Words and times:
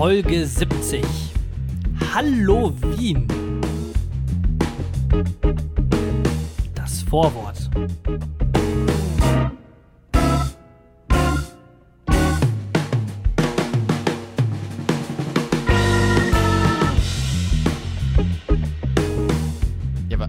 Folge 0.00 0.46
70. 0.46 1.04
Hallo 2.14 2.72
Wien. 2.96 3.28
Das 6.74 7.02
Vorwort. 7.02 7.68
Ja, 20.08 20.16
aber 20.16 20.26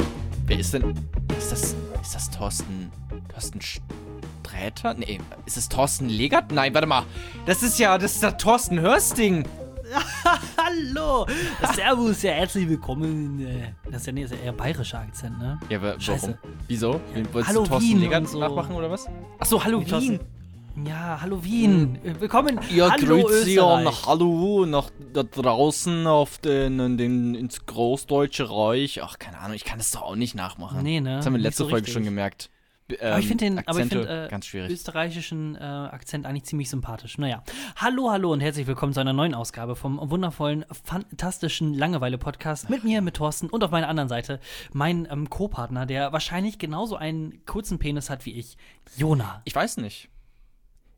wer 0.47 0.59
ist 0.59 0.73
denn. 0.73 0.93
Ist 1.37 1.53
das. 1.53 1.75
Ist 2.01 2.15
das 2.15 2.29
Thorsten. 2.29 2.91
Thorsten 3.29 3.61
Sträter? 3.61 4.95
Nee, 4.95 5.21
ist 5.45 5.55
es 5.55 5.69
Thorsten 5.69 6.09
Legert? 6.09 6.51
Nein, 6.51 6.73
warte 6.73 6.87
mal. 6.87 7.05
Das 7.45 7.63
ist 7.63 7.79
ja. 7.79 7.97
Das 7.97 8.15
ist 8.15 8.23
der 8.23 8.37
Thorsten 8.37 8.81
Hörsting. 8.81 9.45
Hallo. 10.57 11.25
Servus, 11.75 12.21
ja, 12.23 12.31
herzlich 12.31 12.67
willkommen. 12.69 13.39
Äh, 13.45 13.73
Das 13.91 14.01
ist 14.01 14.07
ja, 14.07 14.13
nee, 14.13 14.23
ist 14.23 14.31
ja 14.33 14.37
eher 14.39 14.53
bayerischer 14.53 14.99
Akzent, 14.99 15.37
ne? 15.39 15.59
Ja, 15.69 15.77
aber 15.79 15.99
Scheiße. 15.99 16.37
warum? 16.41 16.53
Wieso? 16.67 17.01
Wolltest 17.31 17.47
Hallo 17.49 17.63
du 17.63 17.69
Thorsten 17.69 17.99
Legert 17.99 18.27
so. 18.29 18.39
nachmachen 18.39 18.75
oder 18.75 18.89
was? 18.89 19.07
Achso, 19.39 19.63
hallo 19.63 19.81
Wie 19.81 19.85
Thorsten- 19.85 20.19
Wien. 20.75 20.85
Ja, 20.87 21.19
hallo 21.21 21.43
Wien. 21.43 21.99
Äh, 22.05 22.19
Willkommen. 22.21 22.59
Ja, 22.73 22.91
hallo 22.91 23.23
grüezi 23.23 23.59
und 23.59 24.05
hallo 24.07 24.65
nach 24.65 24.89
da 25.11 25.23
draußen 25.23 26.07
auf 26.07 26.37
den, 26.37 26.97
den 26.97 27.35
ins 27.35 27.65
Großdeutsche 27.65 28.49
Reich. 28.49 29.03
Ach, 29.03 29.19
keine 29.19 29.39
Ahnung, 29.39 29.55
ich 29.55 29.65
kann 29.65 29.79
das 29.79 29.91
doch 29.91 30.03
auch 30.03 30.15
nicht 30.15 30.33
nachmachen. 30.35 30.81
Nee, 30.83 31.01
ne? 31.01 31.17
Das 31.17 31.25
haben 31.25 31.33
wir 31.33 31.41
letzte 31.41 31.63
so 31.63 31.69
Folge 31.69 31.79
richtig. 31.87 31.93
schon 31.93 32.03
gemerkt. 32.05 32.49
B- 32.91 32.99
Aber 32.99 33.19
ich 33.19 33.25
ähm, 33.25 33.29
finde 33.29 33.45
den 33.45 33.67
aber 33.67 33.79
ich 33.79 33.87
find, 33.87 34.05
äh, 34.05 34.27
ganz 34.29 34.45
schwierig. 34.45 34.69
österreichischen 34.71 35.55
äh, 35.55 35.59
Akzent 35.59 36.25
eigentlich 36.25 36.43
ziemlich 36.43 36.69
sympathisch. 36.69 37.17
Naja. 37.17 37.43
Hallo, 37.77 38.11
hallo 38.11 38.33
und 38.33 38.41
herzlich 38.41 38.67
willkommen 38.67 38.91
zu 38.93 38.99
einer 38.99 39.13
neuen 39.13 39.33
Ausgabe 39.33 39.77
vom 39.77 39.97
wundervollen, 40.09 40.65
fantastischen 40.83 41.73
Langeweile-Podcast 41.73 42.69
mit 42.69 42.83
mir, 42.83 43.01
mit 43.01 43.15
Thorsten 43.15 43.49
und 43.49 43.63
auf 43.63 43.71
meiner 43.71 43.87
anderen 43.87 44.09
Seite 44.09 44.41
mein 44.73 45.07
ähm, 45.09 45.29
Co-Partner, 45.29 45.85
der 45.85 46.11
wahrscheinlich 46.11 46.59
genauso 46.59 46.97
einen 46.97 47.45
kurzen 47.45 47.79
Penis 47.79 48.09
hat 48.09 48.25
wie 48.25 48.33
ich, 48.33 48.57
Jona. 48.97 49.41
Ich 49.45 49.55
weiß 49.55 49.77
nicht. 49.77 50.09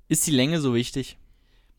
Ist 0.07 0.25
die 0.25 0.31
Länge 0.31 0.59
so 0.61 0.73
wichtig? 0.73 1.19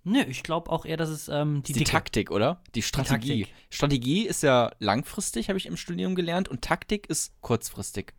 Nö, 0.05 0.20
ich 0.28 0.44
glaube 0.44 0.70
auch 0.70 0.84
eher, 0.84 0.96
dass 0.96 1.08
es 1.08 1.28
ähm, 1.28 1.64
die, 1.64 1.72
Die. 1.72 1.83
Taktik, 1.84 2.30
oder? 2.30 2.61
Die 2.77 2.83
Strategie. 2.83 3.44
Taktik. 3.46 3.56
Strategie 3.70 4.27
ist 4.28 4.44
ja 4.44 4.70
langfristig, 4.78 5.48
habe 5.48 5.58
ich 5.58 5.67
im 5.67 5.77
Studium 5.77 6.14
gelernt, 6.14 6.48
und 6.48 6.62
Taktik 6.62 7.08
ist 7.08 7.33
kurzfristig. 7.41 8.12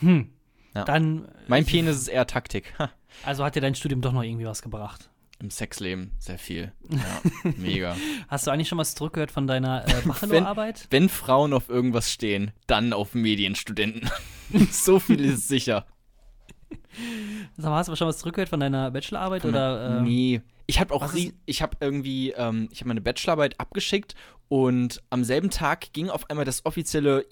Hm. 0.00 0.32
Ja. 0.74 0.84
Dann, 0.84 1.28
Mein 1.48 1.62
ich- 1.62 1.68
Penis 1.68 1.96
ist 1.96 2.08
eher 2.08 2.26
Taktik. 2.26 2.72
Ha. 2.78 2.90
also 3.24 3.44
hat 3.44 3.54
dir 3.56 3.60
dein 3.60 3.74
Studium 3.74 4.00
doch 4.00 4.12
noch 4.12 4.22
irgendwie 4.22 4.46
was 4.46 4.62
gebracht. 4.62 5.10
Im 5.40 5.50
Sexleben 5.50 6.12
sehr 6.18 6.38
viel. 6.38 6.72
Ja, 6.90 7.52
mega. 7.56 7.96
Hast 8.28 8.46
du 8.46 8.50
eigentlich 8.50 8.68
schon 8.68 8.78
was 8.78 8.94
zurückgehört 8.94 9.30
von 9.30 9.46
deiner 9.46 9.88
äh, 9.88 10.02
Bachelorarbeit? 10.06 10.86
Wenn 10.90 11.08
Frauen 11.08 11.52
auf 11.54 11.68
irgendwas 11.70 12.10
stehen, 12.12 12.50
dann 12.66 12.92
auf 12.92 13.14
Medienstudenten. 13.14 14.10
so 14.70 14.98
viel 14.98 15.24
ist 15.24 15.48
sicher. 15.48 15.86
Sag 17.56 17.70
mal, 17.70 17.78
hast 17.78 17.88
du 17.88 17.96
schon 17.96 18.08
was 18.08 18.18
zurückgehört 18.18 18.48
von 18.48 18.60
deiner 18.60 18.90
Bachelorarbeit? 18.90 19.44
oder, 19.44 19.98
äh, 19.98 20.02
nee. 20.02 20.40
Ich 20.66 20.78
habe 20.78 20.94
auch, 20.94 21.12
ich 21.46 21.62
habe 21.62 21.76
irgendwie, 21.80 22.30
ähm, 22.32 22.68
ich 22.70 22.80
habe 22.80 22.88
meine 22.88 23.00
Bachelorarbeit 23.00 23.58
abgeschickt 23.58 24.14
und 24.48 25.02
am 25.10 25.24
selben 25.24 25.50
Tag 25.50 25.92
ging 25.92 26.10
auf 26.10 26.28
einmal 26.30 26.44
das 26.44 26.64
offizielle 26.64 27.24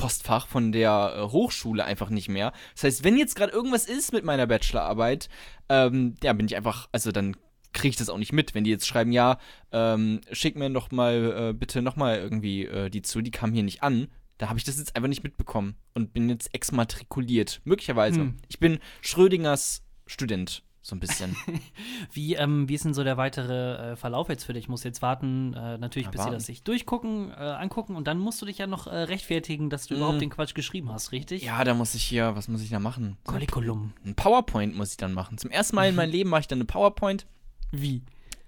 E-Mail-Postfach 0.00 0.46
von 0.46 0.72
der 0.72 1.14
äh, 1.16 1.22
Hochschule 1.22 1.84
einfach 1.84 2.10
nicht 2.10 2.28
mehr. 2.28 2.52
Das 2.74 2.84
heißt, 2.84 3.04
wenn 3.04 3.16
jetzt 3.16 3.36
gerade 3.36 3.52
irgendwas 3.52 3.86
ist 3.86 4.12
mit 4.12 4.24
meiner 4.24 4.46
Bachelorarbeit, 4.46 5.28
ähm, 5.68 6.16
ja, 6.22 6.32
bin 6.32 6.46
ich 6.46 6.56
einfach, 6.56 6.88
also 6.92 7.12
dann 7.12 7.36
kriege 7.72 7.90
ich 7.90 7.96
das 7.96 8.08
auch 8.08 8.18
nicht 8.18 8.32
mit, 8.32 8.54
wenn 8.54 8.64
die 8.64 8.70
jetzt 8.70 8.86
schreiben, 8.86 9.12
ja, 9.12 9.38
ähm, 9.72 10.20
schick 10.32 10.56
mir 10.56 10.70
doch 10.70 10.90
mal 10.90 11.50
äh, 11.50 11.52
bitte 11.52 11.82
noch 11.82 11.96
mal 11.96 12.16
irgendwie 12.16 12.66
äh, 12.66 12.90
die 12.90 13.02
zu, 13.02 13.20
die 13.20 13.30
kam 13.30 13.52
hier 13.52 13.62
nicht 13.62 13.82
an. 13.82 14.08
Da 14.38 14.48
habe 14.48 14.58
ich 14.58 14.64
das 14.64 14.78
jetzt 14.78 14.96
einfach 14.96 15.08
nicht 15.08 15.22
mitbekommen 15.22 15.76
und 15.94 16.12
bin 16.14 16.28
jetzt 16.30 16.54
exmatrikuliert, 16.54 17.60
möglicherweise. 17.64 18.20
Hm. 18.20 18.36
Ich 18.48 18.58
bin 18.58 18.78
Schrödingers 19.02 19.82
Student, 20.06 20.62
so 20.82 20.96
ein 20.96 21.00
bisschen. 21.00 21.36
Wie, 22.12 22.34
ähm, 22.36 22.68
wie 22.68 22.74
ist 22.74 22.84
denn 22.86 22.94
so 22.94 23.04
der 23.04 23.16
weitere 23.18 23.92
äh, 23.92 23.96
Verlauf 23.96 24.28
jetzt 24.30 24.44
für 24.44 24.54
dich? 24.54 24.64
Ich 24.64 24.68
muss 24.68 24.82
jetzt 24.82 25.02
warten, 25.02 25.52
äh, 25.54 25.76
natürlich, 25.76 26.06
Ja, 26.06 26.10
bis 26.10 26.20
sie 26.20 26.24
warten. 26.24 26.32
das 26.34 26.46
sich 26.46 26.62
durchgucken, 26.62 27.30
äh, 27.30 27.34
angucken 27.34 27.96
und 27.96 28.06
dann 28.06 28.18
musst 28.18 28.40
du 28.40 28.46
dich 28.46 28.56
ja 28.58 28.66
noch 28.66 28.86
äh, 28.86 28.90
rechtfertigen, 28.96 29.68
dass 29.68 29.86
du 29.86 29.94
Mm. 29.94 29.96
überhaupt 29.98 30.20
den 30.22 30.30
Quatsch 30.30 30.54
geschrieben 30.54 30.90
hast, 30.90 31.12
richtig? 31.12 31.42
Ja, 31.42 31.62
da 31.64 31.74
muss 31.74 31.94
ich 31.94 32.02
hier, 32.04 32.34
was 32.34 32.48
muss 32.48 32.62
ich 32.62 32.70
da 32.70 32.78
machen? 32.80 33.18
Curriculum. 33.24 33.92
Ein 34.06 34.14
PowerPoint 34.14 34.74
muss 34.74 34.92
ich 34.92 34.96
dann 34.96 35.12
machen. 35.12 35.36
Zum 35.36 35.50
ersten 35.50 35.76
Mal 35.76 35.90
in 35.90 35.94
meinem 35.94 36.10
Leben 36.12 36.30
mache 36.30 36.40
ich 36.40 36.48
dann 36.48 36.58
eine 36.58 36.64
PowerPoint. 36.66 37.26
Wie? 37.72 38.02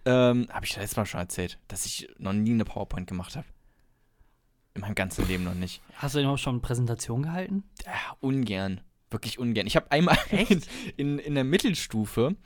Ähm, 0.06 0.48
habe 0.50 0.64
ich 0.64 0.74
letztes 0.74 0.96
Mal 0.96 1.04
schon 1.06 1.20
erzählt, 1.20 1.58
dass 1.68 1.84
ich 1.86 2.08
noch 2.18 2.32
nie 2.32 2.52
eine 2.52 2.64
PowerPoint 2.64 3.06
gemacht 3.06 3.36
habe. 3.36 3.46
In 4.74 4.80
meinem 4.80 4.94
ganzen 4.94 5.28
Leben 5.28 5.44
noch 5.44 5.54
nicht. 5.54 5.82
Hast 5.96 6.14
du 6.14 6.18
denn 6.18 6.24
überhaupt 6.24 6.40
schon 6.40 6.54
eine 6.54 6.60
Präsentation 6.62 7.22
gehalten? 7.22 7.62
Ja, 7.84 8.16
ungern. 8.20 8.80
Wirklich 9.12 9.38
ungern. 9.38 9.66
Ich 9.66 9.76
habe 9.76 9.90
einmal 9.90 10.18
in, 10.30 10.62
in, 10.96 11.18
in 11.18 11.34
der 11.34 11.44
Mittelstufe, 11.44 12.36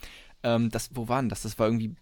ähm, 0.42 0.70
das, 0.70 0.90
wo 0.94 1.08
war 1.08 1.20
denn 1.20 1.28
das? 1.28 1.42
Das 1.42 1.58
war 1.58 1.66
irgendwie, 1.66 1.94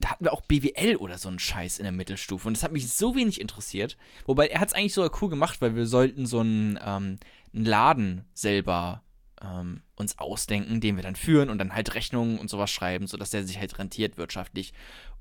da 0.00 0.10
hatten 0.10 0.24
wir 0.24 0.32
auch 0.32 0.42
BWL 0.42 0.96
oder 0.96 1.18
so 1.18 1.28
einen 1.28 1.38
Scheiß 1.38 1.78
in 1.78 1.84
der 1.84 1.92
Mittelstufe. 1.92 2.46
Und 2.46 2.56
das 2.56 2.62
hat 2.62 2.72
mich 2.72 2.90
so 2.90 3.14
wenig 3.14 3.40
interessiert. 3.40 3.96
Wobei, 4.26 4.48
er 4.48 4.60
hat 4.60 4.68
es 4.68 4.74
eigentlich 4.74 4.94
sogar 4.94 5.10
cool 5.22 5.30
gemacht, 5.30 5.60
weil 5.60 5.74
wir 5.74 5.86
sollten 5.86 6.26
so 6.26 6.40
einen, 6.40 6.78
ähm, 6.84 7.18
einen 7.54 7.64
Laden 7.64 8.24
selber 8.34 9.02
ähm, 9.42 9.82
uns 9.96 10.18
ausdenken, 10.18 10.80
den 10.80 10.96
wir 10.96 11.02
dann 11.02 11.16
führen 11.16 11.50
und 11.50 11.58
dann 11.58 11.74
halt 11.74 11.94
Rechnungen 11.94 12.38
und 12.38 12.50
sowas 12.50 12.70
schreiben, 12.70 13.06
sodass 13.06 13.30
der 13.30 13.44
sich 13.44 13.58
halt 13.58 13.78
rentiert 13.78 14.18
wirtschaftlich. 14.18 14.72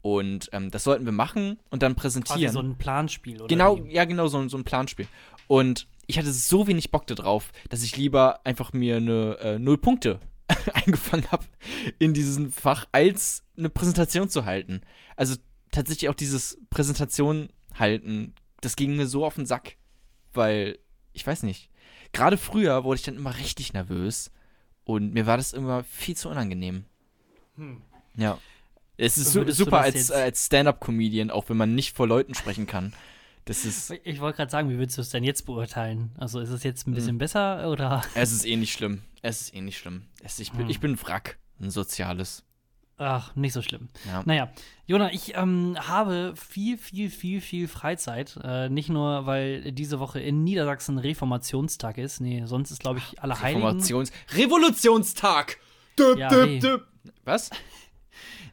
Und 0.01 0.49
ähm, 0.51 0.69
das 0.69 0.83
sollten 0.83 1.05
wir 1.05 1.11
machen 1.11 1.59
und 1.69 1.81
dann 1.81 1.93
Quasi 1.93 2.21
präsentieren. 2.21 2.53
so 2.53 2.59
ein 2.59 2.77
Planspiel, 2.77 3.37
oder? 3.37 3.47
Genau, 3.47 3.83
wie? 3.83 3.93
ja, 3.93 4.05
genau, 4.05 4.27
so, 4.27 4.47
so 4.47 4.57
ein 4.57 4.63
Planspiel. 4.63 5.07
Und 5.47 5.87
ich 6.07 6.17
hatte 6.17 6.31
so 6.31 6.67
wenig 6.67 6.91
Bock 6.91 7.07
da 7.07 7.15
drauf, 7.15 7.51
dass 7.69 7.83
ich 7.83 7.97
lieber 7.97 8.45
einfach 8.45 8.73
mir 8.73 8.97
eine 8.97 9.37
äh, 9.39 9.59
Null 9.59 9.77
Punkte 9.77 10.19
eingefangen 10.73 11.29
habe 11.31 11.45
in 11.99 12.13
diesem 12.13 12.51
Fach, 12.51 12.87
als 12.91 13.43
eine 13.57 13.69
Präsentation 13.69 14.29
zu 14.29 14.45
halten. 14.45 14.81
Also 15.15 15.35
tatsächlich 15.71 16.09
auch 16.09 16.15
dieses 16.15 16.57
Präsentation 16.69 17.49
halten, 17.73 18.33
das 18.61 18.75
ging 18.75 18.95
mir 18.95 19.07
so 19.07 19.25
auf 19.25 19.35
den 19.35 19.45
Sack, 19.45 19.75
weil, 20.33 20.79
ich 21.13 21.25
weiß 21.25 21.43
nicht, 21.43 21.69
gerade 22.13 22.37
früher 22.37 22.83
wurde 22.83 22.97
ich 22.97 23.05
dann 23.05 23.15
immer 23.15 23.37
richtig 23.37 23.73
nervös 23.73 24.31
und 24.83 25.13
mir 25.13 25.25
war 25.25 25.37
das 25.37 25.53
immer 25.53 25.83
viel 25.83 26.15
zu 26.15 26.29
unangenehm. 26.29 26.85
Hm. 27.55 27.81
Ja. 28.15 28.39
Es 28.97 29.17
ist 29.17 29.33
su 29.33 29.39
Würdest 29.39 29.57
super 29.57 29.81
als, 29.81 30.09
als 30.09 30.45
Stand-up-Comedian, 30.45 31.29
auch 31.29 31.49
wenn 31.49 31.57
man 31.57 31.75
nicht 31.75 31.95
vor 31.95 32.07
Leuten 32.07 32.33
sprechen 32.33 32.65
kann. 32.65 32.93
Das 33.45 33.63
ist, 33.63 33.91
Ich 34.03 34.19
wollte 34.19 34.37
gerade 34.37 34.51
sagen, 34.51 34.69
wie 34.69 34.77
würdest 34.77 34.97
du 34.97 35.01
es 35.01 35.09
denn 35.09 35.23
jetzt 35.23 35.45
beurteilen? 35.45 36.11
Also 36.17 36.39
ist 36.39 36.49
es 36.49 36.63
jetzt 36.63 36.87
ein 36.87 36.91
Hm. 36.91 36.95
bisschen 36.95 37.17
besser 37.17 37.69
oder? 37.69 38.01
es 38.15 38.31
ist 38.31 38.45
eh 38.45 38.55
nicht 38.55 38.73
schlimm. 38.73 39.01
Es 39.21 39.41
ist 39.41 39.53
eh 39.55 39.61
nicht 39.61 39.77
schlimm. 39.77 40.03
Es, 40.23 40.39
ich, 40.39 40.51
bin, 40.51 40.61
Hm. 40.61 40.69
ich 40.69 40.79
bin 40.79 40.91
ein 40.93 41.01
Wrack, 41.03 41.37
ein 41.61 41.69
soziales. 41.69 42.43
Ach, 42.97 43.35
nicht 43.35 43.51
so 43.51 43.61
schlimm. 43.61 43.89
Ja. 44.05 44.23
Naja, 44.25 44.49
Jona, 44.87 45.11
ich 45.11 45.35
ähm, 45.35 45.75
habe 45.77 46.33
viel, 46.37 46.77
viel, 46.77 47.09
viel, 47.09 47.41
viel 47.41 47.67
Freizeit. 47.67 48.39
Äh, 48.41 48.69
nicht 48.69 48.87
nur, 48.89 49.25
weil 49.25 49.73
diese 49.73 49.99
Woche 49.99 50.21
in 50.21 50.45
Niedersachsen 50.45 50.97
Reformationstag 50.97 51.97
ist. 51.97 52.21
Nee, 52.21 52.43
sonst 52.45 52.71
ist, 52.71 52.79
glaube 52.79 52.99
ich, 52.99 53.21
Allerheiligen. 53.21 53.63
Reformations 53.63 54.11
Revolutionstag! 54.33 55.57
Düpp, 55.99 56.17
Ja, 56.17 56.29
düpp, 56.29 56.45
nee. 56.47 56.59
düpp. 56.59 56.87
Was? 57.25 57.49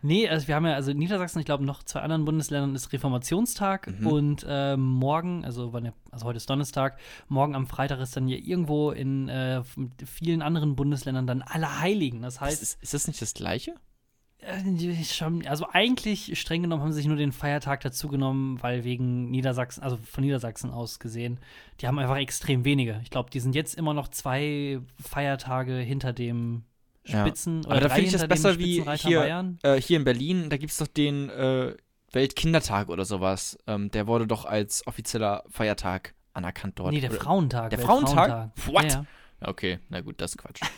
Nee, 0.03 0.29
also 0.29 0.49
wir 0.49 0.55
haben 0.55 0.67
ja, 0.67 0.75
also 0.75 0.91
in 0.91 0.99
Niedersachsen, 0.99 1.39
ich 1.39 1.45
glaube, 1.45 1.65
noch 1.65 1.83
zwei 1.83 2.01
anderen 2.01 2.25
Bundesländern 2.25 2.75
ist 2.75 2.93
Reformationstag 2.93 3.89
Mhm. 4.01 4.07
und 4.07 4.47
äh, 4.49 4.77
morgen, 4.77 5.45
also, 5.45 5.73
wann 5.73 5.93
also 6.11 6.27
heute 6.27 6.37
ist 6.37 6.49
Donnerstag, 6.49 6.99
morgen 7.29 7.55
am 7.55 7.67
Freitag 7.67 8.01
ist 8.01 8.17
dann 8.17 8.29
ja 8.29 8.37
irgendwo 8.37 8.91
in 8.91 9.29
äh, 9.29 9.63
vielen 10.05 10.43
anderen 10.43 10.77
Bundesländern 10.77 11.27
dann 11.27 11.43
Allerheiligen. 11.43 12.23
Das 12.23 12.41
heißt, 12.41 12.63
ist, 12.63 12.83
ist 12.83 12.95
das 12.95 13.07
nicht 13.07 13.23
das 13.23 13.35
gleiche? 13.35 13.75
Äh, 14.43 15.47
also 15.47 15.67
eigentlich 15.71 16.39
streng 16.39 16.63
genommen 16.63 16.83
haben 16.83 16.93
sie 16.93 16.99
sich 16.99 17.07
nur 17.07 17.17
den 17.17 17.33
Feiertag 17.33 17.81
dazu 17.81 18.09
genommen, 18.09 18.63
weil 18.63 18.85
wegen 18.85 19.31
Niedersachsen, 19.31 19.83
also 19.83 19.97
von 19.97 20.25
Niedersachsen 20.25 20.71
aus 20.71 20.99
gesehen, 20.99 21.39
die 21.81 21.87
haben 21.87 21.99
einfach 21.99 22.17
extrem 22.17 22.65
wenige. 22.65 23.01
Ich 23.03 23.11
glaube, 23.11 23.31
die 23.31 23.41
sind 23.41 23.55
jetzt 23.55 23.75
immer 23.75 23.95
noch 23.95 24.09
zwei 24.09 24.81
Feiertage 25.01 25.77
hinter 25.77 26.13
dem 26.13 26.65
Ja. 27.05 27.23
Spitzen 27.27 27.67
Aber 27.67 27.81
da 27.81 27.89
finde 27.89 28.07
ich 28.07 28.13
das 28.13 28.29
besser 28.29 28.59
wie 28.59 28.85
hier, 28.97 29.57
äh, 29.63 29.81
hier 29.81 29.97
in 29.97 30.05
Berlin. 30.05 30.51
Da 30.51 30.57
gibt 30.57 30.71
es 30.71 30.79
doch 30.79 30.87
den 30.87 31.31
äh, 31.31 31.75
Weltkindertag 32.13 32.89
oder 32.89 33.05
sowas. 33.05 33.59
Ähm, 33.67 33.91
der 33.91 34.07
wurde 34.07 34.27
doch 34.27 34.45
als 34.45 34.87
offizieller 34.87 35.45
Feiertag 35.49 36.15
anerkannt 36.33 36.79
dort. 36.79 36.93
Nee, 36.93 37.01
der 37.01 37.11
Oder- 37.11 37.21
Frauentag. 37.21 37.71
Der. 37.71 37.79
Frauentag? 37.79 38.51
What? 38.67 38.85
Ja, 38.85 38.89
ja. 39.41 39.49
Okay, 39.49 39.81
na 39.89 40.01
gut, 40.01 40.21
das 40.21 40.33
ist 40.33 40.39
Quatsch. 40.39 40.61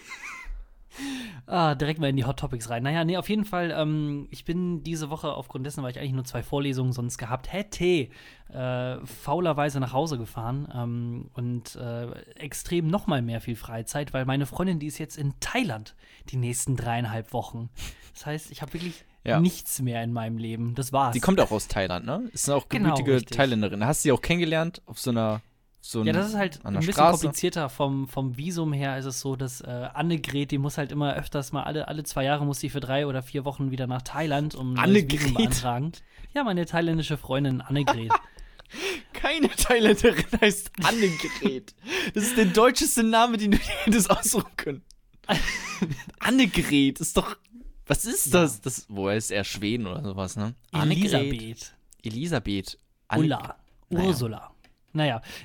Ah, 1.46 1.74
direkt 1.74 2.00
mal 2.00 2.08
in 2.08 2.16
die 2.16 2.24
Hot 2.24 2.38
Topics 2.38 2.70
rein. 2.70 2.82
Naja, 2.82 3.04
nee, 3.04 3.16
auf 3.16 3.28
jeden 3.28 3.44
Fall, 3.44 3.70
ähm, 3.76 4.28
ich 4.30 4.44
bin 4.44 4.82
diese 4.82 5.10
Woche 5.10 5.32
aufgrund 5.32 5.66
dessen, 5.66 5.82
weil 5.82 5.90
ich 5.90 5.98
eigentlich 5.98 6.12
nur 6.12 6.24
zwei 6.24 6.42
Vorlesungen 6.42 6.92
sonst 6.92 7.18
gehabt 7.18 7.52
hätte, 7.52 8.08
äh, 8.52 9.04
faulerweise 9.04 9.80
nach 9.80 9.92
Hause 9.92 10.16
gefahren 10.18 10.68
ähm, 10.74 11.30
und 11.34 11.76
äh, 11.76 12.10
extrem 12.36 12.86
noch 12.86 13.06
mal 13.06 13.20
mehr 13.22 13.40
viel 13.40 13.56
Freizeit, 13.56 14.12
weil 14.14 14.24
meine 14.24 14.46
Freundin, 14.46 14.78
die 14.78 14.86
ist 14.86 14.98
jetzt 14.98 15.18
in 15.18 15.34
Thailand 15.40 15.94
die 16.30 16.36
nächsten 16.36 16.76
dreieinhalb 16.76 17.32
Wochen. 17.32 17.68
Das 18.14 18.26
heißt, 18.26 18.50
ich 18.50 18.62
habe 18.62 18.72
wirklich 18.74 19.04
Ja. 19.24 19.40
nichts 19.40 19.80
mehr 19.82 20.02
in 20.02 20.12
meinem 20.12 20.38
Leben. 20.38 20.74
Das 20.74 20.92
war's. 20.92 21.12
Die 21.14 21.20
kommt 21.20 21.40
auch 21.40 21.50
aus 21.50 21.66
Thailand, 21.68 22.06
ne? 22.06 22.28
Ist 22.32 22.48
auch 22.50 22.68
Genau, 22.68 22.90
gebürtige 22.90 23.14
richtig. 23.16 23.36
Thailänderin. 23.36 23.84
Hast 23.84 24.04
du 24.04 24.08
sie 24.08 24.12
auch 24.12 24.20
kennengelernt 24.22 24.82
auf 24.86 24.98
so 24.98 25.10
einer 25.10 25.40
so 25.86 26.02
ja, 26.02 26.14
das 26.14 26.28
ist 26.28 26.34
halt 26.36 26.64
ein 26.64 26.72
bisschen 26.76 26.94
Straße? 26.94 27.24
komplizierter. 27.26 27.68
Vom, 27.68 28.08
vom 28.08 28.38
Visum 28.38 28.72
her 28.72 28.96
ist 28.96 29.04
es 29.04 29.20
so, 29.20 29.36
dass 29.36 29.60
äh, 29.60 29.88
Annegret, 29.92 30.50
die 30.50 30.56
muss 30.56 30.78
halt 30.78 30.90
immer 30.92 31.12
öfters 31.14 31.52
mal, 31.52 31.64
alle, 31.64 31.88
alle 31.88 32.04
zwei 32.04 32.24
Jahre 32.24 32.46
muss 32.46 32.58
sie 32.60 32.70
für 32.70 32.80
drei 32.80 33.06
oder 33.06 33.22
vier 33.22 33.44
Wochen 33.44 33.70
wieder 33.70 33.86
nach 33.86 34.00
Thailand, 34.00 34.54
um 34.54 34.78
Annegret? 34.78 35.20
Visum 35.20 35.34
beantragen. 35.34 35.92
Ja, 36.32 36.42
meine 36.42 36.64
thailändische 36.64 37.18
Freundin 37.18 37.60
Annegret. 37.60 38.10
Keine 39.12 39.50
Thailänderin 39.50 40.24
heißt 40.40 40.70
Annegret. 40.82 41.74
Das 42.14 42.24
ist 42.24 42.36
der 42.38 42.46
deutscheste 42.46 43.02
Name, 43.02 43.36
den 43.36 43.50
du 43.52 43.58
dir 43.58 43.64
hättest 43.84 44.10
aussuchen 44.10 44.56
können. 44.56 44.82
Annegret 46.18 47.00
ist 47.00 47.16
doch. 47.16 47.36
Was 47.86 48.04
ist 48.06 48.26
Ja. 48.32 48.40
das? 48.42 48.60
das? 48.62 48.86
Woher 48.88 49.16
ist 49.16 49.30
er 49.30 49.44
Schweden 49.44 49.86
oder 49.86 50.02
sowas, 50.02 50.36
ne? 50.36 50.54
Annegret. 50.72 51.12
Elisabeth. 51.12 51.74
Elisabeth. 52.02 52.78
Anne- 53.08 53.22
Ulla. 53.24 53.56
Ursula. 53.90 54.36
Naja, 54.38 54.50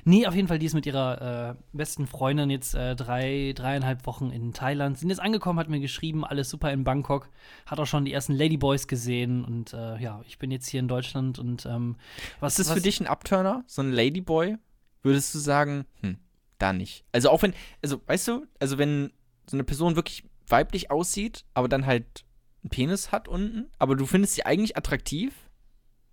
nee, 0.04 0.26
auf 0.26 0.34
jeden 0.34 0.48
Fall, 0.48 0.58
die 0.58 0.66
ist 0.66 0.74
mit 0.74 0.86
ihrer 0.86 1.50
äh, 1.50 1.54
besten 1.72 2.06
Freundin 2.06 2.50
jetzt 2.50 2.74
äh, 2.74 2.94
drei, 2.94 3.52
dreieinhalb 3.54 4.06
Wochen 4.06 4.30
in 4.30 4.52
Thailand. 4.52 4.96
Sind 4.96 5.10
jetzt 5.10 5.20
angekommen, 5.20 5.58
hat 5.58 5.68
mir 5.68 5.80
geschrieben, 5.80 6.24
alles 6.24 6.48
super 6.48 6.72
in 6.72 6.84
Bangkok. 6.84 7.28
Hat 7.66 7.80
auch 7.80 7.86
schon 7.86 8.04
die 8.04 8.12
ersten 8.12 8.32
Ladyboys 8.32 8.86
gesehen 8.86 9.44
und 9.44 9.72
äh, 9.72 10.00
ja, 10.00 10.22
ich 10.26 10.38
bin 10.38 10.50
jetzt 10.50 10.68
hier 10.68 10.80
in 10.80 10.88
Deutschland 10.88 11.38
und 11.38 11.66
ähm, 11.66 11.96
was 12.38 12.52
Ist 12.52 12.60
das 12.60 12.68
was, 12.68 12.74
für 12.76 12.82
dich 12.82 13.00
ein 13.00 13.08
Upturner? 13.08 13.64
So 13.66 13.82
ein 13.82 13.92
Ladyboy? 13.92 14.56
Würdest 15.02 15.34
du 15.34 15.38
sagen, 15.38 15.84
hm, 16.02 16.18
da 16.58 16.72
nicht. 16.72 17.04
Also 17.12 17.30
auch 17.30 17.42
wenn, 17.42 17.54
also 17.82 18.00
weißt 18.06 18.28
du, 18.28 18.46
also 18.60 18.78
wenn 18.78 19.12
so 19.46 19.56
eine 19.56 19.64
Person 19.64 19.96
wirklich 19.96 20.24
weiblich 20.46 20.90
aussieht, 20.90 21.44
aber 21.54 21.68
dann 21.68 21.86
halt 21.86 22.24
einen 22.62 22.70
Penis 22.70 23.10
hat 23.12 23.26
unten, 23.28 23.66
aber 23.78 23.96
du 23.96 24.06
findest 24.06 24.34
sie 24.34 24.46
eigentlich 24.46 24.76
attraktiv, 24.76 25.34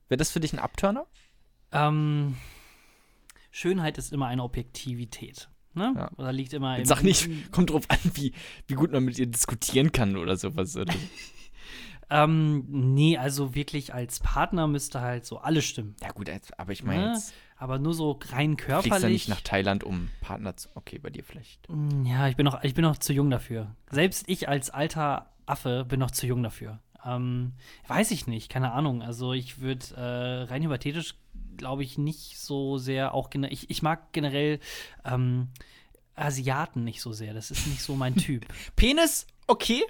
wäre 0.07 0.17
das 0.17 0.31
für 0.31 0.39
dich 0.39 0.53
ein 0.53 0.59
Upturner? 0.59 1.05
Ähm, 1.71 2.37
Schönheit 3.57 3.97
ist 3.97 4.13
immer 4.13 4.27
eine 4.27 4.43
Objektivität. 4.43 5.49
Ne? 5.73 5.91
Ja. 5.95 6.11
Oder 6.17 6.31
liegt 6.31 6.53
immer 6.53 6.83
sag 6.85 7.01
nicht, 7.03 7.51
kommt 7.51 7.71
drauf 7.71 7.85
an, 7.89 7.97
wie, 8.13 8.33
wie 8.67 8.75
gut 8.75 8.91
man 8.91 9.03
mit 9.03 9.17
ihr 9.17 9.25
diskutieren 9.25 9.91
kann 9.91 10.15
oder 10.15 10.37
sowas. 10.37 10.75
Oder? 10.77 10.93
Ähm, 12.09 12.63
nee, 12.69 13.17
also 13.17 13.53
wirklich 13.53 13.93
als 13.93 14.21
Partner 14.21 14.65
müsste 14.65 15.01
halt 15.01 15.25
so 15.25 15.39
alles 15.39 15.65
stimmen. 15.65 15.97
Ja 16.01 16.11
gut, 16.11 16.29
aber 16.57 16.71
ich 16.71 16.81
meine 16.81 17.11
Ne? 17.11 17.21
Aber 17.57 17.79
nur 17.79 17.93
so 17.93 18.17
rein 18.29 18.51
fliegst 18.57 18.85
du 18.85 18.89
körperlich. 18.91 19.11
nicht 19.11 19.27
nach 19.27 19.41
Thailand, 19.41 19.83
um 19.83 20.07
Partner 20.21 20.55
zu, 20.55 20.69
okay, 20.75 20.99
bei 20.99 21.09
dir 21.09 21.25
vielleicht. 21.25 21.67
Mm, 21.67 22.05
Ja, 22.05 22.29
ich 22.29 22.37
bin 22.37 22.45
noch, 22.45 22.63
ich 22.63 22.75
bin 22.75 22.83
noch 22.83 22.97
zu 22.97 23.11
jung 23.11 23.29
dafür. 23.29 23.75
Selbst 23.91 24.23
ich 24.29 24.47
als 24.47 24.69
alter 24.69 25.33
Affe 25.45 25.83
bin 25.83 25.99
noch 25.99 26.11
zu 26.11 26.27
jung 26.27 26.43
dafür. 26.43 26.79
Ähm, 27.03 27.55
weiß 27.87 28.11
ich 28.11 28.25
nicht, 28.25 28.47
keine 28.49 28.71
Ahnung. 28.71 29.01
Also 29.01 29.33
ich 29.33 29.59
würde 29.59 29.85
äh, 29.97 30.43
rein 30.49 30.63
hypothetisch, 30.63 31.15
glaube 31.57 31.83
ich, 31.83 31.97
nicht 31.97 32.37
so 32.39 32.77
sehr 32.77 33.13
auch 33.13 33.29
ich, 33.49 33.69
ich 33.69 33.81
mag 33.81 34.11
generell 34.13 34.59
ähm, 35.05 35.49
Asiaten 36.17 36.83
nicht 36.83 37.01
so 37.01 37.13
sehr. 37.13 37.33
Das 37.33 37.51
ist 37.51 37.67
nicht 37.67 37.81
so 37.81 37.95
mein 37.95 38.15
Typ. 38.15 38.45
Penis, 38.75 39.27
okay, 39.45 39.83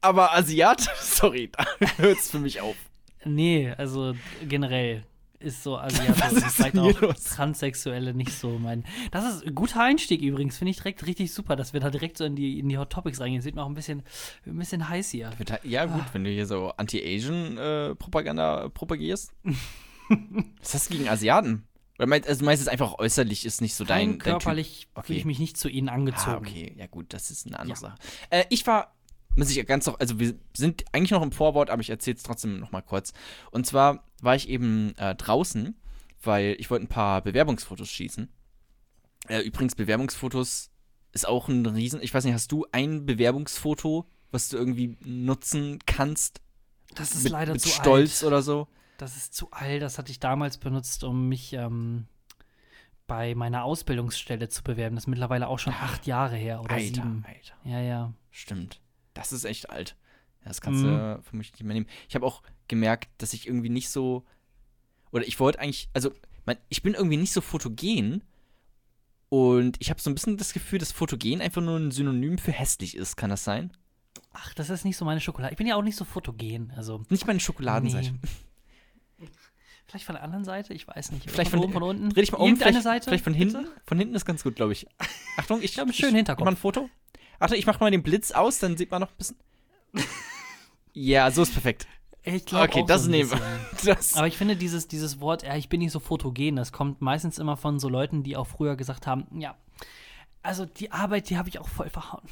aber 0.00 0.34
Asiat, 0.34 0.80
sorry, 1.00 1.50
da 1.50 1.66
hört 1.96 2.18
es 2.18 2.30
für 2.30 2.38
mich 2.38 2.60
auf. 2.60 2.76
nee, 3.24 3.70
also 3.70 4.14
generell 4.46 5.04
ist 5.40 5.62
so 5.62 5.76
Asiate 5.76 6.36
ist 6.36 6.56
vielleicht 6.56 6.78
auch 6.78 7.00
los? 7.02 7.22
Transsexuelle 7.24 8.14
nicht 8.14 8.32
so 8.32 8.58
mein. 8.58 8.84
Das 9.10 9.24
ist 9.24 9.46
ein 9.46 9.54
guter 9.54 9.82
Einstieg 9.82 10.22
übrigens, 10.22 10.56
finde 10.56 10.70
ich 10.70 10.78
direkt 10.78 11.06
richtig 11.06 11.34
super, 11.34 11.54
dass 11.54 11.74
wir 11.74 11.80
da 11.80 11.90
direkt 11.90 12.16
so 12.16 12.24
in 12.24 12.34
die, 12.34 12.58
in 12.58 12.68
die 12.70 12.78
Hot 12.78 12.90
Topics 12.90 13.20
reingehen. 13.20 13.42
Sieht 13.42 13.54
mir 13.54 13.62
auch 13.62 13.68
ein 13.68 13.74
bisschen, 13.74 14.02
ein 14.46 14.56
bisschen 14.58 14.88
heiß 14.88 15.10
hier. 15.10 15.30
Ja, 15.62 15.84
gut, 15.84 16.04
wenn 16.12 16.24
du 16.24 16.30
hier 16.30 16.46
so 16.46 16.72
Anti-Asian-Propaganda 16.76 18.70
propagierst. 18.70 19.34
Was 20.60 20.74
hast 20.74 20.90
du 20.90 20.96
gegen 20.96 21.08
Asiaten? 21.08 21.66
Oder 21.98 22.06
meinst, 22.08 22.28
also 22.28 22.44
meinst 22.44 22.60
du 22.62 22.64
es 22.66 22.68
einfach 22.72 22.98
äußerlich 22.98 23.44
ist 23.46 23.60
nicht 23.60 23.74
so 23.74 23.84
dein, 23.84 24.10
dein 24.10 24.18
körperlich 24.18 24.88
Okay. 24.94 25.06
fühle 25.06 25.18
ich 25.20 25.24
mich 25.24 25.38
nicht 25.38 25.56
zu 25.56 25.68
ihnen 25.68 25.88
angezogen. 25.88 26.30
Ah, 26.30 26.38
okay, 26.38 26.74
ja 26.76 26.86
gut, 26.88 27.12
das 27.12 27.30
ist 27.30 27.46
eine 27.46 27.58
andere 27.58 27.76
Ja. 27.76 27.80
Sache. 27.80 27.98
Äh, 28.30 28.44
ich 28.50 28.66
war, 28.66 28.94
muss 29.36 29.50
ich 29.54 29.64
ganz 29.66 29.86
noch, 29.86 30.00
also 30.00 30.18
wir 30.18 30.34
sind 30.56 30.84
eigentlich 30.92 31.12
noch 31.12 31.22
im 31.22 31.30
Vorwort, 31.32 31.70
aber 31.70 31.80
ich 31.82 31.90
erzähle 31.90 32.16
es 32.16 32.22
trotzdem 32.24 32.58
noch 32.58 32.72
mal 32.72 32.82
kurz. 32.82 33.12
Und 33.52 33.66
zwar 33.66 34.04
war 34.20 34.34
ich 34.34 34.48
eben 34.48 34.94
äh, 34.96 35.14
draußen, 35.14 35.76
weil 36.22 36.56
ich 36.58 36.68
wollte 36.70 36.84
ein 36.86 36.88
paar 36.88 37.22
Bewerbungsfotos 37.22 37.88
schießen. 37.90 38.28
Äh, 39.28 39.40
übrigens, 39.42 39.74
Bewerbungsfotos 39.76 40.70
ist 41.12 41.28
auch 41.28 41.48
ein 41.48 41.64
Riesen. 41.64 42.02
Ich 42.02 42.12
weiß 42.12 42.24
nicht, 42.24 42.34
hast 42.34 42.50
du 42.50 42.66
ein 42.72 43.06
Bewerbungsfoto, 43.06 44.06
was 44.32 44.48
du 44.48 44.56
irgendwie 44.56 44.96
nutzen 45.04 45.78
kannst? 45.86 46.40
Das 46.96 47.12
ist 47.12 47.22
mit, 47.22 47.32
leider 47.32 47.52
mit 47.52 47.62
zu 47.62 47.68
Stolz 47.68 48.22
alt. 48.22 48.26
oder 48.26 48.42
so? 48.42 48.66
Das 48.98 49.16
ist 49.16 49.34
zu 49.34 49.50
alt. 49.50 49.82
Das 49.82 49.98
hatte 49.98 50.10
ich 50.12 50.20
damals 50.20 50.58
benutzt, 50.58 51.04
um 51.04 51.28
mich 51.28 51.52
ähm, 51.52 52.06
bei 53.06 53.34
meiner 53.34 53.64
Ausbildungsstelle 53.64 54.48
zu 54.48 54.62
bewerben. 54.62 54.94
Das 54.96 55.04
ist 55.04 55.08
mittlerweile 55.08 55.48
auch 55.48 55.58
schon 55.58 55.74
acht 55.74 56.06
Jahre 56.06 56.36
her 56.36 56.60
oder 56.60 56.74
Alter, 56.74 56.84
sieben. 56.86 57.24
Alter. 57.26 57.54
Ja, 57.64 57.80
ja. 57.80 58.12
Stimmt. 58.30 58.80
Das 59.12 59.32
ist 59.32 59.44
echt 59.44 59.70
alt. 59.70 59.96
Das 60.44 60.60
kannst 60.60 60.82
Mhm. 60.82 60.86
du 60.88 61.22
für 61.22 61.36
mich 61.36 61.52
nicht 61.52 61.62
mehr 61.64 61.74
nehmen. 61.74 61.86
Ich 62.08 62.14
habe 62.14 62.26
auch 62.26 62.42
gemerkt, 62.68 63.08
dass 63.18 63.32
ich 63.32 63.46
irgendwie 63.46 63.68
nicht 63.70 63.88
so. 63.88 64.24
Oder 65.10 65.26
ich 65.26 65.40
wollte 65.40 65.58
eigentlich. 65.60 65.88
Also, 65.94 66.12
mein, 66.46 66.58
ich 66.68 66.82
bin 66.82 66.94
irgendwie 66.94 67.16
nicht 67.16 67.32
so 67.32 67.40
fotogen. 67.40 68.22
Und 69.30 69.76
ich 69.80 69.90
habe 69.90 70.00
so 70.00 70.10
ein 70.10 70.14
bisschen 70.14 70.36
das 70.36 70.52
Gefühl, 70.52 70.78
dass 70.78 70.92
fotogen 70.92 71.40
einfach 71.40 71.62
nur 71.62 71.76
ein 71.78 71.90
Synonym 71.90 72.38
für 72.38 72.52
hässlich 72.52 72.96
ist. 72.96 73.16
Kann 73.16 73.30
das 73.30 73.42
sein? 73.42 73.72
Ach, 74.32 74.54
das 74.54 74.70
ist 74.70 74.84
nicht 74.84 74.96
so 74.96 75.04
meine 75.04 75.20
Schokolade. 75.20 75.52
Ich 75.52 75.58
bin 75.58 75.66
ja 75.66 75.76
auch 75.76 75.82
nicht 75.82 75.96
so 75.96 76.04
fotogen. 76.04 76.72
Also, 76.76 77.04
Nicht 77.08 77.26
meine 77.26 77.40
Schokoladenseite. 77.40 78.12
nee. 78.12 78.18
Vielleicht 79.86 80.06
von 80.06 80.14
der 80.14 80.24
anderen 80.24 80.44
Seite? 80.44 80.72
Ich 80.74 80.88
weiß 80.88 81.12
nicht. 81.12 81.30
Vielleicht 81.30 81.50
von, 81.50 81.60
von- 81.60 81.68
oben, 81.68 81.72
von 81.74 81.82
unten? 81.82 82.10
Dreh 82.10 82.20
dich 82.22 82.32
mal 82.32 82.38
um. 82.38 82.56
Vielleicht, 82.56 82.82
Seite? 82.82 83.08
vielleicht 83.08 83.24
von 83.24 83.34
bitte? 83.34 83.58
hinten. 83.58 83.72
Von 83.84 83.98
hinten 83.98 84.14
ist 84.14 84.24
ganz 84.24 84.42
gut, 84.42 84.56
glaube 84.56 84.72
ich. 84.72 84.86
Achtung, 85.36 85.60
ich, 85.62 85.72
schönen 85.72 85.90
ich, 85.90 85.98
Hinterkopf. 86.00 86.40
Ich 86.40 86.44
mach 86.44 86.52
ein 86.52 86.56
Foto. 86.56 86.88
Achtung, 87.38 87.58
ich 87.58 87.66
mache 87.66 87.80
mal 87.80 87.90
den 87.90 88.02
Blitz 88.02 88.32
aus, 88.32 88.58
dann 88.58 88.76
sieht 88.76 88.90
man 88.90 89.02
noch 89.02 89.10
ein 89.10 89.16
bisschen. 89.16 89.36
ja, 90.92 91.30
so 91.30 91.42
ist 91.42 91.52
perfekt. 91.52 91.86
Ich 92.22 92.46
glaube 92.46 92.64
Okay, 92.64 92.84
das 92.86 93.04
so 93.04 93.10
nehmen 93.10 93.30
wir. 93.30 93.98
Aber 94.14 94.26
ich 94.26 94.38
finde 94.38 94.56
dieses, 94.56 94.88
dieses 94.88 95.20
Wort, 95.20 95.42
ja, 95.42 95.56
ich 95.56 95.68
bin 95.68 95.80
nicht 95.80 95.92
so 95.92 96.00
fotogen, 96.00 96.56
das 96.56 96.72
kommt 96.72 97.02
meistens 97.02 97.38
immer 97.38 97.58
von 97.58 97.78
so 97.78 97.90
Leuten, 97.90 98.22
die 98.22 98.36
auch 98.36 98.46
früher 98.46 98.76
gesagt 98.76 99.06
haben, 99.06 99.26
ja, 99.38 99.56
also 100.42 100.66
die 100.66 100.90
Arbeit, 100.90 101.30
die 101.30 101.38
habe 101.38 101.48
ich 101.48 101.58
auch 101.58 101.68
voll 101.68 101.88
verhauen. 101.90 102.22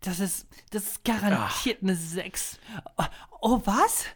Das 0.00 0.20
ist, 0.20 0.46
das 0.70 0.84
ist 0.84 1.04
garantiert 1.04 1.82
eine 1.82 1.94
6. 1.94 2.58
Oh, 2.96 3.04
oh, 3.40 3.60
was? 3.64 4.06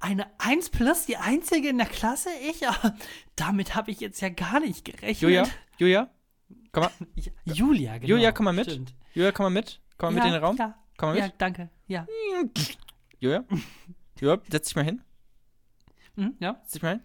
Eine 0.00 0.26
1 0.38 0.70
plus, 0.70 1.04
die 1.06 1.16
einzige 1.18 1.68
in 1.68 1.78
der 1.78 1.86
Klasse? 1.86 2.30
Ich? 2.48 2.66
Ah, 2.66 2.96
Damit 3.36 3.74
habe 3.74 3.90
ich 3.90 4.00
jetzt 4.00 4.20
ja 4.22 4.30
gar 4.30 4.60
nicht 4.60 4.84
gerechnet. 4.84 5.20
Julia, 5.20 5.46
Julia, 5.78 6.10
komm 6.72 6.84
mal. 6.84 6.90
Ja, 7.44 7.54
Julia, 7.54 7.98
genau. 7.98 8.08
Julia, 8.08 8.32
komm 8.32 8.44
mal 8.44 8.52
mit. 8.52 8.70
Stimmt. 8.70 8.94
Julia, 9.12 9.32
komm 9.32 9.44
mal 9.44 9.50
mit. 9.50 9.80
Komm 9.98 10.14
mal 10.14 10.20
ja, 10.20 10.24
mit 10.24 10.28
in 10.28 10.32
den 10.40 10.44
Raum. 10.44 10.56
Ja, 10.56 10.78
Komm 10.96 11.08
mal 11.10 11.18
ja, 11.18 11.26
mit. 11.26 11.34
danke. 11.38 11.68
Ja. 11.86 12.06
Julia. 13.18 13.44
Julia, 14.20 14.40
setz 14.50 14.68
dich 14.68 14.76
mal 14.76 14.84
hin. 14.84 15.02
Hm, 16.16 16.34
ja. 16.40 16.58
Setz 16.62 16.72
dich 16.72 16.82
mal 16.82 16.90
hin. 16.92 17.02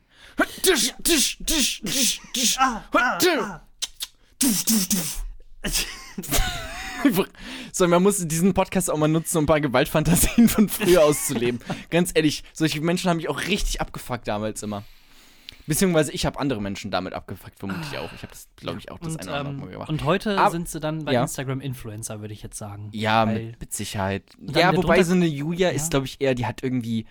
Tisch, 0.64 0.94
Tisch, 1.04 1.38
Tisch, 1.46 1.82
Tisch, 1.84 2.22
Tisch. 2.34 2.58
Ah, 2.60 2.84
ah, 2.94 3.62
So, 7.72 7.88
man 7.88 8.02
muss 8.04 8.26
diesen 8.28 8.54
Podcast 8.54 8.90
auch 8.90 8.98
mal 8.98 9.08
nutzen, 9.08 9.38
um 9.38 9.44
ein 9.44 9.48
paar 9.48 9.62
Gewaltfantasien 9.62 10.50
von 10.50 10.70
früher 10.70 11.04
auszuleben. 11.04 11.60
Ganz 11.90 12.12
ehrlich, 12.14 12.44
solche 12.54 12.82
Menschen 12.82 13.10
haben 13.10 13.18
mich 13.18 13.30
auch 13.30 13.42
richtig 13.48 13.82
abgefuckt 13.82 14.28
damals 14.28 14.64
immer. 14.64 14.84
Beziehungsweise 15.68 16.12
ich 16.12 16.26
habe 16.28 16.40
andere 16.40 16.62
Menschen 16.62 16.92
damit 16.92 17.14
abgefuckt, 17.14 17.58
vermutlich 17.58 17.98
auch. 17.98 18.12
Ich 18.14 18.22
habe 18.22 18.32
das, 18.32 18.48
glaube 18.56 18.78
ich, 18.80 18.92
auch 18.92 19.00
das 19.00 19.14
Und, 19.14 19.22
eine 19.22 19.30
oder 19.32 19.40
andere 19.40 19.54
ähm, 19.56 19.60
Mal 19.62 19.70
gemacht. 19.72 19.90
und 19.90 20.04
heute 20.04 20.38
Aber- 20.38 20.52
sind 20.52 20.70
sie 20.70 20.80
dann 20.80 21.06
bei 21.06 21.14
ja. 21.14 21.24
Instagram 21.24 21.60
Influencer, 21.60 22.22
würde 22.22 22.34
ich 22.36 22.44
jetzt 22.44 22.58
sagen. 22.58 22.90
Ja, 22.92 23.26
mit, 23.26 23.60
mit 23.60 23.74
Sicherheit. 23.74 24.24
Ja, 24.54 24.76
wobei 24.76 25.02
so 25.04 25.14
eine 25.14 25.26
Julia 25.26 25.70
Ja. 25.70 25.76
ist, 25.76 25.90
glaube 25.90 26.06
ich, 26.06 26.22
eher, 26.22 26.36
die 26.36 26.46
hat 26.46 26.62
irgendwie 26.62 27.08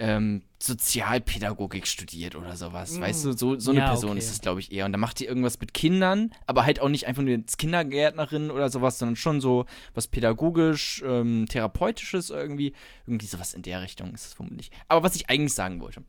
ähm, 0.00 0.42
Sozialpädagogik 0.58 1.86
studiert 1.86 2.34
oder 2.34 2.56
sowas. 2.56 2.98
Weißt 2.98 3.24
du, 3.24 3.32
so, 3.32 3.58
so 3.58 3.70
eine. 3.70 3.80
Ja, 3.80 3.88
Person 3.88 4.10
okay. 4.10 4.18
ist 4.18 4.30
es, 4.30 4.40
glaube 4.40 4.60
ich, 4.60 4.72
eher. 4.72 4.86
Und 4.86 4.92
da 4.92 4.98
macht 4.98 5.20
die 5.20 5.26
irgendwas 5.26 5.60
mit 5.60 5.72
Kindern, 5.74 6.32
aber 6.46 6.64
halt 6.64 6.80
auch 6.80 6.88
nicht 6.88 7.06
einfach 7.06 7.22
nur 7.22 7.34
als 7.34 7.56
Kindergärtnerin 7.56 8.50
oder 8.50 8.70
sowas, 8.70 8.98
sondern 8.98 9.16
schon 9.16 9.40
so 9.40 9.66
was 9.94 10.08
pädagogisch, 10.08 11.02
ähm, 11.06 11.46
therapeutisches 11.48 12.30
irgendwie. 12.30 12.72
Irgendwie 13.06 13.26
sowas 13.26 13.54
in 13.54 13.62
der 13.62 13.82
Richtung 13.82 14.12
ist 14.12 14.26
es 14.26 14.34
vermutlich. 14.34 14.70
Aber 14.88 15.02
was 15.02 15.14
ich 15.16 15.30
eigentlich 15.30 15.54
sagen 15.54 15.80
wollte. 15.80 16.02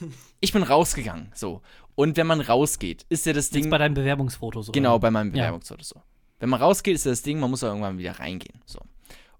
ich 0.40 0.52
bin 0.52 0.62
rausgegangen, 0.62 1.30
so. 1.34 1.62
Und 1.94 2.16
wenn 2.16 2.26
man 2.26 2.40
rausgeht, 2.40 3.06
ist 3.08 3.26
ja 3.26 3.32
das 3.32 3.50
Ding. 3.50 3.64
Jetzt 3.64 3.70
bei 3.70 3.78
deinem 3.78 3.94
Bewerbungsfoto 3.94 4.62
so. 4.62 4.72
Genau, 4.72 4.98
bei 4.98 5.10
meinem 5.10 5.28
Ja. 5.34 5.44
Bewerbungsfoto 5.44 5.82
so. 5.82 6.02
Wenn 6.38 6.50
man 6.50 6.60
rausgeht, 6.60 6.94
ist 6.96 7.06
ja 7.06 7.12
das 7.12 7.22
Ding, 7.22 7.40
man 7.40 7.50
muss 7.50 7.62
ja 7.62 7.68
irgendwann 7.68 7.98
wieder 7.98 8.18
reingehen. 8.18 8.60
So. 8.66 8.80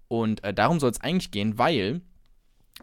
Und 0.07 0.43
äh, 0.43 0.53
darum 0.53 0.79
soll 0.79 0.89
es 0.89 1.01
eigentlich 1.01 1.31
gehen, 1.31 1.57
weil 1.57 2.01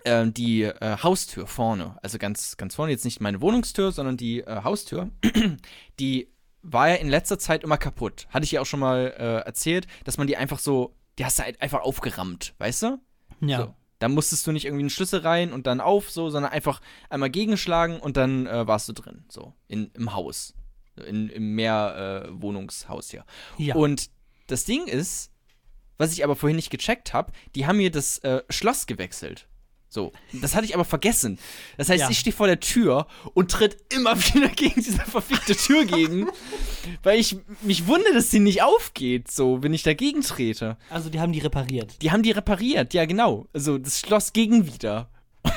äh, 0.02 0.26
die 0.26 0.62
äh, 0.62 0.96
Haustür 1.02 1.46
vorne, 1.46 1.96
also 2.02 2.18
ganz, 2.18 2.56
ganz 2.56 2.74
vorne, 2.74 2.92
jetzt 2.92 3.04
nicht 3.04 3.20
meine 3.20 3.40
Wohnungstür, 3.40 3.92
sondern 3.92 4.16
die 4.16 4.40
äh, 4.40 4.62
Haustür, 4.64 5.10
die 6.00 6.28
war 6.62 6.88
ja 6.88 6.94
in 6.96 7.08
letzter 7.08 7.38
Zeit 7.38 7.62
immer 7.62 7.76
kaputt. 7.76 8.26
Hatte 8.30 8.44
ich 8.44 8.52
ja 8.52 8.60
auch 8.60 8.66
schon 8.66 8.80
mal 8.80 9.14
äh, 9.18 9.46
erzählt, 9.46 9.86
dass 10.04 10.18
man 10.18 10.26
die 10.26 10.36
einfach 10.36 10.58
so, 10.58 10.94
die 11.18 11.24
hast 11.24 11.38
du 11.38 11.44
halt 11.44 11.60
einfach 11.60 11.82
aufgerammt, 11.82 12.54
weißt 12.58 12.82
du? 12.82 12.98
Ja. 13.40 13.58
So. 13.58 13.74
Da 13.98 14.08
musstest 14.08 14.46
du 14.46 14.52
nicht 14.52 14.64
irgendwie 14.64 14.82
einen 14.82 14.90
Schlüssel 14.90 15.20
rein 15.20 15.52
und 15.52 15.66
dann 15.66 15.80
auf, 15.80 16.10
so, 16.10 16.28
sondern 16.28 16.52
einfach 16.52 16.80
einmal 17.08 17.30
gegenschlagen 17.30 18.00
und 18.00 18.16
dann 18.16 18.46
äh, 18.46 18.66
warst 18.66 18.88
du 18.88 18.92
drin, 18.92 19.24
so, 19.28 19.54
in, 19.68 19.90
im 19.94 20.14
Haus. 20.14 20.54
In, 20.96 21.28
Im 21.28 21.56
Mehrwohnungshaus 21.56 23.10
hier. 23.10 23.24
Ja. 23.58 23.74
Und 23.74 24.10
das 24.46 24.64
Ding 24.64 24.86
ist, 24.86 25.32
was 25.98 26.12
ich 26.12 26.22
aber 26.22 26.36
vorhin 26.36 26.54
nicht 26.54 26.70
gecheckt 26.70 27.12
habe, 27.12 27.32
die 27.56 27.66
haben 27.66 27.78
mir 27.78 27.90
das 27.90 28.18
äh, 28.18 28.42
Schloss 28.48 28.86
gewechselt. 28.86 29.48
So, 29.94 30.10
das 30.32 30.56
hatte 30.56 30.64
ich 30.66 30.74
aber 30.74 30.84
vergessen. 30.84 31.38
Das 31.76 31.88
heißt, 31.88 32.00
Ja. 32.00 32.10
ich 32.10 32.18
stehe 32.18 32.34
vor 32.34 32.48
der 32.48 32.58
Tür 32.58 33.06
und 33.32 33.48
tritt 33.52 33.76
immer 33.94 34.16
wieder 34.34 34.48
gegen 34.48 34.74
diese 34.82 34.98
verfickte 34.98 35.54
Tür 35.54 35.84
gegen, 35.84 36.26
weil 37.04 37.20
ich 37.20 37.36
mich 37.62 37.86
wundere, 37.86 38.12
dass 38.12 38.28
sie 38.32 38.40
nicht 38.40 38.60
aufgeht, 38.64 39.30
so, 39.30 39.62
wenn 39.62 39.72
ich 39.72 39.84
dagegen 39.84 40.22
trete. 40.22 40.76
also 40.90 41.10
die 41.10 41.20
haben 41.20 41.30
die 41.32 41.38
repariert. 41.38 42.02
Die 42.02 42.10
haben 42.10 42.24
die 42.24 42.32
repariert, 42.32 42.92
ja 42.92 43.04
genau. 43.04 43.46
Also 43.52 43.78
das 43.78 44.00
Schloss 44.00 44.32
ging 44.32 44.66
wieder. 44.66 45.10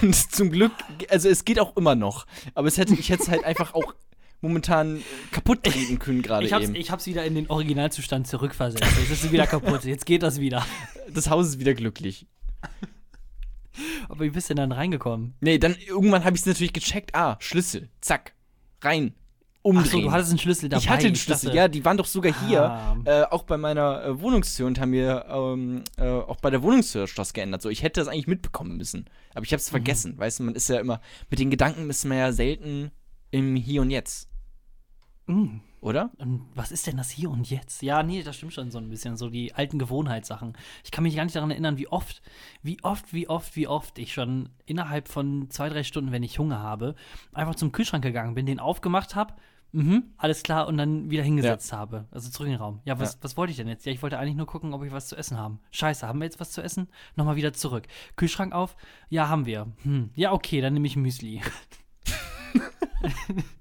Und 0.03 0.13
zum 0.31 0.51
Glück, 0.51 0.71
also 1.09 1.29
es 1.29 1.43
geht 1.43 1.59
auch 1.59 1.75
immer 1.75 1.95
noch. 1.95 2.27
Aber 2.53 2.67
es 2.67 2.77
hätte, 2.77 2.93
ich 2.93 3.09
hätte 3.09 3.23
es 3.23 3.29
halt 3.29 3.43
einfach 3.43 3.73
auch 3.73 3.95
momentan 4.41 5.01
kaputt 5.31 5.63
treten 5.63 5.97
können 5.97 6.21
gerade 6.21 6.45
Ich 6.45 6.53
hab's, 6.53 6.65
eben. 6.65 6.75
ich 6.75 6.91
hab's 6.91 7.07
wieder 7.07 7.25
in 7.25 7.33
den 7.33 7.49
Originalzustand 7.49 8.27
zurückversetzt. 8.27 8.83
Jetzt 8.99 9.11
ist 9.13 9.23
es 9.23 9.31
wieder 9.31 9.47
kaputt. 9.47 9.83
Jetzt 9.83 10.05
geht 10.05 10.21
das 10.21 10.39
wieder. 10.39 10.63
Das 11.11 11.27
Haus 11.31 11.47
ist 11.47 11.59
wieder 11.59 11.73
glücklich. 11.73 12.27
Aber 14.09 14.25
wie 14.25 14.29
bist 14.29 14.49
du 14.49 14.53
denn 14.55 14.69
dann 14.69 14.77
reingekommen? 14.77 15.33
Nee, 15.41 15.57
dann 15.57 15.75
irgendwann 15.87 16.23
habe 16.25 16.35
ich 16.35 16.41
es 16.41 16.45
natürlich 16.45 16.73
gecheckt. 16.73 17.15
Ah, 17.15 17.37
Schlüssel. 17.39 17.89
Zack. 18.01 18.33
Rein. 18.81 19.13
Umdrehen. 19.63 19.85
Ach 19.85 19.91
so, 19.91 19.99
du 20.01 20.11
hattest 20.11 20.29
einen 20.29 20.39
Schlüssel 20.39 20.69
dabei. 20.69 20.81
ich 20.81 20.89
hatte 20.89 21.07
den 21.07 21.15
Schlüssel, 21.17 21.53
ja, 21.53 21.67
die 21.67 21.83
waren 21.83 21.97
doch 21.97 22.05
sogar 22.05 22.33
hier, 22.47 22.63
Ah. 22.63 22.95
äh, 23.03 23.23
auch 23.23 23.43
bei 23.43 23.57
meiner 23.57 24.01
äh, 24.05 24.21
Wohnungstür 24.21 24.65
und 24.65 24.79
haben 24.79 24.91
mir 24.91 25.25
ähm, 25.29 25.81
äh, 25.97 26.07
auch 26.07 26.37
bei 26.37 26.49
der 26.49 26.63
Wohnungstür 26.63 27.01
das 27.01 27.09
Schloss 27.09 27.33
geändert. 27.33 27.61
So, 27.61 27.69
ich 27.69 27.83
hätte 27.83 27.99
das 27.99 28.07
eigentlich 28.07 28.27
mitbekommen 28.27 28.77
müssen. 28.77 29.05
Aber 29.33 29.43
ich 29.43 29.49
habe 29.51 29.57
Mhm. 29.57 29.63
es 29.63 29.69
vergessen. 29.69 30.17
Weißt 30.17 30.39
du, 30.39 30.43
man 30.43 30.55
ist 30.55 30.69
ja 30.69 30.79
immer, 30.79 31.01
mit 31.29 31.39
den 31.39 31.49
Gedanken 31.49 31.89
ist 31.89 32.05
man 32.05 32.17
ja 32.17 32.31
selten 32.31 32.91
im 33.31 33.55
Hier 33.57 33.81
und 33.81 33.89
Jetzt, 33.91 34.29
Mm. 35.29 35.57
Oder? 35.81 36.11
Und 36.17 36.45
was 36.55 36.71
ist 36.71 36.87
denn 36.87 36.97
das 36.97 37.09
hier 37.09 37.29
und 37.29 37.49
jetzt? 37.49 37.81
Ja, 37.81 38.03
nee, 38.03 38.23
das 38.23 38.35
stimmt 38.35 38.53
schon 38.53 38.71
so 38.71 38.77
ein 38.79 38.89
bisschen. 38.89 39.15
So 39.17 39.29
die 39.29 39.53
alten 39.53 39.77
Gewohnheitssachen. 39.79 40.53
Ich 40.83 40.91
kann 40.91 41.03
mich 41.03 41.15
gar 41.15 41.23
nicht 41.23 41.35
daran 41.35 41.51
erinnern, 41.51 41.77
wie 41.77 41.87
oft, 41.87 42.21
wie 42.63 42.83
oft, 42.83 43.13
wie 43.13 43.29
oft, 43.29 43.55
wie 43.55 43.67
oft 43.67 43.99
ich 43.99 44.13
schon 44.13 44.49
innerhalb 44.65 45.07
von 45.07 45.49
zwei, 45.49 45.69
drei 45.69 45.83
Stunden, 45.83 46.11
wenn 46.11 46.23
ich 46.23 46.39
Hunger 46.39 46.59
habe, 46.59 46.95
einfach 47.33 47.55
zum 47.55 47.71
Kühlschrank 47.71 48.03
gegangen 48.03 48.33
bin, 48.35 48.45
den 48.45 48.59
aufgemacht 48.59 49.15
habe. 49.15 49.33
Mhm, 49.73 50.13
alles 50.17 50.43
klar, 50.43 50.67
und 50.67 50.77
dann 50.77 51.11
wieder 51.11 51.23
hingesetzt 51.23 51.73
habe. 51.73 52.05
Also 52.09 52.29
zurück 52.29 52.47
in 52.47 52.53
den 52.53 52.61
Raum. 52.61 52.79
Ja, 52.85 52.99
was, 52.99 53.13
Ja. 53.15 53.19
was 53.21 53.35
wollte 53.35 53.51
ich 53.51 53.57
denn 53.57 53.67
jetzt? 53.67 53.85
Ja, 53.85 53.91
ich 53.91 54.01
wollte 54.01 54.17
eigentlich 54.17 54.37
nur 54.37 54.47
gucken, 54.47 54.73
ob 54.73 54.81
ich 54.83 54.93
was 54.93 55.09
zu 55.09 55.17
essen 55.17 55.37
haben. 55.37 55.59
Scheiße, 55.71 56.07
haben 56.07 56.19
wir 56.19 56.25
jetzt 56.25 56.39
was 56.39 56.51
zu 56.51 56.61
essen? 56.61 56.87
Nochmal 57.17 57.35
wieder 57.35 57.51
zurück. 57.51 57.85
Kühlschrank 58.15 58.53
auf? 58.53 58.77
Ja, 59.09 59.27
haben 59.27 59.45
wir. 59.45 59.67
Hm. 59.83 60.09
Ja, 60.15 60.31
okay, 60.31 60.61
dann 60.61 60.73
nehme 60.73 60.87
ich 60.87 60.95
Müsli. 60.95 61.41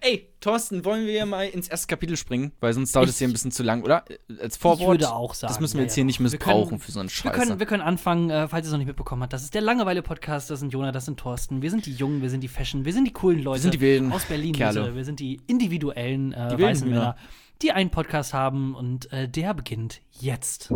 Ey, 0.00 0.28
Thorsten, 0.40 0.84
wollen 0.84 1.06
wir 1.06 1.24
mal 1.26 1.46
ins 1.48 1.68
erste 1.68 1.86
Kapitel 1.86 2.16
springen? 2.16 2.52
Weil 2.60 2.72
sonst 2.72 2.94
dauert 2.94 3.08
es 3.08 3.14
Ich- 3.14 3.18
hier 3.18 3.28
ein 3.28 3.32
bisschen 3.32 3.50
zu 3.50 3.62
lang, 3.62 3.82
oder? 3.82 4.04
Als 4.40 4.56
Vorwort. 4.56 4.80
Ich 4.80 4.86
würde 5.06 5.12
auch 5.12 5.34
sagen. 5.34 5.52
Das 5.52 5.60
müssen 5.60 5.74
wir 5.74 5.80
ja, 5.82 5.84
jetzt 5.86 5.94
hier 5.94 6.04
nicht 6.04 6.18
Wir 6.20 6.24
missbrauchen 6.24 6.68
können- 6.70 6.80
für 6.80 6.92
so 6.92 7.00
einen 7.00 7.08
Wir 7.08 7.14
Scheiß. 7.14 7.32
können, 7.34 7.58
wir 7.58 7.66
können 7.66 7.82
anfangen, 7.82 8.30
äh, 8.30 8.48
falls 8.48 8.64
ihr 8.64 8.68
es 8.68 8.72
noch 8.72 8.78
nicht 8.78 8.86
mitbekommen 8.88 9.22
habt. 9.22 9.32
Das 9.32 9.42
ist 9.44 9.54
der 9.54 9.62
Langeweile-Podcast. 9.62 10.50
Das 10.50 10.60
sind 10.60 10.72
Jona, 10.72 10.92
das 10.92 11.04
sind 11.04 11.18
Thorsten. 11.18 11.62
Wir 11.62 11.70
sind 11.70 11.86
die 11.86 11.92
Jungen, 11.94 12.22
wir 12.22 12.30
sind 12.30 12.40
die 12.42 12.48
Fashion, 12.48 12.84
wir 12.84 12.92
sind 12.92 13.04
die 13.06 13.12
coolen 13.12 13.42
Leute. 13.42 13.62
sind 13.62 13.74
die 13.74 13.80
wilden 13.80 14.12
aus 14.12 14.24
Berlin. 14.24 14.52
Kerle. 14.52 14.94
Wir 14.94 15.04
sind 15.04 15.20
die 15.20 15.40
individuellen 15.46 16.32
äh, 16.32 16.56
Die 16.56 16.62
weißen. 16.62 16.88
Männer, 16.88 17.16
die 17.62 17.72
einen 17.72 17.90
Podcast 17.90 18.34
haben 18.34 18.74
und 18.74 19.10
äh, 19.12 19.28
der 19.28 19.54
beginnt 19.54 20.00
jetzt. 20.20 20.68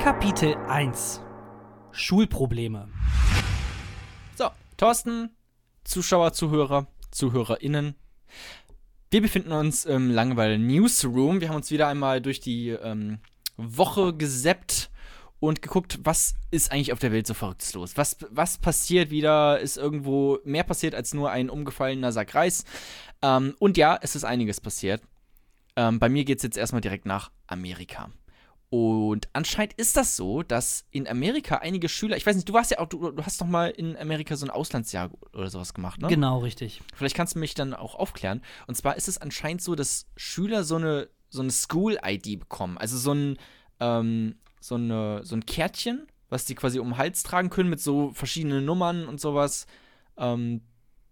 Kapitel 0.00 0.54
1 0.68 1.20
Schulprobleme. 1.92 2.88
So, 4.36 4.48
Thorsten, 4.76 5.30
Zuschauer, 5.84 6.32
Zuhörer, 6.32 6.86
ZuhörerInnen. 7.10 7.94
Wir 9.10 9.22
befinden 9.22 9.52
uns 9.52 9.84
im 9.84 10.10
Langeweile 10.10 10.58
Newsroom. 10.58 11.40
Wir 11.40 11.50
haben 11.50 11.56
uns 11.56 11.70
wieder 11.70 11.86
einmal 11.86 12.20
durch 12.20 12.40
die 12.40 12.70
ähm, 12.70 13.18
Woche 13.56 14.14
gesäppt 14.14 14.90
und 15.38 15.62
geguckt, 15.62 16.00
was 16.02 16.34
ist 16.50 16.72
eigentlich 16.72 16.92
auf 16.92 16.98
der 16.98 17.12
Welt 17.12 17.26
so 17.26 17.34
verrücktes 17.34 17.74
los? 17.74 17.96
Was, 17.96 18.16
was 18.30 18.58
passiert 18.58 19.10
wieder? 19.10 19.60
Ist 19.60 19.76
irgendwo 19.76 20.38
mehr 20.44 20.64
passiert 20.64 20.94
als 20.94 21.14
nur 21.14 21.30
ein 21.30 21.50
umgefallener 21.50 22.12
Sack 22.12 22.34
Reis? 22.34 22.64
Ähm, 23.22 23.54
und 23.58 23.76
ja, 23.76 23.98
es 24.00 24.16
ist 24.16 24.24
einiges 24.24 24.60
passiert. 24.60 25.02
Ähm, 25.76 25.98
bei 25.98 26.08
mir 26.08 26.24
geht 26.24 26.38
es 26.38 26.44
jetzt 26.44 26.56
erstmal 26.56 26.80
direkt 26.80 27.06
nach 27.06 27.30
Amerika. 27.46 28.10
Und 28.76 29.28
anscheinend 29.34 29.74
ist 29.74 29.96
das 29.96 30.16
so, 30.16 30.42
dass 30.42 30.84
in 30.90 31.06
Amerika 31.06 31.58
einige 31.58 31.88
Schüler, 31.88 32.16
ich 32.16 32.26
weiß 32.26 32.34
nicht, 32.34 32.48
du 32.48 32.54
warst 32.54 32.72
ja 32.72 32.80
auch, 32.80 32.88
du, 32.88 33.12
du 33.12 33.24
hast 33.24 33.40
doch 33.40 33.46
mal 33.46 33.70
in 33.70 33.96
Amerika 33.96 34.34
so 34.34 34.44
ein 34.44 34.50
Auslandsjahr 34.50 35.12
oder 35.32 35.48
sowas 35.48 35.74
gemacht, 35.74 36.00
ne? 36.00 36.08
Genau, 36.08 36.40
richtig. 36.40 36.82
Vielleicht 36.92 37.14
kannst 37.14 37.36
du 37.36 37.38
mich 37.38 37.54
dann 37.54 37.72
auch 37.72 37.94
aufklären. 37.94 38.42
Und 38.66 38.74
zwar 38.74 38.96
ist 38.96 39.06
es 39.06 39.16
anscheinend 39.16 39.62
so, 39.62 39.76
dass 39.76 40.08
Schüler 40.16 40.64
so 40.64 40.74
eine, 40.74 41.08
so 41.30 41.40
eine 41.40 41.52
School-ID 41.52 42.40
bekommen. 42.40 42.76
Also 42.76 42.98
so 42.98 43.12
ein, 43.12 43.38
ähm, 43.78 44.40
so, 44.60 44.74
eine, 44.74 45.20
so 45.22 45.36
ein 45.36 45.46
Kärtchen, 45.46 46.08
was 46.28 46.44
die 46.44 46.56
quasi 46.56 46.80
um 46.80 46.88
den 46.88 46.98
Hals 46.98 47.22
tragen 47.22 47.50
können 47.50 47.70
mit 47.70 47.80
so 47.80 48.10
verschiedenen 48.12 48.64
Nummern 48.64 49.06
und 49.06 49.20
sowas. 49.20 49.68
Ähm, 50.16 50.62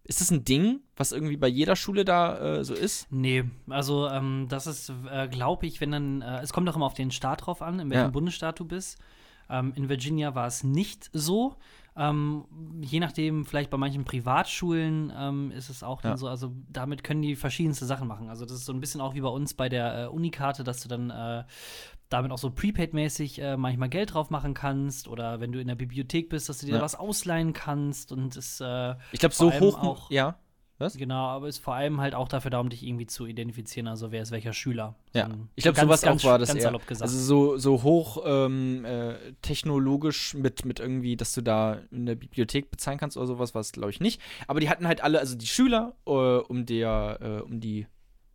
ist 0.05 0.21
das 0.21 0.31
ein 0.31 0.45
Ding, 0.45 0.81
was 0.97 1.13
irgendwie 1.13 1.37
bei 1.37 1.49
jeder 1.49 1.77
Schule 1.77 2.05
da 2.05 2.59
äh, 2.59 2.65
so 2.65 2.75
ist? 2.75 3.07
Nee, 3.11 3.45
also 3.69 4.09
ähm, 4.09 4.47
das 4.49 4.67
ist, 4.67 4.93
äh, 5.11 5.29
glaube 5.29 5.67
ich, 5.67 5.81
wenn 5.81 5.93
dann, 5.93 6.23
äh, 6.23 6.41
es 6.41 6.53
kommt 6.53 6.69
auch 6.69 6.77
immer 6.77 6.87
auf 6.87 6.95
den 6.95 7.11
Staat 7.11 7.47
drauf 7.47 7.63
an, 7.63 7.79
in 7.81 7.91
welchem 7.91 8.05
Ja. 8.07 8.11
Bundesstaat 8.11 8.59
du 8.59 8.65
bist. 8.65 8.99
Ähm, 9.49 9.73
in 9.77 9.89
Virginia 9.89 10.35
war 10.35 10.47
es 10.47 10.65
nicht 10.65 11.11
so. 11.13 11.57
Ähm, 11.95 12.45
je 12.81 13.01
nachdem, 13.01 13.45
vielleicht 13.45 13.69
bei 13.71 13.77
manchen 13.77 14.05
Privatschulen 14.05 15.13
ähm, 15.17 15.51
ist 15.51 15.69
es 15.69 15.83
auch 15.83 16.03
Ja. 16.03 16.11
dann 16.11 16.19
so, 16.19 16.27
also 16.27 16.53
damit 16.71 17.05
können 17.05 17.21
die 17.23 17.37
verschiedenste 17.37 17.85
Sachen 17.85 18.09
machen. 18.09 18.29
Also 18.31 18.45
das 18.45 18.55
ist 18.57 18.65
so 18.65 18.73
ein 18.73 18.81
bisschen 18.81 19.01
auch 19.01 19.15
wie 19.15 19.21
bei 19.21 19.29
uns 19.29 19.53
bei 19.55 19.69
der 19.69 20.05
äh, 20.05 20.07
Unikarte, 20.07 20.65
dass 20.65 20.83
du 20.83 20.89
dann 20.89 21.11
äh, 21.11 21.45
damit 22.13 22.31
auch 22.33 22.39
so 22.39 22.51
Prepaid-mäßig 22.51 23.41
äh, 23.41 23.57
manchmal 23.57 23.89
Geld 23.89 24.15
drauf 24.15 24.31
machen 24.31 24.55
kannst 24.55 25.09
oder 25.09 25.41
wenn 25.41 25.53
du 25.53 25.61
in 25.61 25.69
der 25.69 25.75
Bibliothek 25.77 26.29
bist, 26.29 26.49
dass 26.49 26.59
du 26.59 26.67
dir 26.67 26.77
Ja. 26.77 26.81
was 26.83 26.95
ausleihen 26.95 27.53
kannst 27.53 28.13
und 28.13 28.37
es 28.37 28.61
äh, 28.61 28.95
Ich 29.13 29.21
glaube, 29.21 29.35
so 29.35 29.53
hoch. 29.53 29.79
auch- 29.83 30.11
ja. 30.11 30.37
Was? 30.79 30.97
Genau, 30.97 31.27
aber 31.29 31.47
ist 31.47 31.59
vor 31.59 31.75
allem 31.75 32.01
halt 32.01 32.13
auch 32.13 32.27
dafür 32.27 32.51
da, 32.51 32.59
um 32.59 32.69
dich 32.69 32.85
irgendwie 32.85 33.07
zu 33.07 33.25
identifizieren, 33.27 33.87
also 33.87 34.11
wer 34.11 34.21
ist 34.23 34.33
welcher 34.33 34.53
Schüler. 34.53 34.97
Ja, 35.13 35.29
So 35.29 35.37
ich 35.55 35.63
glaube, 35.63 35.79
sowas 35.79 36.03
ganz- 36.03 36.25
auch 36.25 36.29
war 36.31 36.39
das 36.41 36.49
ganz 36.49 36.65
eher. 36.65 36.73
gesagt. 36.73 37.03
Also 37.03 37.19
so, 37.19 37.57
so 37.57 37.85
hoch 37.85 38.21
ähm, 38.27 38.85
äh, 38.85 39.15
technologisch 39.43 40.35
mit, 40.35 40.65
mit 40.65 40.81
irgendwie, 40.81 41.17
dass 41.17 41.35
du 41.35 41.41
da 41.41 41.79
in 41.93 42.07
der 42.07 42.17
Bibliothek 42.17 42.71
bezahlen 42.71 42.99
kannst 42.99 43.17
oder 43.17 43.27
sowas, 43.27 43.55
war 43.55 43.61
es, 43.61 43.71
glaube 43.71 43.91
ich, 43.91 44.01
nicht. 44.01 44.21
Aber 44.49 44.59
die 44.59 44.69
hatten 44.69 44.89
halt 44.89 45.05
alle, 45.05 45.21
also 45.21 45.37
die 45.37 45.47
Schüler, 45.47 45.95
äh, 46.07 46.11
um 46.11 46.67
der, 46.67 47.19
äh, 47.21 47.41
um 47.43 47.61
die, 47.61 47.87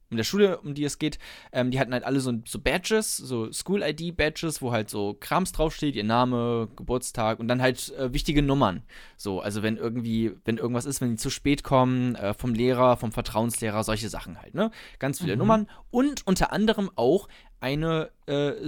um 0.09 0.17
der 0.17 0.23
Schule, 0.23 0.59
um 0.59 0.73
die 0.73 0.83
es 0.83 0.99
geht, 0.99 1.19
ähm, 1.51 1.71
die 1.71 1.79
hatten 1.79 1.93
halt 1.93 2.03
alle 2.03 2.19
so, 2.19 2.33
so 2.45 2.59
Badges, 2.59 3.17
so 3.17 3.51
School-ID-Badges, 3.51 4.61
wo 4.61 4.71
halt 4.71 4.89
so 4.89 5.15
Krams 5.19 5.51
draufsteht, 5.51 5.95
ihr 5.95 6.03
Name, 6.03 6.69
Geburtstag 6.75 7.39
und 7.39 7.47
dann 7.47 7.61
halt 7.61 7.93
äh, 7.97 8.13
wichtige 8.13 8.41
Nummern. 8.41 8.83
So, 9.17 9.41
also 9.41 9.63
wenn 9.63 9.77
irgendwie, 9.77 10.31
wenn 10.45 10.57
irgendwas 10.57 10.85
ist, 10.85 11.01
wenn 11.01 11.09
die 11.11 11.15
zu 11.17 11.29
spät 11.29 11.63
kommen, 11.63 12.15
äh, 12.15 12.33
vom 12.33 12.53
Lehrer, 12.53 12.97
vom 12.97 13.11
Vertrauenslehrer, 13.11 13.83
solche 13.83 14.09
Sachen 14.09 14.41
halt, 14.41 14.53
ne? 14.55 14.71
Ganz 14.99 15.19
viele 15.19 15.33
Mhm. 15.33 15.39
Nummern 15.39 15.67
und 15.91 16.25
unter 16.25 16.51
anderem 16.51 16.89
auch 16.95 17.27
eine 17.59 18.11
äh, 18.27 18.67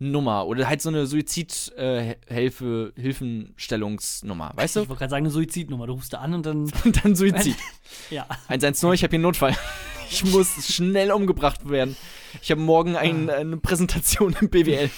Suizidnummer 0.00 0.46
oder 0.46 0.68
halt 0.68 0.80
so 0.80 0.90
eine 0.90 1.06
Suizidhilfe, 1.06 2.92
Hilfenstellungsnummer, 2.96 4.52
weißt 4.54 4.76
ich 4.76 4.82
du? 4.84 4.88
wollte 4.88 5.00
gerade 5.00 5.10
sagen, 5.10 5.24
eine 5.26 5.32
Suizidnummer. 5.32 5.86
Du 5.88 5.94
rufst 5.94 6.12
da 6.12 6.18
an 6.18 6.34
und 6.34 6.46
dann, 6.46 6.70
Und 6.84 7.04
dann 7.04 7.16
Suizid. 7.16 7.56
ja. 8.10 8.26
110, 8.48 8.92
ich 8.92 9.02
habe 9.02 9.10
hier 9.10 9.16
einen 9.16 9.22
Notfall. 9.22 9.56
Ich 10.10 10.24
muss 10.24 10.74
schnell 10.74 11.12
umgebracht 11.12 11.68
werden. 11.68 11.94
Ich 12.40 12.50
habe 12.50 12.62
morgen 12.62 12.96
ein, 12.96 13.28
eine 13.28 13.58
Präsentation 13.58 14.34
im 14.40 14.48
BWL. 14.48 14.88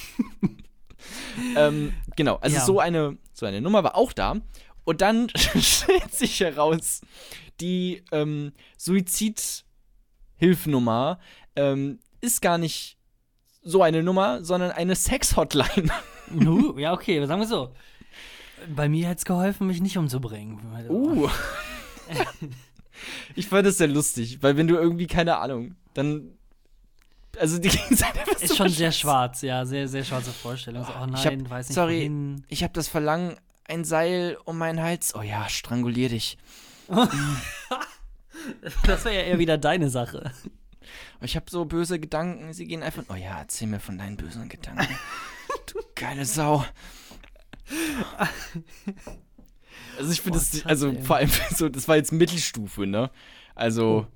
ähm, 1.57 1.91
genau, 2.15 2.37
also 2.37 2.55
Ja. 2.55 2.63
so, 2.65 2.79
eine, 2.79 3.17
so 3.33 3.45
eine 3.45 3.59
Nummer 3.59 3.83
war 3.83 3.95
auch 3.95 4.13
da. 4.13 4.37
Und 4.85 5.01
dann 5.01 5.27
stellt 5.35 6.13
sich 6.13 6.39
heraus, 6.39 7.01
die 7.59 8.05
ähm, 8.13 8.53
Suizidhilfnummer 8.77 11.19
ähm, 11.57 11.99
ist 12.21 12.41
gar 12.41 12.57
nicht 12.57 12.97
so 13.63 13.81
eine 13.83 14.03
Nummer, 14.03 14.43
sondern 14.43 14.71
eine 14.71 14.95
Sex-Hotline. 14.95 15.89
Uh, 16.33 16.77
ja, 16.79 16.93
okay, 16.93 17.25
sagen 17.25 17.41
wir 17.41 17.47
so. 17.47 17.73
Bei 18.73 18.87
mir 18.87 19.07
hätte 19.09 19.17
es 19.17 19.25
geholfen, 19.25 19.67
mich 19.67 19.81
nicht 19.81 19.97
umzubringen. 19.97 20.61
Uh. 20.87 21.27
ich 23.35 23.47
fand 23.47 23.65
das 23.67 23.77
sehr 23.79 23.89
lustig, 23.89 24.41
weil 24.41 24.55
wenn 24.55 24.65
du 24.67 24.75
irgendwie, 24.75 25.07
keine 25.07 25.37
Ahnung, 25.39 25.75
dann. 25.93 26.31
Also 27.37 27.57
die 27.59 27.67
Gegenseite 27.77 28.19
Ist 28.39 28.55
schon 28.55 28.69
sehr 28.69 28.93
schwarz, 28.93 29.41
ja, 29.41 29.65
sehr, 29.65 29.89
sehr 29.89 30.05
schwarze 30.05 30.31
Vorstellung. 30.31 30.85
So, 30.85 30.91
oh 30.93 31.05
nein, 31.05 31.15
Ich 31.15 31.25
hab- 31.25 31.49
weiß 31.49 31.67
nicht 31.67 31.75
sorry. 31.75 31.97
wohin. 31.99 32.45
Ich 32.47 32.63
habe 32.63 32.71
das 32.71 32.87
Verlangen, 32.87 33.35
ein 33.67 33.83
Seil 33.83 34.37
um 34.45 34.57
meinen 34.57 34.81
Hals. 34.81 35.13
Oh 35.15 35.21
ja, 35.21 35.49
strangulier 35.49 36.07
dich. 36.07 36.37
Das 38.85 39.05
wäre 39.05 39.15
ja 39.15 39.21
eher 39.21 39.37
wieder 39.39 39.57
deine 39.57 39.89
Sache. 39.89 40.31
Ich 41.21 41.35
habe 41.35 41.45
so 41.49 41.65
böse 41.65 41.99
Gedanken, 41.99 42.53
sie 42.53 42.65
gehen 42.65 42.83
einfach. 42.83 43.03
Oh 43.09 43.15
ja, 43.15 43.39
erzähl 43.39 43.67
mir 43.67 43.79
von 43.79 43.97
deinen 43.97 44.17
bösen 44.17 44.49
Gedanken. 44.49 44.87
du 45.73 45.79
geile 45.95 46.25
Sau. 46.25 46.65
Also 49.97 50.11
ich 50.11 50.21
finde 50.21 50.39
das, 50.39 50.65
also 50.65 50.93
vor 51.01 51.17
allem 51.17 51.29
so, 51.55 51.69
das 51.69 51.87
war 51.87 51.95
jetzt 51.95 52.11
Mittelstufe, 52.11 52.87
ne? 52.87 53.11
Also, 53.55 54.07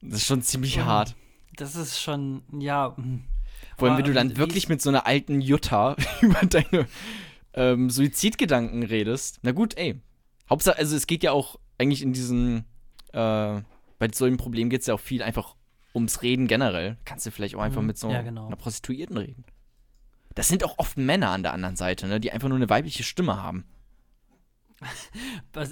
das 0.00 0.20
ist 0.20 0.26
schon 0.26 0.42
ziemlich 0.42 0.78
Oh. 0.80 0.84
hart. 0.84 1.14
Das 1.56 1.76
ist 1.76 2.00
schon, 2.00 2.42
ja. 2.58 2.96
hm. 2.96 3.24
Vor 3.76 3.88
allem, 3.88 3.98
wenn 3.98 4.04
du 4.04 4.12
dann 4.12 4.36
wirklich 4.36 4.68
mit 4.68 4.82
so 4.82 4.88
einer 4.90 5.06
alten 5.06 5.40
Jutta 5.40 5.96
über 6.20 6.40
deine 6.46 6.86
ähm, 7.54 7.90
Suizidgedanken 7.90 8.82
redest. 8.82 9.38
Na 9.42 9.52
gut, 9.52 9.76
ey. 9.76 10.00
Hauptsache, 10.48 10.78
also 10.78 10.96
es 10.96 11.06
geht 11.06 11.22
ja 11.22 11.32
auch 11.32 11.58
eigentlich 11.78 12.02
in 12.02 12.12
diesen, 12.12 12.64
äh, 13.12 13.60
bei 13.98 14.08
so 14.12 14.24
einem 14.24 14.36
Problem 14.36 14.70
geht 14.70 14.82
es 14.82 14.86
ja 14.86 14.94
auch 14.94 15.00
viel 15.00 15.22
einfach 15.22 15.56
ums 15.94 16.22
Reden 16.22 16.46
generell. 16.48 16.96
Kannst 17.04 17.24
du 17.26 17.30
vielleicht 17.30 17.54
auch 17.54 17.60
einfach 17.62 17.80
Mhm. 17.80 17.86
mit 17.88 17.98
so 17.98 18.10
Ja, 18.10 18.22
genau. 18.22 18.46
einer 18.46 18.56
Prostituierten 18.56 19.16
reden. 19.16 19.44
Das 20.34 20.48
sind 20.48 20.64
auch 20.64 20.78
oft 20.78 20.96
Männer 20.96 21.30
an 21.30 21.42
der 21.44 21.52
anderen 21.52 21.76
Seite, 21.76 22.06
ne, 22.08 22.18
die 22.20 22.32
einfach 22.32 22.48
nur 22.48 22.56
eine 22.56 22.68
weibliche 22.68 23.04
Stimme 23.04 23.40
haben. 23.40 23.64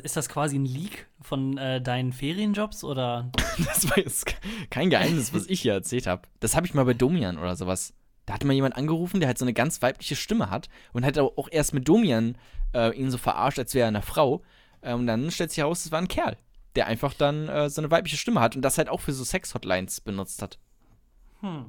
Ist 0.02 0.16
das 0.16 0.28
quasi 0.28 0.56
ein 0.58 0.64
Leak 0.64 1.08
von 1.20 1.58
äh, 1.58 1.80
deinen 1.82 2.12
Ferienjobs 2.12 2.84
oder? 2.84 3.30
Das 3.66 3.88
war 3.90 3.98
jetzt 3.98 4.26
kein 4.70 4.88
Geheimnis, 4.88 5.34
was 5.34 5.46
ich 5.46 5.60
hier 5.60 5.74
erzählt 5.74 6.06
habe. 6.06 6.22
Das 6.40 6.56
habe 6.56 6.66
ich 6.66 6.72
mal 6.74 6.84
bei 6.84 6.94
Domian 6.94 7.36
oder 7.38 7.54
sowas. 7.56 7.92
Da 8.24 8.34
hat 8.34 8.44
mal 8.44 8.54
jemand 8.54 8.76
angerufen, 8.76 9.20
der 9.20 9.26
halt 9.26 9.36
so 9.38 9.44
eine 9.44 9.52
ganz 9.52 9.82
weibliche 9.82 10.16
Stimme 10.16 10.48
hat 10.48 10.68
und 10.92 11.04
hat 11.04 11.18
auch 11.18 11.48
erst 11.50 11.74
mit 11.74 11.86
Domian 11.88 12.38
äh, 12.72 12.96
ihn 12.96 13.10
so 13.10 13.18
verarscht, 13.18 13.58
als 13.58 13.74
wäre 13.74 13.86
er 13.86 13.88
eine 13.88 14.00
Frau. 14.02 14.42
Äh, 14.80 14.94
und 14.94 15.06
dann 15.06 15.30
stellt 15.30 15.50
sich 15.50 15.58
heraus, 15.58 15.84
es 15.84 15.92
war 15.92 15.98
ein 16.00 16.08
Kerl, 16.08 16.36
der 16.76 16.86
einfach 16.86 17.14
dann 17.14 17.48
äh, 17.48 17.68
so 17.68 17.80
eine 17.80 17.90
weibliche 17.90 18.16
Stimme 18.16 18.40
hat 18.40 18.56
und 18.56 18.62
das 18.62 18.78
halt 18.78 18.88
auch 18.88 19.00
für 19.00 19.12
so 19.12 19.24
Sex-Hotlines 19.24 20.00
benutzt 20.00 20.42
hat. 20.42 20.58
Hm. 21.40 21.66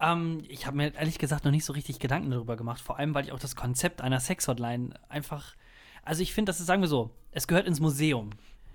Ähm, 0.00 0.42
ich 0.48 0.66
habe 0.66 0.76
mir 0.76 0.94
ehrlich 0.94 1.18
gesagt 1.18 1.44
noch 1.44 1.50
nicht 1.50 1.64
so 1.64 1.72
richtig 1.72 1.98
Gedanken 1.98 2.30
darüber 2.30 2.56
gemacht, 2.56 2.80
vor 2.80 2.98
allem 2.98 3.14
weil 3.14 3.24
ich 3.24 3.32
auch 3.32 3.38
das 3.38 3.56
Konzept 3.56 4.00
einer 4.00 4.20
Sex-Hotline 4.20 4.94
einfach. 5.08 5.54
Also 6.02 6.22
ich 6.22 6.32
finde, 6.32 6.50
das 6.50 6.60
ist, 6.60 6.66
sagen 6.66 6.82
wir 6.82 6.88
so, 6.88 7.10
es 7.32 7.46
gehört 7.48 7.66
ins 7.66 7.80
Museum. 7.80 8.30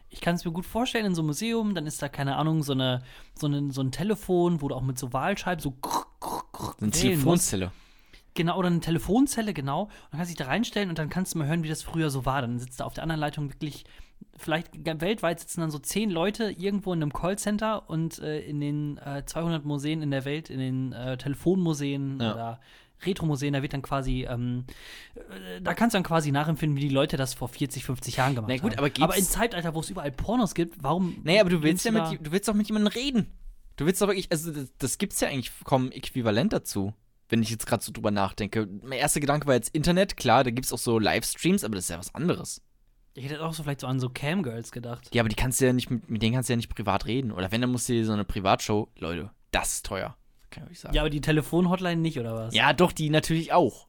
Ich 0.10 0.22
kann 0.22 0.36
es 0.36 0.46
mir 0.46 0.51
gut 0.51 0.65
vorstellen, 0.65 1.05
in 1.05 1.15
so 1.15 1.22
einem 1.22 1.27
Museum, 1.27 1.74
dann 1.74 1.88
ist 1.88 2.01
da, 2.01 2.08
keine 2.08 2.36
Ahnung, 2.36 2.62
so, 2.62 2.74
eine, 2.74 3.01
so, 3.34 3.48
eine, 3.48 3.72
so 3.72 3.82
ein 3.82 3.91
Telefon, 3.91 4.62
wo 4.62 4.67
du 4.67 4.75
auch 4.75 4.84
mit 4.84 5.00
so 5.00 5.12
Wahlscheiben 5.12 5.62
so 5.62 5.72
krr, 5.72 6.05
krr, 6.20 6.43
krr 6.51 6.65
So 6.65 6.75
eine 6.79 6.88
musst. 6.88 7.01
Telefonzelle. 7.01 7.72
Genau, 8.36 8.58
oder 8.58 8.67
eine 8.67 8.79
Telefonzelle, 8.79 9.53
genau. 9.53 9.84
Und 9.84 9.91
dann 10.12 10.20
kannst 10.20 10.32
du 10.32 10.36
dich 10.36 10.46
da 10.46 10.51
reinstellen 10.51 10.89
und 10.89 11.00
dann 11.00 11.10
kannst 11.10 11.34
du 11.34 11.39
mal 11.39 11.48
hören, 11.48 11.63
wie 11.63 11.70
das 11.70 11.84
früher 11.84 12.10
so 12.10 12.25
war. 12.25 12.41
Dann 12.41 12.60
sitzt 12.60 12.79
da 12.79 12.86
auf 12.86 12.93
der 12.93 13.03
anderen 13.03 13.20
Leitung 13.20 13.50
wirklich, 13.50 13.86
vielleicht 14.38 14.70
weltweit 15.01 15.39
sitzen 15.39 15.62
dann 15.62 15.72
so 15.72 15.80
zehn 15.80 16.10
Leute 16.10 16.51
irgendwo 16.51 16.94
in 16.94 17.01
einem 17.01 17.13
Callcenter 17.13 17.89
und 17.89 18.20
äh, 18.20 18.39
in 18.42 18.60
den 18.60 18.98
äh, 18.98 19.24
200 19.25 19.65
Museen 19.65 20.01
in 20.01 20.12
der 20.12 20.25
Welt, 20.25 20.50
in 20.50 20.60
den 20.60 20.94
äh, 20.94 21.18
Telefonmuseen 21.18 22.20
Ja. 22.20 22.34
oder 22.34 22.60
Retro-Museen, 23.06 23.53
da 23.53 23.62
wird 23.62 23.74
dann 23.74 23.82
quasi, 23.82 24.25
ähm, 24.30 24.63
äh, 25.15 25.60
da 25.62 25.74
kannst 25.74 25.94
du 25.94 25.98
dann 25.98 26.03
quasi 26.03 26.32
nachempfinden, 26.32 26.77
wie 26.77 26.88
die 26.88 26.94
Leute 26.94 27.18
das 27.18 27.34
vor 27.34 27.50
40, 27.50 27.84
50 27.84 28.15
Jahren 28.18 28.36
gemacht 28.36 28.50
Na 28.50 28.58
gut, 28.58 28.77
haben. 28.77 28.86
aber 28.86 29.03
aber 29.03 29.18
im 29.18 29.24
Zeitalter, 29.25 29.74
wo 29.74 29.82
es 29.82 29.89
überall 29.89 30.12
Pornos 30.12 30.56
gibt, 30.56 30.82
warum. 30.82 31.18
Nee, 31.24 31.39
aber 31.39 31.50
du 31.50 31.62
willst 31.63 31.84
ja 31.86 31.92
mit, 31.92 32.25
du 32.25 32.32
willst 32.32 32.48
doch 32.48 32.53
mit 32.53 32.68
jemandem 32.68 32.94
reden. 32.94 33.27
Du 33.75 33.86
willst 33.86 34.01
doch 34.01 34.08
wirklich, 34.08 34.32
also 34.32 34.51
das, 34.51 34.72
das 34.77 34.98
gibt's 34.98 35.20
ja 35.20 35.27
eigentlich 35.27 35.51
kaum 35.65 35.92
äquivalent 35.92 36.53
dazu, 36.53 36.94
wenn 37.30 37.42
ich 37.42 37.50
jetzt 37.50 37.65
gerade 37.65 37.84
so 37.84 37.92
drüber 37.92 38.12
nachdenke. 38.12 38.68
Mein 38.84 39.00
erster 39.00 39.20
Gedanke 39.20 39.48
war 39.48 39.56
jetzt 39.56 39.75
Internet, 39.75 40.15
klar, 40.15 40.44
da 40.44 40.51
gibt's 40.51 40.72
auch 40.72 40.77
so 40.77 40.98
Livestreams, 41.00 41.63
aber 41.63 41.75
das 41.75 41.86
ist 41.86 41.89
ja 41.89 41.98
was 41.98 42.13
anderes. 42.15 42.62
Ich 43.15 43.25
hätte 43.25 43.43
auch 43.46 43.53
so 43.53 43.63
vielleicht 43.63 43.82
so 43.82 43.88
an 43.88 44.00
so 44.00 44.10
Camgirls 44.10 44.72
gedacht. 44.72 45.13
Ja, 45.13 45.22
aber 45.22 45.29
die 45.29 45.36
kannst 45.36 45.62
du 45.62 45.65
ja 45.65 45.74
nicht 45.74 45.89
mit, 45.91 46.22
denen 46.22 46.34
kannst 46.34 46.50
du 46.50 46.53
ja 46.53 46.58
nicht 46.58 46.74
privat 46.74 47.05
reden. 47.05 47.32
Oder 47.32 47.51
wenn, 47.51 47.62
dann 47.62 47.70
musst 47.72 47.88
du 47.88 47.93
dir 47.93 48.05
so 48.05 48.13
eine 48.13 48.24
Privatshow, 48.25 48.89
Leute, 48.98 49.29
das 49.51 49.74
ist 49.75 49.86
teuer. 49.86 50.17
Kann 50.50 50.63
ich 50.65 50.72
euch 50.72 50.79
sagen. 50.79 50.96
Ja, 50.96 51.01
aber 51.03 51.10
die 51.12 51.22
Telefon-Hotline 51.22 52.01
nicht, 52.01 52.20
oder 52.20 52.34
was? 52.36 52.55
Ja, 52.55 52.74
doch, 52.74 52.91
die 52.91 53.10
natürlich 53.10 53.53
auch. 53.53 53.88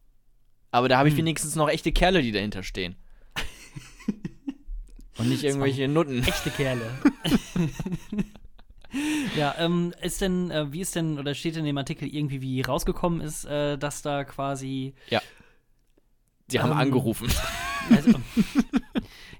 Aber 0.70 0.88
da 0.88 0.98
habe 0.98 1.08
ich 1.08 1.14
Hm. 1.14 1.18
wenigstens 1.20 1.54
noch 1.56 1.68
echte 1.70 1.92
Kerle, 1.92 2.20
die 2.22 2.32
dahinter 2.32 2.62
stehen. 2.62 2.96
Und 5.18 5.28
nicht 5.28 5.44
irgendwelche 5.44 5.88
Nutten. 5.88 6.22
Echte 6.24 6.50
Kerle. 6.50 6.90
ja, 9.37 9.54
ähm, 9.58 9.94
ist 10.02 10.20
denn, 10.20 10.50
äh, 10.50 10.72
wie 10.72 10.80
ist 10.80 10.96
denn, 10.96 11.18
oder 11.18 11.34
steht 11.34 11.56
in 11.56 11.64
dem 11.64 11.78
Artikel 11.78 12.08
irgendwie, 12.08 12.40
wie 12.42 12.60
rausgekommen 12.60 13.20
ist, 13.20 13.44
äh, 13.44 13.78
dass 13.78 14.02
da 14.02 14.24
quasi. 14.24 14.94
Die 16.50 16.61
haben 16.61 16.72
Ähm, 16.72 16.78
angerufen. 16.78 17.28
Also, 17.90 18.12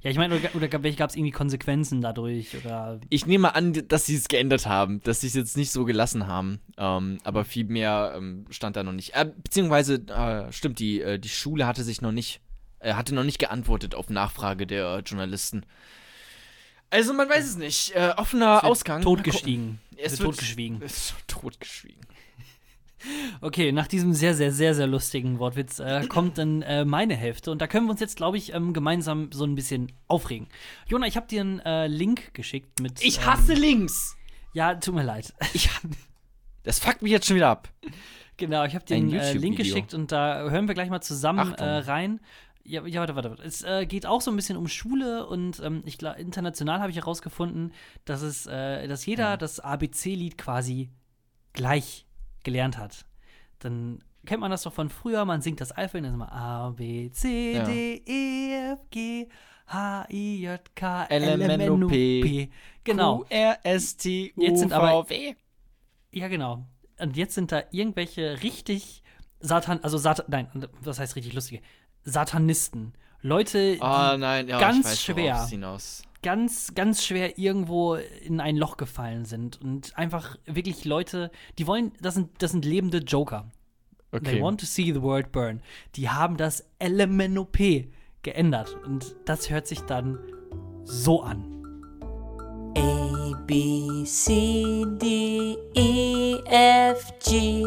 ja, 0.03 0.11
ich 0.11 0.19
meine, 0.19 0.37
oder, 0.37 0.55
oder 0.55 0.69
gab 0.69 0.85
es 0.85 1.17
irgendwie 1.17 1.31
Konsequenzen 1.31 2.03
dadurch? 2.03 2.55
Oder. 2.57 3.01
Ich 3.09 3.25
nehme 3.25 3.55
an, 3.55 3.73
dass 3.88 4.05
sie 4.05 4.17
es 4.17 4.29
geändert 4.29 4.67
haben, 4.67 5.01
dass 5.03 5.23
sie 5.23 5.29
es 5.29 5.35
jetzt 5.35 5.57
nicht 5.57 5.71
so 5.71 5.87
gelassen 5.87 6.27
haben. 6.27 6.61
Ähm, 6.77 7.19
aber 7.25 7.45
viel 7.47 7.64
mehr 7.64 8.12
ähm, 8.17 8.45
stand 8.51 8.77
da 8.77 8.83
noch 8.83 8.93
nicht. 8.93 9.14
Äh, 9.14 9.31
beziehungsweise, 9.43 9.95
äh, 9.95 10.53
stimmt, 10.53 10.79
die, 10.79 11.01
äh, 11.01 11.19
die 11.19 11.31
Schule 11.31 11.67
hatte 11.67 11.85
sich 11.85 12.03
noch 12.03 12.12
nicht, 12.12 12.43
äh, 12.81 12.93
hatte 12.93 13.14
noch 13.14 13.25
nicht 13.25 13.38
geantwortet 13.38 13.95
auf 13.95 14.11
Nachfrage 14.11 14.67
der 14.67 14.97
äh, 14.97 14.99
Journalisten. 15.01 15.64
Also 16.90 17.12
man 17.14 17.29
weiß 17.29 17.45
es 17.47 17.57
nicht. 17.57 17.97
Äh, 17.97 18.12
offener 18.17 18.57
wird 18.57 18.64
Ausgang. 18.64 19.03
Totgestiegen. 19.03 19.81
Es 19.97 20.12
wird 20.12 20.21
wird 20.21 20.31
totgeschwiegen. 20.31 20.83
Es 20.83 21.14
wird 21.14 21.29
totgeschwiegen. 21.29 22.03
Okay, 23.40 23.73
nach 23.73 23.87
diesem 23.87 24.12
sehr, 24.12 24.35
sehr, 24.35 24.53
sehr, 24.53 24.75
sehr 24.75 24.87
lustigen 24.87 25.38
Wortwitz 25.38 25.79
äh, 25.79 26.07
kommt 26.07 26.38
dann 26.38 26.62
äh, 26.62 26.85
meine 26.85 27.14
Hälfte. 27.14 27.51
Und 27.51 27.61
da 27.61 27.67
können 27.67 27.87
wir 27.87 27.90
uns 27.90 28.01
jetzt, 28.01 28.17
glaube 28.17 28.37
ich, 28.37 28.55
ähm, 28.55 28.73
gemeinsam 28.73 29.31
so 29.33 29.45
ein 29.45 29.55
bisschen 29.55 29.93
aufregen. 30.09 30.49
Jona, 30.87 31.07
ich 31.07 31.17
habe 31.17 31.27
dir 31.27 31.40
einen 31.40 31.61
äh, 31.61 31.87
Link 31.87 32.35
geschickt 32.35 32.81
mit. 32.81 33.03
Ich 33.03 33.19
ähm, 33.19 33.27
hasse 33.27 33.55
links. 33.55 34.17
Ja, 34.53 34.75
tut 34.75 34.95
mir 34.95 35.03
leid. 35.03 35.35
Ich, 35.53 35.69
das 36.62 36.79
fuckt 36.79 37.03
mich 37.03 37.12
jetzt 37.12 37.27
schon 37.27 37.37
wieder 37.37 37.49
ab. 37.51 37.69
Genau, 38.37 38.64
ich 38.64 38.75
habe 38.75 38.85
dir 38.85 38.97
Ein 38.97 39.11
einen 39.11 39.14
äh, 39.14 39.33
Link 39.35 39.57
geschickt 39.57 39.95
und 39.95 40.11
da 40.11 40.49
hören 40.51 40.67
wir 40.67 40.75
gleich 40.75 40.90
mal 40.90 41.01
zusammen 41.01 41.55
äh, 41.55 41.64
rein. 41.64 42.21
Ja, 42.64 42.87
ja, 42.87 43.01
warte, 43.01 43.14
warte, 43.14 43.31
warte. 43.31 43.43
Es 43.43 43.62
äh, 43.62 43.85
geht 43.85 44.07
auch 44.07 44.23
so 44.23 44.31
ein 44.31 44.37
bisschen 44.37 44.57
um 44.57 44.69
Schule 44.69 45.27
und 45.27 45.61
ähm, 45.62 45.83
ich 45.85 45.99
glaube, 45.99 46.19
international 46.19 46.81
habe 46.81 46.90
ich 46.90 46.97
herausgefunden, 46.97 47.73
dass 48.07 48.23
es, 48.23 48.47
äh, 48.47 48.88
dass 48.88 49.05
jeder 49.05 49.37
das 49.37 49.61
ABC-Lied 49.61 50.38
quasi 50.38 50.90
gleich 51.53 52.04
gelernt 52.45 52.79
hat. 52.79 53.05
Dann 53.59 54.03
kennt 54.27 54.41
man 54.41 54.51
das 54.51 54.63
doch 54.63 54.73
von 54.73 54.89
früher, 54.89 55.25
man 55.25 55.41
singt 55.43 55.61
das 55.61 55.73
Alphabet, 55.73 56.05
dann 56.05 56.11
ist 56.13 56.15
immer 56.15 56.33
A, 56.33 56.71
B, 56.71 57.11
C, 57.11 57.55
Ja. 57.55 57.65
D, 57.65 58.03
E, 58.07 58.73
F, 58.73 58.79
G, 58.91 59.29
H, 59.67 60.07
I, 60.11 60.43
J, 60.43 60.61
K, 60.77 61.05
L, 61.05 61.23
M, 61.41 61.61
N, 61.61 61.71
O, 61.85 61.87
P. 61.89 62.21
P. 62.23 62.51
Genau. 62.85 63.19
Q, 63.21 63.27
R, 63.31 63.59
S, 63.65 63.97
T, 63.97 64.33
U, 64.37 64.43
Jetzt 64.43 64.61
sind 64.61 64.73
aber- 64.73 65.05
V, 65.05 65.11
W. 65.11 65.35
Ja, 66.13 66.29
genau. 66.29 66.67
Und 67.01 67.17
jetzt 67.17 67.35
sind 67.35 67.51
da 67.51 67.63
irgendwelche 67.73 68.43
richtig 68.43 69.03
Satan, 69.41 69.81
also 69.83 69.99
Satan, 69.99 70.27
nein, 70.29 70.49
was 70.81 70.99
heißt 71.01 71.17
richtig 71.17 71.33
lustige? 71.35 71.61
Satanisten. 72.05 72.93
Leute, 73.21 73.75
die 73.75 73.81
Oh 73.81 74.17
nein, 74.17 74.49
ja, 74.49 74.59
ganz 74.61 75.01
schwer. 75.01 75.49
Ganz, 76.25 76.75
ganz 76.75 77.05
schwer 77.05 77.39
irgendwo 77.39 77.95
in 77.95 78.41
ein 78.41 78.57
Loch 78.57 78.77
gefallen 78.79 79.25
sind. 79.27 79.61
Und 79.63 79.97
einfach 79.97 80.37
wirklich 80.47 80.85
Leute, 80.85 81.31
die 81.59 81.67
wollen, 81.69 81.93
das 82.01 82.15
sind, 82.15 82.31
das 82.39 82.51
sind 82.51 82.65
lebende 82.65 82.99
Joker. 82.99 83.51
They 84.11 84.21
Okay. 84.21 84.43
want 84.43 84.61
to 84.61 84.67
see 84.67 84.93
the 84.93 85.03
world 85.03 85.33
burn. 85.33 85.61
Die 85.97 86.09
haben 86.09 86.37
das 86.37 86.65
LMNOP 86.83 87.59
geändert. 88.23 88.77
Und 88.85 89.15
das 89.25 89.51
hört 89.51 89.67
sich 89.67 89.81
dann 89.83 90.19
so 90.85 91.21
an. 91.23 91.45
A 92.77 93.33
B 93.47 94.05
C 94.05 94.85
D 94.99 95.57
E 95.75 96.39
F 96.47 97.13
G 97.25 97.65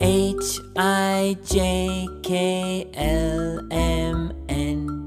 H 0.00 0.60
I 0.76 1.36
J 1.44 2.22
K 2.22 2.86
L 2.92 3.66
M 3.70 4.32
N 4.48 4.97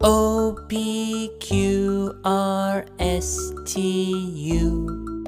O 0.00 0.54
P 0.68 1.28
Q 1.40 2.12
R 2.24 2.84
S 2.98 3.52
T 3.64 3.80
U 4.60 5.24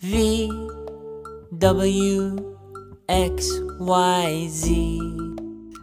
V 0.00 0.48
W 1.52 2.36
X 3.08 3.60
Y 3.78 4.48
Z 4.50 4.66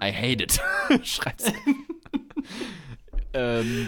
I 0.02 0.12
hate 0.12 0.44
it. 0.44 0.60
Schreib's. 1.04 1.46
ähm, 3.34 3.88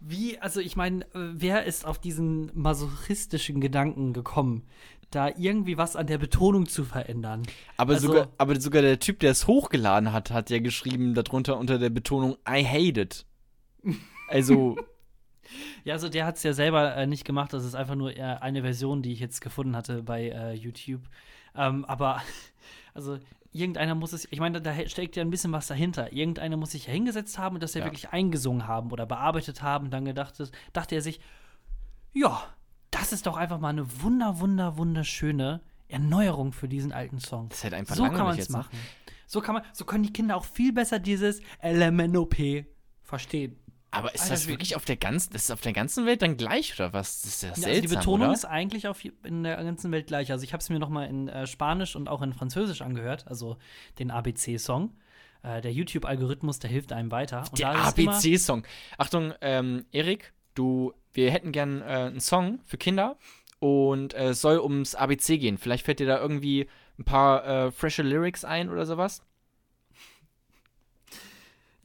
Wie, 0.00 0.38
also 0.40 0.58
ich 0.60 0.74
meine, 0.74 1.06
wer 1.14 1.64
ist 1.64 1.86
auf 1.86 1.98
diesen 2.00 2.50
masochistischen 2.54 3.60
Gedanken 3.60 4.12
gekommen, 4.12 4.64
da 5.10 5.28
irgendwie 5.38 5.78
was 5.78 5.94
an 5.94 6.08
der 6.08 6.18
Betonung 6.18 6.66
zu 6.68 6.84
verändern? 6.84 7.44
aber, 7.76 7.94
Also- 7.94 8.08
sogar, 8.08 8.28
aber 8.38 8.60
sogar 8.60 8.82
der 8.82 8.98
Typ, 8.98 9.20
der 9.20 9.30
es 9.30 9.46
hochgeladen 9.46 10.12
hat, 10.12 10.32
hat 10.32 10.50
ja 10.50 10.58
geschrieben 10.58 11.14
darunter 11.14 11.56
unter 11.58 11.78
der 11.78 11.90
Betonung 11.90 12.36
I 12.48 12.64
hate 12.64 13.00
it. 13.00 13.24
Also, 14.28 14.76
Ja, 15.84 15.94
also 15.94 16.08
der 16.10 16.26
hat 16.26 16.36
es 16.36 16.42
ja 16.42 16.52
selber 16.52 16.94
äh, 16.94 17.06
nicht 17.06 17.24
gemacht, 17.24 17.52
das 17.54 17.64
ist 17.64 17.74
einfach 17.74 17.94
nur 17.94 18.14
eher 18.14 18.42
eine 18.42 18.60
Version, 18.62 19.00
die 19.02 19.12
ich 19.12 19.20
jetzt 19.20 19.40
gefunden 19.40 19.74
hatte 19.74 20.02
bei 20.02 20.28
äh, 20.28 20.52
YouTube. 20.52 21.02
Ähm, 21.54 21.84
aber, 21.86 22.20
also 22.94 23.18
irgendeiner 23.52 23.94
muss 23.94 24.12
es, 24.12 24.28
ich 24.30 24.40
meine, 24.40 24.60
da 24.60 24.74
steckt 24.88 25.16
ja 25.16 25.22
ein 25.22 25.30
bisschen 25.30 25.52
was 25.52 25.66
dahinter. 25.66 26.12
Irgendeiner 26.12 26.58
muss 26.58 26.72
sich 26.72 26.86
ja 26.86 26.92
hingesetzt 26.92 27.38
haben 27.38 27.56
und 27.56 27.62
das 27.62 27.72
ja, 27.72 27.84
wirklich 27.84 28.10
eingesungen 28.10 28.66
haben 28.66 28.92
oder 28.92 29.06
bearbeitet 29.06 29.62
haben. 29.62 29.90
Dann 29.90 30.04
gedacht, 30.04 30.38
ist- 30.38 30.52
dachte 30.74 30.94
er 30.94 31.00
sich, 31.00 31.18
ja, 32.12 32.42
das 32.90 33.12
ist 33.14 33.26
doch 33.26 33.36
einfach 33.38 33.58
mal 33.58 33.70
eine 33.70 34.02
wunder, 34.02 34.40
wunder, 34.40 34.76
wunderschöne 34.76 35.62
Erneuerung 35.88 36.52
für 36.52 36.68
diesen 36.68 36.92
alten 36.92 37.20
Song. 37.20 37.48
das 37.48 37.58
ist 37.58 37.64
halt 37.64 37.74
einfach 37.74 37.94
So 37.96 38.02
kann 38.04 38.26
man 38.26 38.38
es 38.38 38.50
machen. 38.50 38.78
So 39.26 39.40
kann 39.40 39.54
man, 39.54 39.62
so 39.72 39.86
können 39.86 40.02
die 40.04 40.12
Kinder 40.12 40.36
auch 40.36 40.44
viel 40.44 40.72
besser 40.74 40.98
dieses 40.98 41.40
LMNOP 41.62 42.36
verstehen. 43.02 43.56
Aber 43.90 44.14
ist 44.14 44.22
Alter, 44.22 44.34
das 44.34 44.48
wirklich 44.48 44.76
auf 44.76 44.84
der 44.84 44.96
ganzen, 44.96 45.34
ist 45.34 45.50
auf 45.50 45.60
der 45.62 45.72
ganzen 45.72 46.04
Welt 46.04 46.20
dann 46.20 46.36
gleich 46.36 46.74
oder 46.74 46.92
was? 46.92 47.22
Das 47.22 47.30
ist 47.34 47.42
ja 47.42 47.48
Ja, 47.50 47.54
seltsam, 47.54 47.70
also 47.70 47.82
die 47.82 47.96
Betonung 47.96 48.26
oder? 48.28 48.34
ist 48.34 48.44
eigentlich 48.44 48.86
auf, 48.86 49.00
in 49.24 49.42
der 49.44 49.56
ganzen 49.64 49.90
Welt 49.92 50.06
gleich. 50.06 50.30
Also 50.30 50.44
ich 50.44 50.52
habe 50.52 50.60
es 50.60 50.68
mir 50.68 50.78
noch 50.78 50.90
mal 50.90 51.04
in 51.06 51.28
äh, 51.28 51.46
Spanisch 51.46 51.96
und 51.96 52.08
auch 52.08 52.20
in 52.22 52.32
Französisch 52.34 52.82
angehört, 52.82 53.26
also 53.28 53.56
den 53.98 54.10
ABC-Song. 54.10 54.94
Äh, 55.42 55.60
der 55.62 55.72
YouTube-Algorithmus, 55.72 56.58
der 56.58 56.70
hilft 56.70 56.92
einem 56.92 57.10
weiter. 57.10 57.44
Und 57.50 57.58
Der 57.58 57.70
ABC-Song. 57.70 58.64
Achtung, 58.98 59.32
ähm, 59.40 59.86
Erik, 59.92 60.32
du, 60.54 60.92
wir 61.14 61.30
hätten 61.30 61.52
gern 61.52 61.80
äh, 61.80 61.84
einen 61.84 62.20
Song 62.20 62.60
für 62.66 62.76
Kinder 62.76 63.16
und 63.58 64.12
äh, 64.14 64.30
es 64.30 64.40
soll 64.40 64.58
ums 64.58 64.94
ABC 64.94 65.38
gehen. 65.38 65.56
Vielleicht 65.58 65.84
fällt 65.86 66.00
dir 66.00 66.06
da 66.06 66.18
irgendwie 66.18 66.68
ein 66.98 67.04
paar 67.04 67.46
äh, 67.46 67.70
frische 67.70 68.02
Lyrics 68.02 68.44
ein 68.44 68.68
oder 68.68 68.84
sowas. 68.84 69.22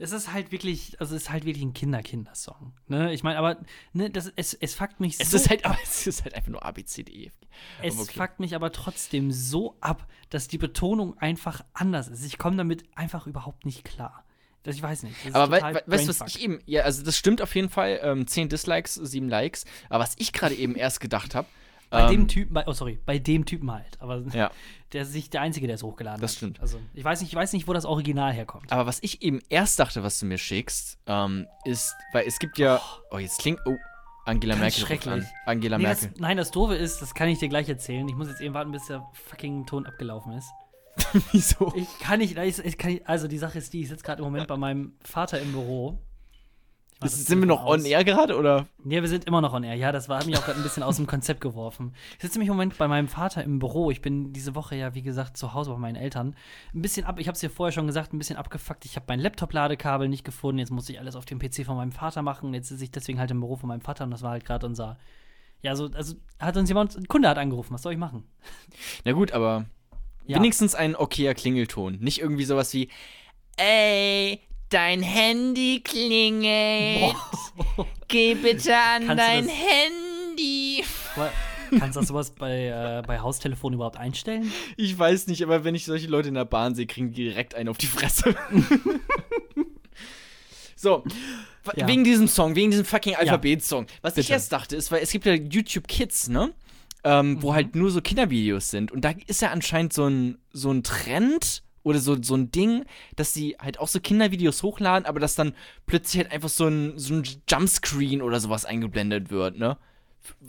Es 0.04 0.12
ist 0.12 0.32
halt 0.32 0.52
wirklich, 0.52 1.00
also 1.00 1.16
es 1.16 1.22
ist 1.22 1.30
halt 1.30 1.44
wirklich 1.46 1.64
ein 1.64 1.72
Kinder-Kinder-Song. 1.72 2.74
Ne? 2.88 3.12
Ich 3.14 3.22
meine, 3.22 3.38
aber 3.38 3.56
ne, 3.92 4.10
das, 4.10 4.30
es, 4.36 4.54
es 4.54 4.74
fuckt 4.74 5.00
mich 5.00 5.18
Es 5.18 5.30
so 5.30 5.38
ist 5.38 5.48
halt, 5.48 5.64
aber 5.64 5.78
es 5.82 6.06
ist 6.06 6.24
halt 6.24 6.34
einfach 6.34 6.50
nur 6.50 6.64
A, 6.64 6.70
B, 6.72 6.84
C, 6.84 7.02
D, 7.02 7.12
E, 7.12 7.26
F, 7.26 7.32
G. 7.40 7.46
Es 7.82 7.98
okay. 7.98 8.18
fuckt 8.18 8.38
mich 8.38 8.54
aber 8.54 8.70
trotzdem 8.70 9.32
so 9.32 9.76
ab, 9.80 10.06
dass 10.30 10.46
die 10.46 10.58
Betonung 10.58 11.16
einfach 11.18 11.64
anders 11.72 12.08
ist. 12.08 12.24
Ich 12.24 12.38
komme 12.38 12.56
damit 12.56 12.84
einfach 12.94 13.26
überhaupt 13.26 13.64
nicht 13.64 13.84
klar. 13.84 14.24
Das, 14.62 14.76
ich 14.76 14.82
weiß 14.82 15.04
nicht. 15.04 15.16
Aber 15.32 15.56
total 15.56 15.74
wei 15.74 15.82
weißt 15.86 16.08
du, 16.08 16.20
was 16.20 16.34
ich 16.34 16.42
eben, 16.42 16.58
ja, 16.66 16.82
also 16.82 17.02
das 17.02 17.16
stimmt 17.16 17.42
auf 17.42 17.54
jeden 17.54 17.68
Fall, 17.68 18.00
ähm, 18.02 18.26
10 18.26 18.48
Dislikes, 18.48 18.94
7 18.94 19.28
Likes, 19.28 19.64
aber 19.88 20.04
was 20.04 20.16
ich 20.18 20.32
gerade 20.32 20.54
eben 20.54 20.74
erst 20.74 21.00
gedacht 21.00 21.34
habe, 21.34 21.48
Bei 21.90 22.02
ähm, 22.02 22.10
dem 22.10 22.28
Typen, 22.28 22.54
bei, 22.54 22.66
oh 22.66 22.72
sorry, 22.72 22.98
bei 23.04 23.18
dem 23.18 23.44
Typen 23.44 23.70
halt. 23.70 24.00
Aber 24.00 24.22
ja, 24.32 24.50
der 24.92 25.02
ist 25.02 25.14
nicht 25.14 25.32
der 25.32 25.42
Einzige, 25.42 25.66
der 25.66 25.76
es 25.76 25.82
hochgeladen 25.82 26.20
Das 26.20 26.32
hat. 26.32 26.36
stimmt. 26.38 26.60
Also 26.60 26.78
ich 26.94 27.04
weiß 27.04 27.20
nicht, 27.20 27.30
ich 27.30 27.36
weiß 27.36 27.52
nicht, 27.52 27.68
wo 27.68 27.72
das 27.72 27.84
Original 27.84 28.32
herkommt. 28.32 28.70
aber 28.72 28.86
was 28.86 28.98
ich 29.02 29.22
eben 29.22 29.40
erst 29.48 29.78
dachte, 29.78 30.02
was 30.02 30.18
du 30.18 30.26
mir 30.26 30.38
schickst, 30.38 30.98
ähm, 31.06 31.46
ist, 31.64 31.94
weil 32.12 32.26
es 32.26 32.38
gibt 32.38 32.58
ja, 32.58 32.80
oh, 33.10 33.18
jetzt 33.18 33.38
klingt, 33.40 33.60
oh, 33.66 33.76
Angela 34.26 34.54
Ganz 34.54 34.62
Merkel 34.78 34.86
schrecklich. 34.86 35.24
Angela 35.44 35.76
Nee, 35.78 35.84
das, 35.84 36.02
Merkel. 36.02 36.20
nein, 36.20 36.36
das 36.38 36.50
Doofe 36.50 36.74
ist, 36.74 37.02
das 37.02 37.14
kann 37.14 37.28
ich 37.28 37.38
dir 37.38 37.48
gleich 37.48 37.68
erzählen. 37.68 38.08
Ich 38.08 38.14
muss 38.14 38.28
jetzt 38.28 38.40
eben 38.40 38.54
warten, 38.54 38.72
bis 38.72 38.86
der 38.86 39.06
fucking 39.12 39.66
Ton 39.66 39.84
abgelaufen 39.84 40.32
ist. 40.32 40.48
Wieso? 41.32 41.72
Ich 41.76 41.98
kann 41.98 42.20
nicht, 42.20 42.38
ich, 42.38 42.58
ich 42.58 42.78
kann 42.78 42.92
nicht 42.92 43.06
also 43.06 43.28
die 43.28 43.36
Sache 43.38 43.58
ist 43.58 43.72
die, 43.72 43.82
ich 43.82 43.88
sitze 43.88 44.02
gerade 44.04 44.20
im 44.22 44.24
Moment 44.24 44.46
bei 44.46 44.56
meinem 44.56 44.94
Vater 45.02 45.40
im 45.40 45.52
Büro. 45.52 45.98
Das 47.04 47.26
sind 47.26 47.38
wir 47.40 47.46
noch 47.46 47.64
on 47.64 47.84
air 47.84 48.02
gerade, 48.04 48.36
oder? 48.36 48.66
Nee, 48.82 49.00
wir 49.00 49.08
sind 49.08 49.24
immer 49.24 49.40
noch 49.40 49.52
on 49.52 49.62
air. 49.64 49.74
Ja, 49.74 49.92
das 49.92 50.08
war, 50.08 50.18
hat 50.18 50.26
mich 50.26 50.36
auch 50.36 50.44
gerade 50.44 50.58
ein 50.58 50.62
bisschen 50.62 50.82
aus 50.82 50.96
dem 50.96 51.06
Konzept 51.06 51.40
geworfen. 51.40 51.94
Ich 52.16 52.22
sitze 52.22 52.38
nämlich 52.38 52.48
im 52.48 52.54
Moment 52.56 52.76
bei 52.78 52.88
meinem 52.88 53.08
Vater 53.08 53.44
im 53.44 53.58
Büro. 53.58 53.90
Ich 53.90 54.00
bin 54.02 54.32
diese 54.32 54.54
Woche 54.54 54.76
ja, 54.76 54.94
wie 54.94 55.02
gesagt, 55.02 55.36
zu 55.36 55.54
Hause 55.54 55.70
bei 55.72 55.78
meinen 55.78 55.96
Eltern. 55.96 56.34
Ein 56.74 56.82
bisschen 56.82 57.06
ab, 57.06 57.18
ich 57.20 57.28
habe 57.28 57.34
es 57.34 57.40
dir 57.40 57.50
vorher 57.50 57.72
schon 57.72 57.86
gesagt, 57.86 58.12
ein 58.12 58.18
bisschen 58.18 58.36
abgefuckt. 58.36 58.84
Ich 58.84 58.96
habe 58.96 59.06
mein 59.08 59.20
Laptop-Ladekabel 59.20 60.08
nicht 60.08 60.24
gefunden. 60.24 60.58
Jetzt 60.58 60.70
muss 60.70 60.88
ich 60.88 60.98
alles 60.98 61.16
auf 61.16 61.24
dem 61.24 61.38
PC 61.38 61.64
von 61.64 61.76
meinem 61.76 61.92
Vater 61.92 62.22
machen. 62.22 62.52
Jetzt 62.54 62.68
sitze 62.68 62.84
ich 62.84 62.90
deswegen 62.90 63.18
halt 63.18 63.30
im 63.30 63.40
Büro 63.40 63.56
von 63.56 63.68
meinem 63.68 63.80
Vater 63.82 64.04
und 64.04 64.10
das 64.10 64.22
war 64.22 64.30
halt 64.32 64.44
gerade 64.44 64.66
unser. 64.66 64.98
Ja, 65.62 65.76
so, 65.76 65.88
also 65.94 66.14
hat 66.38 66.56
uns 66.56 66.68
jemand, 66.68 66.96
ein 66.96 67.08
Kunde 67.08 67.28
hat 67.28 67.38
angerufen. 67.38 67.72
Was 67.74 67.82
soll 67.82 67.92
ich 67.92 67.98
machen? 67.98 68.24
Na 69.04 69.12
gut, 69.12 69.32
aber 69.32 69.64
Ja. 70.26 70.36
wenigstens 70.38 70.74
ein 70.74 70.94
okayer 70.96 71.34
Klingelton. 71.34 71.98
Nicht 72.00 72.20
irgendwie 72.20 72.44
sowas 72.44 72.72
wie, 72.74 72.88
ey, 73.56 74.40
dein 74.70 75.02
Handy 75.02 75.80
klingelt. 75.82 77.14
Geh 78.08 78.34
bitte 78.34 78.76
an 78.76 79.06
Kannst 79.06 79.24
dein 79.24 79.46
das- 79.46 79.54
Handy. 79.54 80.84
Kannst 81.78 81.96
du 81.96 82.00
das 82.00 82.08
sowas 82.08 82.30
bei, 82.30 82.66
äh, 82.68 83.02
bei 83.06 83.18
Haustelefon 83.20 83.72
überhaupt 83.72 83.96
einstellen? 83.96 84.52
Ich 84.76 84.96
weiß 84.96 85.26
nicht, 85.26 85.42
aber 85.42 85.64
wenn 85.64 85.74
ich 85.74 85.84
solche 85.86 86.06
Leute 86.06 86.28
in 86.28 86.34
der 86.34 86.44
Bahn 86.44 86.74
sehe, 86.74 86.86
kriegen 86.86 87.12
die 87.12 87.24
direkt 87.24 87.54
einen 87.54 87.68
auf 87.68 87.78
die 87.78 87.86
Fresse. 87.86 88.34
so, 90.76 91.02
Ja. 91.76 91.88
wegen 91.88 92.04
diesem 92.04 92.28
Song, 92.28 92.54
wegen 92.54 92.70
diesem 92.70 92.84
fucking 92.84 93.16
Alphabet-Song. 93.16 93.86
Was 94.02 94.12
ich 94.12 94.26
Bitte. 94.26 94.32
erst 94.34 94.52
dachte, 94.52 94.76
ist, 94.76 94.92
weil 94.92 95.02
es 95.02 95.10
gibt 95.10 95.24
ja 95.26 95.32
YouTube 95.34 95.88
Kids, 95.88 96.28
ne? 96.28 96.52
Ähm, 97.04 97.42
Wo 97.42 97.54
halt 97.54 97.74
nur 97.74 97.90
so 97.90 98.00
Kindervideos 98.00 98.70
sind. 98.70 98.92
Und 98.92 99.04
da 99.04 99.12
ist 99.26 99.42
ja 99.42 99.50
anscheinend 99.50 99.92
so 99.92 100.06
ein, 100.06 100.38
so 100.52 100.70
ein 100.70 100.82
Trend 100.82 101.62
oder 101.84 102.00
so, 102.00 102.20
so 102.20 102.34
ein 102.34 102.50
Ding, 102.50 102.84
dass 103.14 103.32
sie 103.32 103.56
halt 103.60 103.78
auch 103.78 103.86
so 103.88 104.00
Kindervideos 104.00 104.62
hochladen, 104.64 105.06
aber 105.06 105.20
dass 105.20 105.36
dann 105.36 105.54
plötzlich 105.86 106.22
halt 106.24 106.32
einfach 106.32 106.48
so 106.48 106.66
ein, 106.66 106.98
so 106.98 107.14
ein 107.14 107.22
Jumpscreen 107.48 108.20
oder 108.22 108.40
sowas 108.40 108.64
eingeblendet 108.64 109.30
wird, 109.30 109.56
ne? 109.58 109.76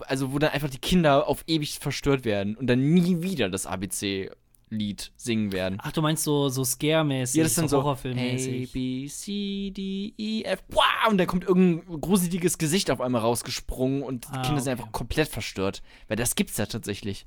Also 0.08 0.32
wo 0.34 0.40
dann 0.40 0.52
einfach 0.52 0.70
die 0.70 0.80
Kinder 0.80 1.28
auf 1.28 1.44
ewig 1.48 1.80
verstört 1.80 2.24
werden 2.26 2.56
und 2.56 2.68
dann 2.68 2.80
nie 2.94 3.22
wieder 3.22 3.50
das 3.50 3.66
ABC-Lied 3.66 5.12
singen 5.18 5.52
werden. 5.52 5.80
Ach, 5.84 5.92
du 5.92 6.02
meinst 6.02 6.24
so, 6.24 6.48
so 6.48 6.64
Scare-mäßig, 6.64 7.38
Ja, 7.38 7.44
das 7.44 7.56
sind 7.56 7.70
so 7.70 7.80
A, 7.80 7.84
Horrorfilmmäßig. 7.84 8.72
B, 8.72 9.08
C, 9.08 9.72
D, 9.72 10.14
E, 10.18 10.44
F, 10.44 10.64
wow, 10.70 10.84
und 11.10 11.18
dann 11.18 11.28
kommt 11.28 11.44
irgendein 11.44 12.00
gruseliges 12.00 12.58
Gesicht 12.58 12.90
auf 12.90 13.02
einmal 13.02 13.22
rausgesprungen 13.22 14.02
und 14.02 14.26
die 14.26 14.38
Ah, 14.38 14.42
Kinder 14.44 14.62
sind 14.62 14.72
okay. 14.74 14.82
einfach 14.82 14.92
komplett 14.94 15.28
verstört. 15.28 15.82
Weil 16.08 16.16
das 16.16 16.36
gibt's 16.36 16.58
ja 16.58 16.66
tatsächlich. 16.66 17.26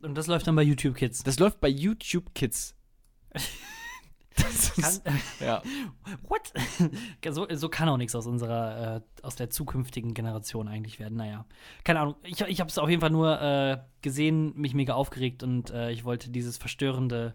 Und 0.00 0.16
das 0.16 0.28
läuft 0.28 0.46
dann 0.46 0.54
bei 0.56 0.62
YouTube 0.62 0.94
Kids. 0.96 1.22
Das 1.24 1.38
läuft 1.40 1.60
bei 1.60 1.68
YouTube 1.68 2.32
Kids. 2.34 2.74
Das 4.36 4.74
Kann, 4.74 4.84
ist, 4.84 5.02
ja. 5.40 5.62
what? 6.22 6.52
so, 7.34 7.46
so 7.50 7.68
kann 7.68 7.88
auch 7.88 7.96
nichts 7.96 8.14
aus 8.14 8.26
unserer, 8.26 8.96
äh, 8.96 9.00
aus 9.22 9.36
der 9.36 9.50
zukünftigen 9.50 10.14
Generation 10.14 10.68
eigentlich 10.68 10.98
werden. 10.98 11.18
Naja, 11.18 11.44
keine 11.84 12.00
Ahnung. 12.00 12.16
Ich, 12.22 12.40
ich 12.40 12.60
habe 12.60 12.70
es 12.70 12.78
auf 12.78 12.88
jeden 12.88 13.00
Fall 13.00 13.10
nur 13.10 13.40
äh, 13.40 13.78
gesehen, 14.00 14.52
mich 14.56 14.74
mega 14.74 14.94
aufgeregt 14.94 15.42
und 15.42 15.70
äh, 15.70 15.90
ich 15.90 16.04
wollte 16.04 16.30
dieses 16.30 16.56
verstörende, 16.56 17.34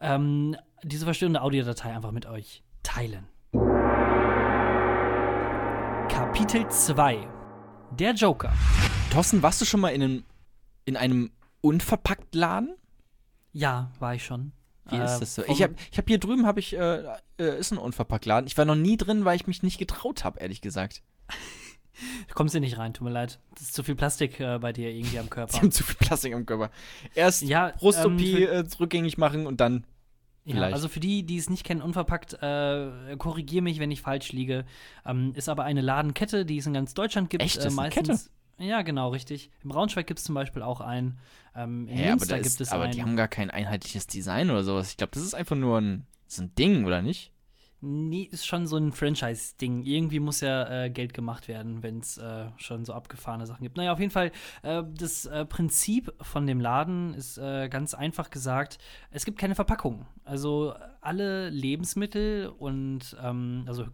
ähm, 0.00 0.56
diese 0.82 1.04
verstörende 1.04 1.40
Audiodatei 1.42 1.94
einfach 1.94 2.10
mit 2.10 2.26
euch 2.26 2.62
teilen. 2.82 3.28
Kapitel 6.08 6.68
2 6.68 7.28
Der 7.92 8.12
Joker. 8.12 8.52
Thorsten, 9.12 9.42
warst 9.42 9.60
du 9.60 9.64
schon 9.64 9.80
mal 9.80 9.90
in 9.90 10.02
einem, 10.02 10.24
in 10.84 10.96
einem 10.96 11.30
unverpackt 11.60 12.34
Laden? 12.34 12.74
Ja, 13.52 13.92
war 14.00 14.14
ich 14.14 14.24
schon. 14.24 14.52
Wie 14.90 14.96
Äh, 14.96 15.04
ist 15.04 15.18
das 15.20 15.34
so? 15.34 15.42
Ich 15.48 15.62
habe 15.62 15.74
ich 15.90 15.98
hab 15.98 16.06
hier 16.08 16.18
drüben 16.18 16.46
habe 16.46 16.60
ich 16.60 16.76
äh, 16.76 17.04
äh, 17.38 17.58
ist 17.58 17.72
ein 17.72 17.78
unverpackt 17.78 18.26
Laden. 18.26 18.46
Ich 18.46 18.56
war 18.58 18.64
noch 18.64 18.74
nie 18.74 18.96
drin, 18.96 19.24
weil 19.24 19.36
ich 19.36 19.46
mich 19.46 19.62
nicht 19.62 19.78
getraut 19.78 20.24
habe, 20.24 20.40
ehrlich 20.40 20.60
gesagt. 20.60 21.02
Kommst 22.34 22.54
du 22.54 22.60
nicht 22.60 22.76
rein, 22.76 22.92
tut 22.92 23.04
mir 23.06 23.12
leid. 23.12 23.38
Das 23.52 23.62
ist 23.62 23.74
zu 23.74 23.82
viel 23.84 23.94
Plastik 23.94 24.40
äh, 24.40 24.58
bei 24.58 24.72
dir 24.72 24.90
irgendwie 24.90 25.18
am 25.18 25.24
Sie 25.26 25.30
Körper. 25.30 25.56
haben 25.58 25.70
zu 25.70 25.84
viel 25.84 25.94
Plastik 25.96 26.34
am 26.34 26.44
Körper. 26.44 26.70
Erst 27.14 27.42
Ja, 27.42 27.72
Brust-OP 27.78 28.20
ähm, 28.20 28.48
äh, 28.48 28.64
rückgängig 28.80 29.16
machen 29.16 29.46
und 29.46 29.60
dann 29.60 29.86
Ja, 30.44 30.60
also 30.62 30.88
für 30.88 30.98
die, 31.00 31.22
die 31.22 31.36
es 31.38 31.48
nicht 31.48 31.64
kennen, 31.64 31.80
unverpackt, 31.82 32.34
äh, 32.42 33.16
korrigiere 33.16 33.62
mich, 33.62 33.78
wenn 33.78 33.90
ich 33.92 34.02
falsch 34.02 34.32
liege. 34.32 34.64
Ähm, 35.06 35.32
ist 35.36 35.48
aber 35.48 35.62
eine 35.64 35.80
Ladenkette, 35.82 36.44
die 36.44 36.58
es 36.58 36.66
in 36.66 36.74
ganz 36.74 36.94
Deutschland 36.94 37.30
gibt. 37.30 37.42
Echt? 37.44 37.56
Äh, 37.56 37.64
Das 37.64 37.72
ist 37.72 37.78
eine 37.78 37.88
meistens. 37.88 38.30
Ja, 38.58 38.82
genau, 38.82 39.08
richtig. 39.10 39.50
Im 39.62 39.70
Braunschweig 39.70 40.06
gibt 40.06 40.18
es 40.20 40.24
zum 40.24 40.34
Beispiel 40.34 40.62
auch 40.62 40.80
einen. 40.80 41.18
Ähm, 41.54 41.88
in 41.88 41.98
Ja, 41.98 42.04
aber, 42.04 42.10
Münster 42.10 42.36
da 42.36 42.36
gibt 42.36 42.46
ist, 42.46 42.60
es 42.60 42.70
aber 42.70 42.84
einen. 42.84 42.92
die 42.92 43.02
haben 43.02 43.16
gar 43.16 43.28
kein 43.28 43.50
einheitliches 43.50 44.06
Design 44.06 44.50
oder 44.50 44.62
sowas. 44.64 44.90
Ich 44.90 44.96
glaube, 44.96 45.12
das 45.14 45.22
ist 45.22 45.34
einfach 45.34 45.56
nur 45.56 45.80
ein, 45.80 46.06
so 46.26 46.42
ein 46.42 46.54
Ding, 46.54 46.84
oder 46.84 47.02
nicht? 47.02 47.32
Nee, 47.86 48.28
ist 48.32 48.46
schon 48.46 48.66
so 48.66 48.78
ein 48.78 48.92
Franchise-Ding. 48.92 49.82
Irgendwie 49.84 50.18
muss 50.18 50.40
ja 50.40 50.84
äh, 50.84 50.90
Geld 50.90 51.12
gemacht 51.12 51.48
werden, 51.48 51.82
wenn 51.82 51.98
es 51.98 52.16
äh, 52.16 52.46
schon 52.56 52.86
so 52.86 52.94
abgefahrene 52.94 53.46
Sachen 53.46 53.62
gibt. 53.62 53.76
Naja, 53.76 53.92
auf 53.92 54.00
jeden 54.00 54.10
Fall, 54.10 54.32
äh, 54.62 54.82
das 54.96 55.26
äh, 55.26 55.44
Prinzip 55.44 56.10
von 56.22 56.46
dem 56.46 56.60
Laden 56.60 57.12
ist 57.12 57.36
äh, 57.36 57.68
ganz 57.68 57.92
einfach 57.92 58.30
gesagt, 58.30 58.78
es 59.10 59.26
gibt 59.26 59.38
keine 59.38 59.54
Verpackung. 59.54 60.06
Also 60.24 60.74
alle 61.02 61.50
Lebensmittel 61.50 62.48
und 62.48 63.16
ähm, 63.22 63.64
also 63.66 63.84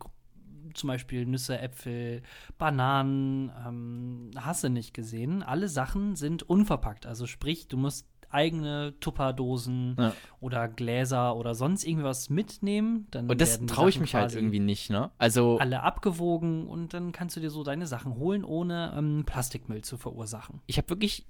zum 0.75 0.89
Beispiel 0.89 1.27
Nüsse, 1.27 1.59
Äpfel, 1.59 2.23
Bananen, 2.59 3.51
ähm, 3.67 4.31
hast 4.37 4.65
du 4.65 4.69
nicht 4.71 4.95
gesehen. 4.95 5.43
Alle 5.43 5.69
Sachen 5.69 6.17
sind 6.17 6.43
unverpackt. 6.43 7.07
Also 7.07 7.27
sprich, 7.27 7.69
du 7.69 7.77
musst 7.77 8.07
eigene 8.33 8.95
Tupperdosen 9.01 9.97
Ja. 9.99 10.13
oder 10.39 10.69
Gläser 10.69 11.35
oder 11.37 11.55
sonst 11.55 11.85
irgendwas 11.85 12.31
mitnehmen. 12.31 13.09
Dann 13.11 13.29
Und 13.29 13.41
das 13.41 13.61
traue 13.67 13.89
ich 13.91 13.99
mich 13.99 14.15
halt 14.15 14.35
irgendwie 14.35 14.61
nicht, 14.61 14.89
ne? 14.89 15.11
Also, 15.19 15.59
Alle 15.59 15.83
abgewogen 15.83 16.69
und 16.69 16.95
dann 16.95 17.11
kannst 17.11 17.37
du 17.37 17.41
dir 17.41 17.51
so 17.51 17.65
deine 17.65 17.87
Sachen 17.89 18.15
holen, 18.15 18.45
ohne 18.45 18.95
ähm, 18.97 19.25
Plastikmüll 19.27 19.83
zu 19.83 19.97
verursachen. 19.97 20.61
ich 20.67 20.77
habe 20.79 20.89
wirklich 20.91 21.27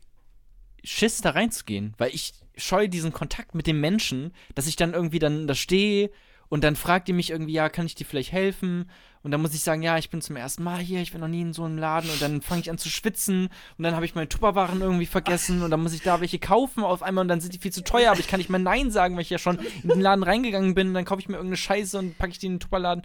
Schiss, 0.82 1.20
da 1.20 1.30
reinzugehen, 1.30 1.94
weil 1.98 2.14
ich 2.14 2.32
scheue 2.56 2.88
diesen 2.88 3.12
Kontakt 3.12 3.54
mit 3.54 3.66
dem 3.66 3.80
Menschen, 3.80 4.32
dass 4.54 4.66
ich 4.66 4.76
dann 4.76 4.94
irgendwie 4.94 5.18
dann 5.18 5.46
da 5.46 5.54
stehe 5.54 6.10
und 6.50 6.64
dann 6.64 6.76
fragt 6.76 7.08
die 7.08 7.12
mich 7.14 7.30
irgendwie, 7.30 7.52
ja, 7.52 7.68
kann 7.68 7.86
ich 7.86 7.94
dir 7.94 8.04
vielleicht 8.04 8.32
helfen? 8.32 8.90
Und 9.22 9.30
dann 9.30 9.40
muss 9.40 9.54
ich 9.54 9.60
sagen, 9.60 9.82
ja, 9.82 9.98
ich 9.98 10.10
bin 10.10 10.20
zum 10.20 10.36
ersten 10.36 10.64
Mal 10.64 10.78
hier, 10.78 11.00
ich 11.00 11.12
war 11.12 11.20
noch 11.20 11.28
nie 11.28 11.42
in 11.42 11.52
so 11.52 11.62
einem 11.64 11.78
Laden 11.78 12.10
und 12.10 12.20
dann 12.20 12.42
fange 12.42 12.62
ich 12.62 12.70
an 12.70 12.78
zu 12.78 12.88
schwitzen 12.88 13.48
und 13.78 13.84
dann 13.84 13.94
habe 13.94 14.04
ich 14.04 14.14
meine 14.14 14.28
Tupperwaren 14.28 14.80
irgendwie 14.80 15.06
vergessen 15.06 15.62
und 15.62 15.70
dann 15.70 15.82
muss 15.82 15.92
ich 15.92 16.02
da 16.02 16.20
welche 16.20 16.38
kaufen 16.38 16.82
auf 16.82 17.02
einmal 17.02 17.22
und 17.22 17.28
dann 17.28 17.40
sind 17.40 17.54
die 17.54 17.58
viel 17.58 17.72
zu 17.72 17.84
teuer, 17.84 18.10
aber 18.10 18.20
ich 18.20 18.28
kann 18.28 18.38
nicht 18.38 18.50
mehr 18.50 18.58
Nein 18.58 18.90
sagen, 18.90 19.14
weil 19.14 19.22
ich 19.22 19.30
ja 19.30 19.38
schon 19.38 19.58
in 19.82 19.90
den 19.90 20.00
Laden 20.00 20.24
reingegangen 20.24 20.74
bin 20.74 20.88
und 20.88 20.94
dann 20.94 21.04
kaufe 21.04 21.20
ich 21.20 21.28
mir 21.28 21.36
irgendeine 21.36 21.58
Scheiße 21.58 21.98
und 21.98 22.18
packe 22.18 22.32
ich 22.32 22.38
die 22.38 22.46
in 22.46 22.54
den 22.54 22.60
Tupperladen, 22.60 23.04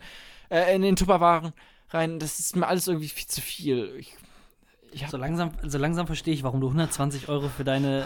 äh, 0.50 0.74
in 0.74 0.82
den 0.82 0.96
Tupperwaren 0.96 1.54
rein. 1.90 2.18
Das 2.18 2.40
ist 2.40 2.56
mir 2.56 2.68
alles 2.68 2.88
irgendwie 2.88 3.10
viel 3.10 3.28
zu 3.28 3.42
viel. 3.42 3.94
Ich, 4.00 4.16
So 5.10 5.18
langsam, 5.18 5.52
so 5.62 5.78
langsam 5.78 6.08
verstehe 6.08 6.34
ich, 6.34 6.44
warum 6.44 6.62
du 6.62 6.68
120 6.68 7.28
Euro 7.28 7.50
für 7.50 7.66
deine 7.66 8.06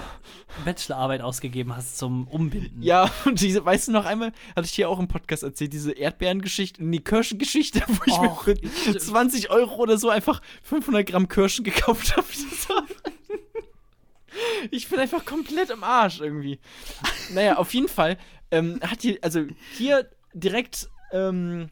Bachelorarbeit 0.65 1.21
ausgegeben 1.21 1.75
hast 1.75 1.97
zum 1.97 2.27
Umbinden. 2.27 2.81
ja, 2.81 3.11
und 3.25 3.39
diese, 3.41 3.63
weißt 3.63 3.89
du 3.89 3.91
noch 3.91 4.05
einmal, 4.05 4.31
hatte 4.55 4.65
ich 4.65 4.71
hier 4.71 4.89
auch 4.89 4.99
im 4.99 5.07
Podcast 5.07 5.43
erzählt, 5.43 5.71
diese 5.73 5.91
Erdbeerengeschichte, 5.91 6.83
die 6.83 6.99
Kirschengeschichte, 6.99 7.81
wo 7.87 8.01
ich 8.05 8.17
Och, 8.17 8.47
mir 8.47 8.57
für 8.69 8.97
20 8.97 9.51
Euro 9.51 9.75
oder 9.75 9.97
so 9.97 10.09
einfach 10.09 10.41
500 10.63 11.05
Gramm 11.05 11.27
Kirschen 11.27 11.63
gekauft 11.63 12.15
habe. 12.17 12.25
Ich 14.71 14.87
bin 14.87 14.99
einfach 14.99 15.25
komplett 15.25 15.69
im 15.69 15.83
Arsch 15.83 16.21
irgendwie. 16.21 16.59
Naja, 17.33 17.57
auf 17.57 17.73
jeden 17.73 17.87
Fall 17.87 18.17
ähm, 18.51 18.79
hat 18.81 19.01
hier, 19.01 19.17
also 19.21 19.45
hier 19.73 20.09
direkt 20.33 20.89
ähm, 21.11 21.69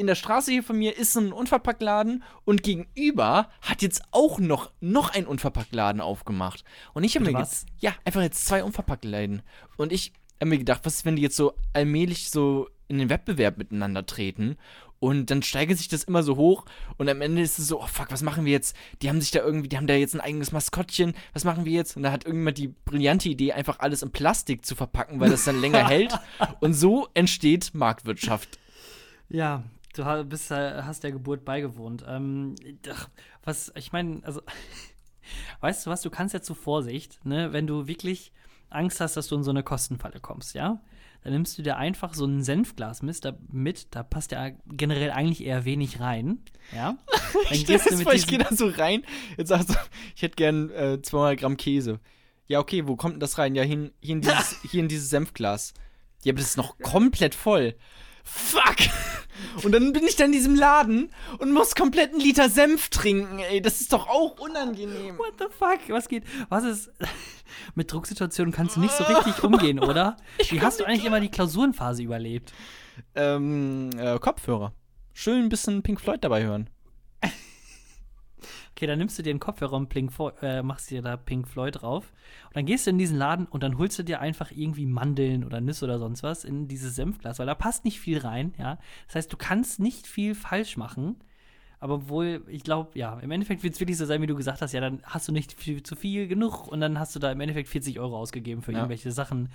in 0.00 0.06
der 0.06 0.14
Straße 0.14 0.50
hier 0.50 0.62
von 0.62 0.78
mir 0.78 0.96
ist 0.96 1.14
ein 1.16 1.30
Unverpacktladen 1.30 2.24
und 2.46 2.62
gegenüber 2.62 3.50
hat 3.60 3.82
jetzt 3.82 4.02
auch 4.12 4.38
noch, 4.38 4.72
noch 4.80 5.10
ein 5.10 5.26
Unverpacktladen 5.26 6.00
aufgemacht. 6.00 6.64
Und 6.94 7.04
ich 7.04 7.16
habe 7.16 7.26
mir 7.26 7.32
gedacht, 7.32 7.50
ja, 7.80 7.94
einfach 8.06 8.22
jetzt 8.22 8.46
zwei 8.46 8.64
Unverpacktläden. 8.64 9.42
Und 9.76 9.92
ich 9.92 10.14
habe 10.40 10.48
mir 10.48 10.58
gedacht, 10.58 10.80
was 10.84 10.96
ist, 10.96 11.04
wenn 11.04 11.16
die 11.16 11.22
jetzt 11.22 11.36
so 11.36 11.52
allmählich 11.74 12.30
so 12.30 12.68
in 12.88 12.96
den 12.96 13.10
Wettbewerb 13.10 13.58
miteinander 13.58 14.06
treten 14.06 14.56
und 15.00 15.30
dann 15.30 15.42
steigert 15.42 15.76
sich 15.76 15.88
das 15.88 16.04
immer 16.04 16.22
so 16.22 16.36
hoch 16.36 16.64
und 16.96 17.10
am 17.10 17.20
Ende 17.20 17.42
ist 17.42 17.58
es 17.58 17.68
so, 17.68 17.82
oh 17.82 17.86
fuck, 17.86 18.10
was 18.10 18.22
machen 18.22 18.46
wir 18.46 18.52
jetzt? 18.52 18.74
Die 19.02 19.10
haben 19.10 19.20
sich 19.20 19.30
da 19.30 19.40
irgendwie, 19.40 19.68
die 19.68 19.76
haben 19.76 19.86
da 19.86 19.94
jetzt 19.94 20.14
ein 20.14 20.20
eigenes 20.22 20.50
Maskottchen, 20.50 21.12
was 21.34 21.44
machen 21.44 21.66
wir 21.66 21.72
jetzt? 21.72 21.94
Und 21.98 22.04
da 22.04 22.10
hat 22.10 22.24
irgendjemand 22.24 22.56
die 22.56 22.68
brillante 22.68 23.28
Idee, 23.28 23.52
einfach 23.52 23.80
alles 23.80 24.02
in 24.02 24.12
Plastik 24.12 24.64
zu 24.64 24.74
verpacken, 24.74 25.20
weil 25.20 25.28
das 25.28 25.44
dann 25.44 25.60
länger 25.60 25.86
hält. 25.90 26.18
Und 26.60 26.72
so 26.72 27.08
entsteht 27.12 27.74
Marktwirtschaft. 27.74 28.58
Ja, 29.28 29.62
du 29.94 30.24
bist, 30.24 30.50
hast 30.50 31.04
der 31.04 31.12
Geburt 31.12 31.44
beigewohnt. 31.44 32.04
Ähm, 32.06 32.54
ach, 32.90 33.08
was, 33.44 33.72
ich 33.76 33.92
meine, 33.92 34.20
also, 34.24 34.42
weißt 35.60 35.86
du 35.86 35.90
was, 35.90 36.02
du 36.02 36.10
kannst 36.10 36.34
ja 36.34 36.42
zu 36.42 36.54
Vorsicht, 36.54 37.24
ne, 37.24 37.52
wenn 37.52 37.66
du 37.66 37.86
wirklich 37.86 38.32
Angst 38.68 39.00
hast, 39.00 39.16
dass 39.16 39.28
du 39.28 39.36
in 39.36 39.42
so 39.44 39.50
eine 39.50 39.62
Kostenfalle 39.62 40.20
kommst, 40.20 40.54
ja? 40.54 40.80
Dann 41.22 41.34
nimmst 41.34 41.58
du 41.58 41.62
dir 41.62 41.76
einfach 41.76 42.14
so 42.14 42.24
ein 42.24 42.42
Senfglas 42.42 43.02
mit, 43.02 43.22
da, 43.26 43.36
mit, 43.50 43.94
da 43.94 44.02
passt 44.02 44.32
ja 44.32 44.52
generell 44.68 45.10
eigentlich 45.10 45.44
eher 45.44 45.64
wenig 45.66 46.00
rein, 46.00 46.38
ja? 46.74 46.96
Dann 47.32 47.42
Ich, 47.52 47.66
gehst 47.66 47.90
du 47.90 47.96
mit 47.96 48.08
ich 48.14 48.26
gehe 48.26 48.38
da 48.38 48.54
so 48.54 48.68
rein, 48.68 49.04
jetzt 49.36 49.48
sagst 49.48 49.70
du, 49.70 49.74
ich 50.16 50.22
hätte 50.22 50.36
gern 50.36 50.70
äh, 50.70 51.02
200 51.02 51.38
Gramm 51.40 51.56
Käse. 51.56 52.00
Ja, 52.46 52.58
okay, 52.58 52.88
wo 52.88 52.96
kommt 52.96 53.14
denn 53.14 53.20
das 53.20 53.38
rein? 53.38 53.54
Ja, 53.54 53.62
hier, 53.62 53.74
in- 53.74 53.92
hier, 54.00 54.14
in, 54.16 54.20
dieses, 54.22 54.62
hier 54.62 54.80
in 54.80 54.88
dieses 54.88 55.10
Senfglas. 55.10 55.74
Ja, 56.24 56.32
aber 56.32 56.38
das 56.40 56.50
ist 56.50 56.56
noch 56.56 56.78
komplett 56.78 57.34
voll. 57.34 57.74
Fuck! 58.24 58.76
Und 59.64 59.72
dann 59.72 59.92
bin 59.92 60.04
ich 60.04 60.16
da 60.16 60.24
in 60.24 60.32
diesem 60.32 60.54
Laden 60.54 61.10
und 61.38 61.52
muss 61.52 61.74
komplett 61.74 62.12
einen 62.12 62.20
Liter 62.20 62.48
Senf 62.48 62.88
trinken, 62.88 63.38
ey. 63.38 63.60
Das 63.60 63.80
ist 63.80 63.92
doch 63.92 64.08
auch 64.08 64.38
unangenehm. 64.38 65.18
What 65.18 65.34
the 65.38 65.46
fuck? 65.50 65.80
Was 65.88 66.08
geht? 66.08 66.24
Was 66.48 66.64
ist. 66.64 66.90
Mit 67.74 67.92
Drucksituationen 67.92 68.52
kannst 68.52 68.76
du 68.76 68.80
nicht 68.80 68.94
so 68.94 69.04
richtig 69.04 69.42
umgehen, 69.42 69.80
oder? 69.80 70.16
Wie 70.50 70.60
hast 70.60 70.80
du 70.80 70.84
eigentlich 70.84 71.04
immer 71.04 71.20
die 71.20 71.30
Klausurenphase 71.30 72.02
überlebt? 72.02 72.52
Ähm, 73.14 73.90
äh, 73.96 74.18
Kopfhörer. 74.18 74.72
Schön 75.12 75.44
ein 75.44 75.48
bisschen 75.48 75.82
Pink 75.82 76.00
Floyd 76.00 76.22
dabei 76.22 76.44
hören. 76.44 76.70
Okay, 78.80 78.86
dann 78.86 78.98
nimmst 78.98 79.18
du 79.18 79.22
dir 79.22 79.28
einen 79.28 79.40
Kopfhörer 79.40 79.74
und 79.74 79.90
Pink 79.90 80.10
äh, 80.40 80.62
machst 80.62 80.90
dir 80.90 81.02
da 81.02 81.18
Pink 81.18 81.46
Floyd 81.46 81.82
drauf. 81.82 82.14
Und 82.46 82.56
dann 82.56 82.64
gehst 82.64 82.86
du 82.86 82.90
in 82.92 82.96
diesen 82.96 83.18
Laden 83.18 83.44
und 83.44 83.62
dann 83.62 83.76
holst 83.76 83.98
du 83.98 84.02
dir 84.02 84.20
einfach 84.20 84.50
irgendwie 84.52 84.86
Mandeln 84.86 85.44
oder 85.44 85.60
Nüsse 85.60 85.84
oder 85.84 85.98
sonst 85.98 86.22
was 86.22 86.44
in 86.44 86.66
dieses 86.66 86.94
Senfglas, 86.94 87.38
weil 87.38 87.44
da 87.44 87.54
passt 87.54 87.84
nicht 87.84 88.00
viel 88.00 88.16
rein, 88.16 88.54
ja. 88.56 88.78
Das 89.06 89.16
heißt, 89.16 89.30
du 89.30 89.36
kannst 89.36 89.80
nicht 89.80 90.06
viel 90.06 90.34
falsch 90.34 90.78
machen. 90.78 91.16
Aber 91.78 92.08
wohl, 92.08 92.42
ich 92.48 92.62
glaube, 92.64 92.98
ja, 92.98 93.18
im 93.20 93.30
Endeffekt 93.30 93.62
wird 93.62 93.74
es 93.74 93.80
wirklich 93.80 93.98
so 93.98 94.06
sein, 94.06 94.22
wie 94.22 94.26
du 94.26 94.34
gesagt 94.34 94.62
hast, 94.62 94.72
ja, 94.72 94.80
dann 94.80 95.00
hast 95.02 95.28
du 95.28 95.32
nicht 95.32 95.60
viel, 95.60 95.82
zu 95.82 95.94
viel 95.94 96.26
genug 96.26 96.66
und 96.66 96.80
dann 96.80 96.98
hast 96.98 97.14
du 97.14 97.18
da 97.18 97.30
im 97.30 97.40
Endeffekt 97.42 97.68
40 97.68 98.00
Euro 98.00 98.16
ausgegeben 98.16 98.62
für 98.62 98.72
Ja. 98.72 98.78
irgendwelche 98.78 99.12
Sachen, 99.12 99.50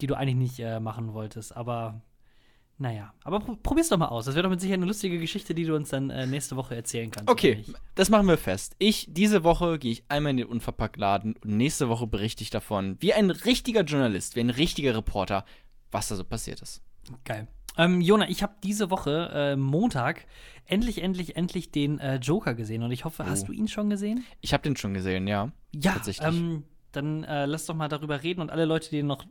die 0.00 0.06
du 0.06 0.14
eigentlich 0.14 0.36
nicht 0.36 0.60
äh, 0.60 0.80
machen 0.80 1.12
wolltest. 1.12 1.54
Aber 1.54 2.00
naja, 2.82 3.14
aber 3.24 3.38
pro 3.40 3.54
probier's 3.56 3.88
doch 3.88 3.96
mal 3.96 4.08
aus. 4.08 4.24
Das 4.26 4.34
wäre 4.34 4.42
doch 4.42 4.50
mit 4.50 4.60
Sicherheit 4.60 4.78
eine 4.80 4.86
lustige 4.86 5.18
Geschichte, 5.18 5.54
die 5.54 5.64
du 5.64 5.74
uns 5.76 5.90
dann 5.90 6.10
äh, 6.10 6.26
nächste 6.26 6.56
Woche 6.56 6.74
erzählen 6.74 7.10
kannst. 7.10 7.30
Okay, 7.30 7.64
das 7.94 8.10
machen 8.10 8.26
wir 8.26 8.36
fest. 8.36 8.74
Ich, 8.78 9.06
diese 9.08 9.44
Woche 9.44 9.78
gehe 9.78 9.92
ich 9.92 10.04
einmal 10.08 10.30
in 10.32 10.38
den 10.38 10.46
Unverpacktladen 10.48 11.34
und 11.42 11.56
nächste 11.56 11.88
Woche 11.88 12.06
berichte 12.08 12.42
ich 12.42 12.50
davon, 12.50 12.96
wie 13.00 13.14
ein 13.14 13.30
richtiger 13.30 13.82
Journalist, 13.82 14.34
wie 14.36 14.40
ein 14.40 14.50
richtiger 14.50 14.96
Reporter, 14.96 15.44
was 15.92 16.08
da 16.08 16.16
so 16.16 16.24
passiert 16.24 16.60
ist. 16.60 16.82
Geil. 17.24 17.46
Ähm, 17.78 18.00
Jona, 18.00 18.28
ich 18.28 18.42
habe 18.42 18.54
diese 18.62 18.90
Woche 18.90 19.30
äh, 19.32 19.56
Montag 19.56 20.26
endlich, 20.66 21.02
endlich, 21.02 21.36
endlich 21.36 21.70
den 21.70 22.00
äh, 22.00 22.16
Joker 22.16 22.54
gesehen 22.54 22.82
und 22.82 22.90
ich 22.92 23.04
hoffe, 23.04 23.24
hast 23.26 23.44
Oh. 23.44 23.46
du 23.46 23.52
ihn 23.52 23.68
schon 23.68 23.88
gesehen? 23.90 24.24
Ich 24.40 24.52
habe 24.52 24.62
den 24.62 24.76
schon 24.76 24.92
gesehen, 24.92 25.26
ja. 25.26 25.52
Ja, 25.74 25.92
Tatsächlich. 25.92 26.26
Ähm, 26.28 26.64
dann 26.92 27.24
äh, 27.24 27.46
lass 27.46 27.64
doch 27.66 27.74
mal 27.74 27.88
darüber 27.88 28.22
reden 28.22 28.40
und 28.42 28.50
alle 28.50 28.64
Leute, 28.66 28.90
die 28.90 28.98
ihn 28.98 29.06
noch, 29.06 29.24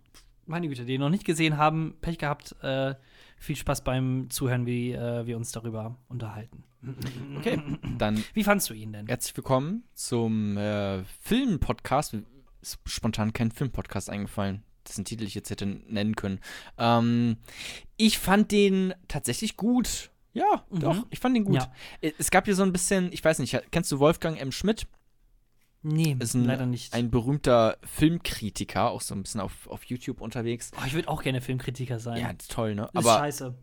meine 0.47 0.67
Güte, 0.67 0.85
die 0.85 0.93
ihn 0.95 1.01
noch 1.01 1.09
nicht 1.11 1.25
gesehen 1.25 1.57
haben, 1.57 1.95
Pech 2.01 2.17
gehabt. 2.17 2.55
Äh, 2.63 2.95
viel 3.41 3.55
Spaß 3.55 3.83
beim 3.83 4.29
Zuhören, 4.29 4.65
wie 4.67 4.91
äh, 4.91 5.25
wir 5.25 5.35
uns 5.35 5.51
darüber 5.51 5.97
unterhalten. 6.09 6.63
Okay, 7.37 7.59
dann 7.97 8.23
Wie 8.33 8.43
fandst 8.43 8.69
du 8.69 8.73
ihn 8.75 8.93
denn? 8.93 9.07
herzlich 9.07 9.35
willkommen 9.35 9.83
zum 9.93 10.57
äh, 10.57 11.03
Filmpodcast. 11.21 12.17
Ist 12.61 12.79
spontan 12.85 13.33
kein 13.33 13.49
Filmpodcast 13.51 14.09
eingefallen, 14.11 14.61
dessen 14.87 15.03
Titel 15.05 15.23
ich 15.23 15.33
jetzt 15.33 15.49
hätte 15.49 15.65
nennen 15.65 16.15
können. 16.15 16.39
Ähm, 16.77 17.37
ich 17.97 18.19
fand 18.19 18.51
den 18.51 18.93
tatsächlich 19.07 19.57
gut. 19.57 20.11
Ja, 20.33 20.63
Mhm. 20.69 20.79
doch, 20.79 21.05
ich 21.09 21.19
fand 21.19 21.35
den 21.35 21.43
gut. 21.45 21.55
Ja. 21.55 21.73
Äh, 22.01 22.11
Es 22.19 22.29
gab 22.31 22.45
hier 22.45 22.55
so 22.55 22.61
ein 22.63 22.71
bisschen, 22.71 23.11
ich 23.11 23.23
weiß 23.25 23.39
nicht, 23.39 23.59
kennst 23.71 23.91
du 23.91 23.99
Wolfgang 23.99 24.39
M. 24.39 24.51
Schmidt? 24.51 24.85
Nee, 25.83 26.15
Ist 26.19 26.35
ein, 26.35 26.45
leider 26.45 26.65
nicht. 26.65 26.93
ein 26.93 27.09
berühmter 27.09 27.77
Filmkritiker, 27.83 28.91
auch 28.91 29.01
so 29.01 29.15
ein 29.15 29.23
bisschen 29.23 29.41
auf, 29.41 29.67
auf 29.67 29.83
YouTube 29.85 30.21
unterwegs. 30.21 30.71
oh, 30.79 30.83
ich 30.85 30.93
würde 30.93 31.07
auch 31.07 31.23
gerne 31.23 31.41
Filmkritiker 31.41 31.99
sein. 31.99 32.21
Ja, 32.21 32.31
toll, 32.49 32.75
ne? 32.75 32.83
ist 32.83 32.95
Aber 32.95 33.17
scheiße. 33.17 33.55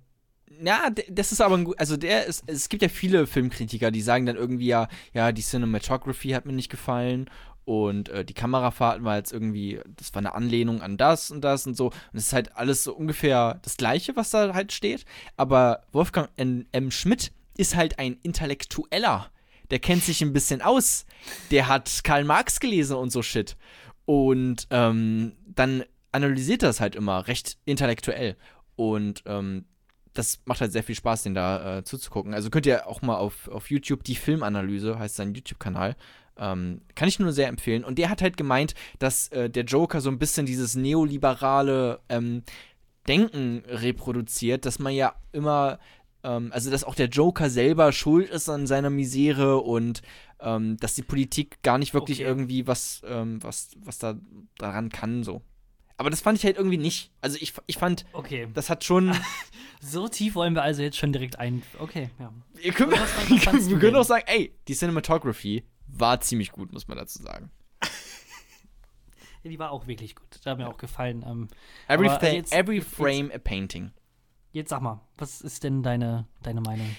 ja, 0.64 0.90
das 1.11 1.31
ist 1.33 1.40
aber 1.40 1.57
ein 1.57 1.64
gut, 1.64 1.78
also 1.78 1.96
der 1.96 2.26
ist, 2.26 2.42
es 2.46 2.68
gibt 2.68 2.83
ja 2.83 2.88
viele 2.88 3.26
Filmkritiker, 3.26 3.90
die 3.92 4.00
sagen 4.00 4.26
dann 4.26 4.37
irgendwie 4.37 4.66
ja, 4.66 4.88
ja, 5.12 5.31
die 5.31 5.42
Cinematography 5.42 6.31
hat 6.31 6.44
mir 6.44 6.52
nicht 6.54 6.70
gefallen 6.70 7.31
und 7.64 8.09
äh, 8.09 8.24
die 8.24 8.35
Kamerafahrten 8.35 9.04
war 9.04 9.16
jetzt 9.18 9.33
irgendwie, 9.33 9.81
das 9.96 10.14
war 10.14 10.20
eine 10.20 10.35
Anlehnung 10.35 10.81
an 10.83 10.96
das 10.96 11.31
und 11.31 11.42
das 11.42 11.66
und 11.66 11.76
so. 11.76 11.88
Und 11.88 12.14
es 12.14 12.28
ist 12.28 12.33
halt 12.33 12.57
alles 12.57 12.83
so 12.83 12.94
ungefähr 12.96 13.59
das 13.62 13.76
Gleiche, 13.76 14.16
was 14.16 14.31
da 14.31 14.54
halt 14.54 14.72
steht. 14.72 15.04
Aber 15.37 15.83
Wolfgang 15.92 16.31
N. 16.37 16.66
M. 16.72 16.90
Schmidt 16.90 17.31
ist 17.59 17.76
halt 17.76 17.98
ein 17.98 18.16
Intellektueller. 18.22 19.31
Der 19.70 19.78
kennt 19.78 20.02
sich 20.02 20.22
ein 20.22 20.33
bisschen 20.33 20.62
aus. 20.62 21.07
Der 21.50 21.68
hat 21.68 22.00
Karl 22.04 22.24
Marx 22.24 22.61
gelesen 22.61 22.96
und 22.96 23.11
so 23.11 23.22
Shit. 23.22 23.57
Und 24.04 24.66
ähm, 24.70 25.33
dann 25.46 25.85
analysiert 26.12 26.62
er 26.62 26.70
das 26.70 26.81
halt 26.81 26.96
immer 26.96 27.28
recht 27.28 27.59
intellektuell. 27.64 28.37
Und 28.76 29.22
ähm, 29.26 29.66
das 30.14 30.40
macht 30.46 30.61
halt 30.61 30.72
sehr 30.72 30.83
viel 30.83 30.94
Spaß, 30.94 31.24
den 31.24 31.35
da 31.35 31.78
äh, 31.78 31.85
zuzugucken. 31.85 32.35
Also 32.35 32.50
könnt 32.50 32.66
ihr 32.66 32.87
auch 32.87 33.02
mal 33.02 33.16
auf, 33.16 33.48
auf 33.48 33.70
YouTube 33.70 34.04
die 34.04 34.16
Filmanalyse, 34.16 34.98
heißt 34.98 35.16
sein 35.16 35.35
YouTube-Kanal, 35.35 35.96
ähm, 36.38 36.83
kann 36.94 37.09
ich 37.09 37.18
nur 37.18 37.33
sehr 37.33 37.48
empfehlen. 37.48 37.85
Und 37.85 37.98
der 37.98 38.11
hat 38.11 38.22
halt 38.22 38.37
gemeint, 38.37 38.74
dass 38.98 39.28
äh, 39.28 39.50
der 39.50 39.64
Joker 39.64 40.00
so 40.00 40.11
ein 40.11 40.18
bisschen 40.18 40.46
dieses 40.46 40.74
neoliberale 40.74 42.00
ähm, 42.09 42.42
Denken 43.07 43.62
reproduziert, 43.66 44.66
dass 44.66 44.78
man 44.78 44.92
ja 44.92 45.14
immer, 45.33 45.78
ähm, 46.22 46.50
also 46.52 46.70
dass 46.70 46.85
auch 46.85 46.94
der 46.94 47.09
Joker 47.09 47.50
selber 47.50 47.92
schuld 47.92 48.28
ist 48.31 48.48
an 48.48 48.66
seiner 48.66 48.90
Misere 48.90 49.59
und 49.59 50.02
ähm, 50.40 50.76
dass 50.78 50.94
die 50.94 51.02
Politik 51.02 51.62
gar 51.62 51.78
nicht 51.78 51.94
wirklich 51.94 52.20
Okay. 52.20 52.28
irgendwie 52.28 52.66
was, 52.66 53.02
ähm, 53.07 53.42
was, 53.42 53.70
was 53.78 53.98
da 53.98 54.14
daran 54.57 54.88
kann, 54.90 55.22
so. 55.24 55.42
Aber 55.96 56.11
das 56.11 56.20
fand 56.20 56.38
ich 56.38 56.44
halt 56.44 56.57
irgendwie 56.57 56.78
nicht. 56.78 57.11
Also 57.20 57.38
ich, 57.40 57.54
ich 57.66 57.76
fand, 57.76 58.04
Okay. 58.12 58.46
das 58.54 58.70
hat 58.70 58.85
schon. 58.85 59.14
So 59.81 60.09
tief 60.09 60.35
wollen 60.35 60.54
wir 60.54 60.62
also 60.62 60.83
jetzt 60.83 60.96
schon 60.96 61.12
direkt 61.12 61.38
ein. 61.38 61.62
Okay, 61.78 62.11
ja. 62.18 62.33
Ihr 62.61 62.72
könnt, 62.72 62.92
du 62.92 62.96
wir 62.96 63.78
können 63.78 63.94
auch 63.96 64.04
sagen, 64.04 64.24
ey, 64.26 64.52
die 64.66 64.74
Cinematography 64.74 65.62
war 65.87 66.20
ziemlich 66.20 66.50
gut, 66.50 66.72
muss 66.72 66.88
man 66.88 66.98
dazu 66.98 67.22
sagen. 67.22 67.52
ja. 67.83 67.88
Die 69.50 69.59
war 69.61 69.70
auch 69.70 69.87
wirklich 69.87 70.16
gut. 70.16 70.26
Da 70.42 70.50
hat 70.50 70.59
mir 70.59 70.68
auch 70.68 70.78
gefallen. 70.78 71.24
Ähm, 71.26 71.48
Every, 71.87 72.09
every 72.50 72.81
frame 72.81 73.31
a 73.33 73.38
painting. 73.38 73.92
Jetzt 74.52 74.70
sag 74.70 74.82
mal, 74.82 75.00
was 75.16 75.40
ist 75.40 75.64
denn 75.64 75.82
deine, 75.82 76.26
deine 76.42 76.61
Meinung? 76.61 76.94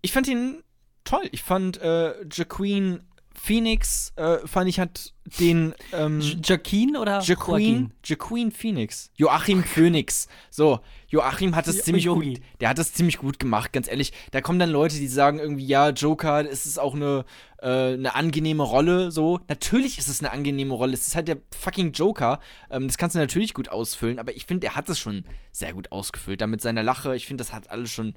Ich 0.00 0.12
fand 0.12 0.28
ihn 0.28 0.62
toll. 1.04 1.28
Ich 1.32 1.42
fand 1.42 1.80
äh, 1.80 2.24
Jaqueen 2.30 3.06
Phoenix, 3.34 4.12
äh, 4.16 4.38
fand 4.46 4.68
ich 4.68 4.78
hat 4.78 5.12
den 5.40 5.74
ähm, 5.92 6.20
J- 6.20 6.46
Joaquin 6.46 6.96
oder 6.96 7.20
Jaqueen, 7.20 7.92
Jaqueen 8.04 8.50
Phoenix. 8.52 9.10
Joachim 9.16 9.62
Phoenix. 9.64 10.28
So, 10.50 10.80
Joachim 11.08 11.54
hat 11.56 11.66
das 11.66 11.76
Jo- 11.76 11.82
ziemlich 11.82 12.06
gut. 12.06 12.40
Der 12.60 12.68
hat 12.68 12.78
das 12.78 12.92
ziemlich 12.92 13.18
gut 13.18 13.38
gemacht, 13.38 13.72
ganz 13.72 13.88
ehrlich. 13.88 14.12
Da 14.32 14.40
kommen 14.40 14.58
dann 14.58 14.70
Leute, 14.70 14.96
die 14.96 15.06
sagen 15.08 15.38
irgendwie, 15.38 15.66
ja, 15.66 15.90
Joker, 15.90 16.48
es 16.48 16.66
ist 16.66 16.78
auch 16.78 16.94
eine, 16.94 17.24
äh, 17.60 17.94
eine 17.94 18.14
angenehme 18.14 18.62
Rolle. 18.64 19.10
So, 19.10 19.40
natürlich 19.48 19.98
ist 19.98 20.08
es 20.08 20.20
eine 20.20 20.32
angenehme 20.32 20.74
Rolle. 20.74 20.94
Es 20.94 21.06
ist 21.06 21.14
halt 21.14 21.28
der 21.28 21.38
fucking 21.56 21.92
Joker. 21.92 22.40
Ähm, 22.70 22.86
das 22.88 22.98
kannst 22.98 23.14
du 23.14 23.20
natürlich 23.20 23.54
gut 23.54 23.68
ausfüllen, 23.68 24.18
aber 24.18 24.34
ich 24.36 24.46
finde, 24.46 24.66
er 24.66 24.74
hat 24.76 24.88
es 24.88 24.98
schon 24.98 25.24
sehr 25.52 25.72
gut 25.72 25.92
ausgefüllt. 25.92 26.40
Da 26.40 26.46
mit 26.46 26.60
seiner 26.60 26.82
Lache, 26.82 27.14
ich 27.16 27.26
finde, 27.26 27.42
das 27.44 27.52
hat 27.52 27.70
alles 27.70 27.90
schon 27.90 28.14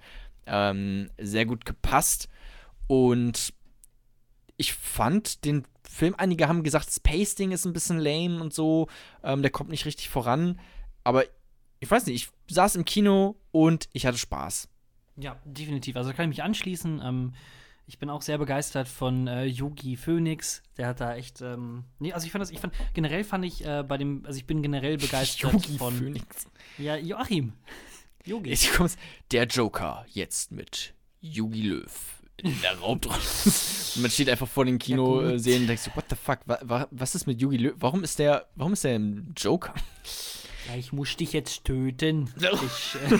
ähm, 0.47 1.09
sehr 1.19 1.45
gut 1.45 1.65
gepasst. 1.65 2.29
Und 2.87 3.53
ich 4.57 4.73
fand 4.73 5.45
den 5.45 5.65
Film, 5.87 6.15
einige 6.17 6.47
haben 6.47 6.63
gesagt, 6.63 6.87
das 6.87 6.99
Pasting 6.99 7.51
ist 7.51 7.65
ein 7.65 7.73
bisschen 7.73 7.99
lame 7.99 8.41
und 8.41 8.53
so, 8.53 8.87
ähm, 9.23 9.41
der 9.41 9.51
kommt 9.51 9.69
nicht 9.69 9.85
richtig 9.85 10.09
voran. 10.09 10.59
Aber 11.03 11.23
ich 11.79 11.89
weiß 11.89 12.05
nicht, 12.07 12.15
ich 12.47 12.53
saß 12.53 12.75
im 12.75 12.85
Kino 12.85 13.35
und 13.51 13.87
ich 13.93 14.05
hatte 14.05 14.17
Spaß. 14.17 14.67
Ja, 15.17 15.37
definitiv. 15.45 15.95
Also 15.95 16.09
da 16.09 16.15
kann 16.15 16.25
ich 16.25 16.37
mich 16.37 16.43
anschließen. 16.43 17.01
Ähm, 17.03 17.33
ich 17.87 17.99
bin 17.99 18.09
auch 18.09 18.21
sehr 18.21 18.37
begeistert 18.37 18.87
von 18.87 19.27
äh, 19.27 19.45
Yogi 19.45 19.95
Phoenix. 19.95 20.63
Der 20.77 20.87
hat 20.87 20.99
da 20.99 21.15
echt. 21.15 21.41
Ähm, 21.41 21.83
nee, 21.99 22.11
also 22.11 22.25
ich 22.25 22.31
fand 22.31 22.41
das, 22.41 22.49
ich 22.49 22.59
fand, 22.59 22.73
generell 22.93 23.23
fand 23.23 23.45
ich 23.45 23.63
äh, 23.65 23.83
bei 23.83 23.97
dem, 23.97 24.25
also 24.25 24.37
ich 24.37 24.45
bin 24.45 24.61
generell 24.61 24.97
begeistert 24.97 25.53
Yogi 25.53 25.77
von. 25.77 25.95
Phoenix. 25.95 26.47
Ja, 26.77 26.95
Joachim. 26.95 27.53
Yogi. 28.25 28.57
Der 29.31 29.45
Joker, 29.45 30.05
jetzt 30.09 30.51
mit 30.51 30.95
Yogi 31.21 31.61
Löw 31.61 32.14
in 32.41 32.59
der 32.61 32.77
Raumdrolle. 32.79 33.17
und 33.17 33.97
man 34.01 34.11
steht 34.11 34.29
einfach 34.29 34.47
vor 34.47 34.65
den 34.65 34.75
Ja. 34.75 34.85
Kinosälen 34.85 35.61
und 35.61 35.67
denkt 35.67 35.83
so, 35.83 35.91
what 35.95 36.05
the 36.09 36.15
fuck, 36.15 36.39
wa 36.45 36.57
wa 36.63 36.87
was 36.91 37.15
ist 37.15 37.27
mit 37.27 37.41
Yogi 37.41 37.57
Löw? 37.57 37.73
Warum 37.79 38.03
ist 38.03 38.19
der, 38.19 38.45
warum 38.55 38.73
ist 38.73 38.83
der 38.83 38.95
ein 38.99 39.33
Joker? 39.37 39.73
Ja, 40.69 40.75
ich 40.77 40.91
muss 40.93 41.15
dich 41.15 41.31
jetzt 41.33 41.63
töten. 41.65 42.29
Ich, 42.39 42.95
äh, 43.11 43.19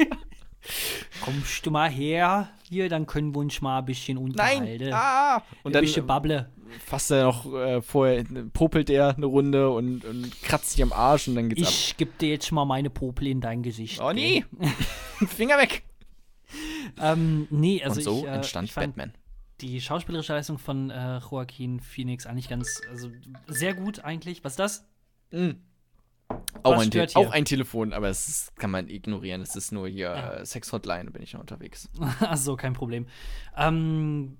kommst 1.24 1.64
du 1.66 1.70
mal 1.70 1.90
her 1.90 2.48
hier, 2.68 2.88
dann 2.88 3.06
können 3.06 3.34
wir 3.34 3.38
uns 3.40 3.60
mal 3.60 3.78
ein 3.80 3.84
bisschen 3.84 4.18
unterhalten. 4.18 4.92
Ah! 4.92 5.36
Und 5.62 5.70
ein 5.70 5.72
dann 5.72 5.84
bisschen 5.84 6.06
Babble. 6.06 6.48
fasst 6.84 7.10
er 7.10 7.24
noch 7.24 7.52
äh, 7.52 7.80
vorher, 7.80 8.24
popelt 8.52 8.90
er 8.90 9.16
eine 9.16 9.26
Runde 9.26 9.70
und, 9.70 10.04
und 10.04 10.30
kratzt 10.42 10.72
sich 10.72 10.82
am 10.82 10.92
Arsch 10.92 11.26
und 11.28 11.34
dann 11.36 11.48
geht's 11.48 11.68
Ich 11.68 11.96
geb 11.96 12.18
dir 12.18 12.28
jetzt 12.28 12.52
mal 12.52 12.64
meine 12.66 12.90
Popel 12.90 13.26
in 13.28 13.40
dein 13.40 13.62
Gesicht. 13.62 14.00
ab. 14.00 14.08
Oh 14.10 14.12
nee! 14.12 14.44
Finger 15.36 15.58
weg! 15.58 15.82
Ähm, 17.00 17.46
nee, 17.50 17.82
also 17.82 17.96
und 17.98 18.02
so 18.02 18.18
ich, 18.20 18.24
äh, 18.24 18.34
entstand 18.36 18.68
ich 18.68 18.74
Batman. 18.74 19.12
die 19.60 19.80
schauspielerische 19.80 20.32
Leistung 20.32 20.58
von 20.58 20.90
äh, 20.90 21.18
Joaquin 21.18 21.80
Phoenix 21.80 22.26
eigentlich 22.26 22.48
ganz, 22.48 22.80
also 22.90 23.10
sehr 23.46 23.74
gut 23.74 24.00
eigentlich. 24.00 24.42
Was 24.44 24.52
ist 24.52 24.58
das? 24.58 24.88
Mhm. 25.30 25.60
Auch, 26.62 26.78
ein 26.80 26.90
auch 27.14 27.30
ein 27.30 27.44
Telefon, 27.44 27.92
aber 27.92 28.08
ist, 28.10 28.54
kann 28.56 28.70
man 28.70 28.88
ignorieren. 28.88 29.40
Es 29.42 29.54
ist 29.56 29.72
nur 29.72 29.88
hier 29.88 30.08
Ja. 30.08 30.32
äh, 30.34 30.46
Sex-Hotline, 30.46 31.10
bin 31.10 31.22
ich 31.22 31.32
noch 31.34 31.40
unterwegs. 31.40 31.88
Achso, 32.20 32.56
kein 32.56 32.72
Problem. 32.74 33.06
Ähm, 33.56 34.38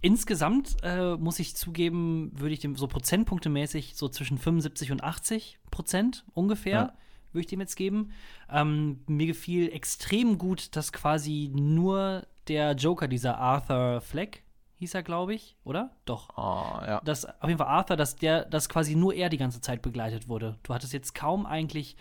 insgesamt 0.00 0.76
äh, 0.82 1.16
muss 1.16 1.38
ich 1.38 1.54
zugeben, 1.56 2.32
würde 2.34 2.54
ich 2.54 2.60
dem 2.60 2.74
so 2.76 2.86
prozentpunktemäßig 2.88 3.94
so 3.96 4.08
zwischen 4.08 4.38
75 4.38 4.92
und 4.92 5.04
80 5.04 5.58
Prozent 5.70 6.24
ungefähr, 6.34 6.72
Ja. 6.72 6.92
Würde 7.32 7.40
ich 7.40 7.46
dem 7.46 7.60
jetzt 7.60 7.76
geben. 7.76 8.12
Ähm, 8.50 9.00
mir 9.06 9.26
gefiel 9.26 9.72
extrem 9.72 10.38
gut, 10.38 10.76
dass 10.76 10.92
quasi 10.92 11.50
nur 11.54 12.26
der 12.48 12.72
Joker, 12.72 13.08
dieser 13.08 13.38
Arthur 13.38 14.00
Fleck, 14.00 14.42
hieß 14.82 14.94
er, 14.94 15.04
glaube 15.04 15.32
ich, 15.32 15.56
oder? 15.62 15.92
Doch. 16.06 16.30
Oh, 16.36 16.84
ja. 16.84 17.00
dass 17.04 17.24
auf 17.24 17.46
jeden 17.46 17.58
Fall 17.58 17.68
Arthur, 17.68 17.96
dass 17.96 18.16
der, 18.16 18.44
dass 18.44 18.68
quasi 18.68 18.96
nur 18.96 19.14
er 19.14 19.28
die 19.28 19.38
ganze 19.38 19.60
Zeit 19.60 19.80
begleitet 19.80 20.28
wurde. 20.28 20.58
Du 20.64 20.74
hattest 20.74 20.92
jetzt 20.92 21.14
kaum 21.14 21.46
eigentlich 21.46 21.96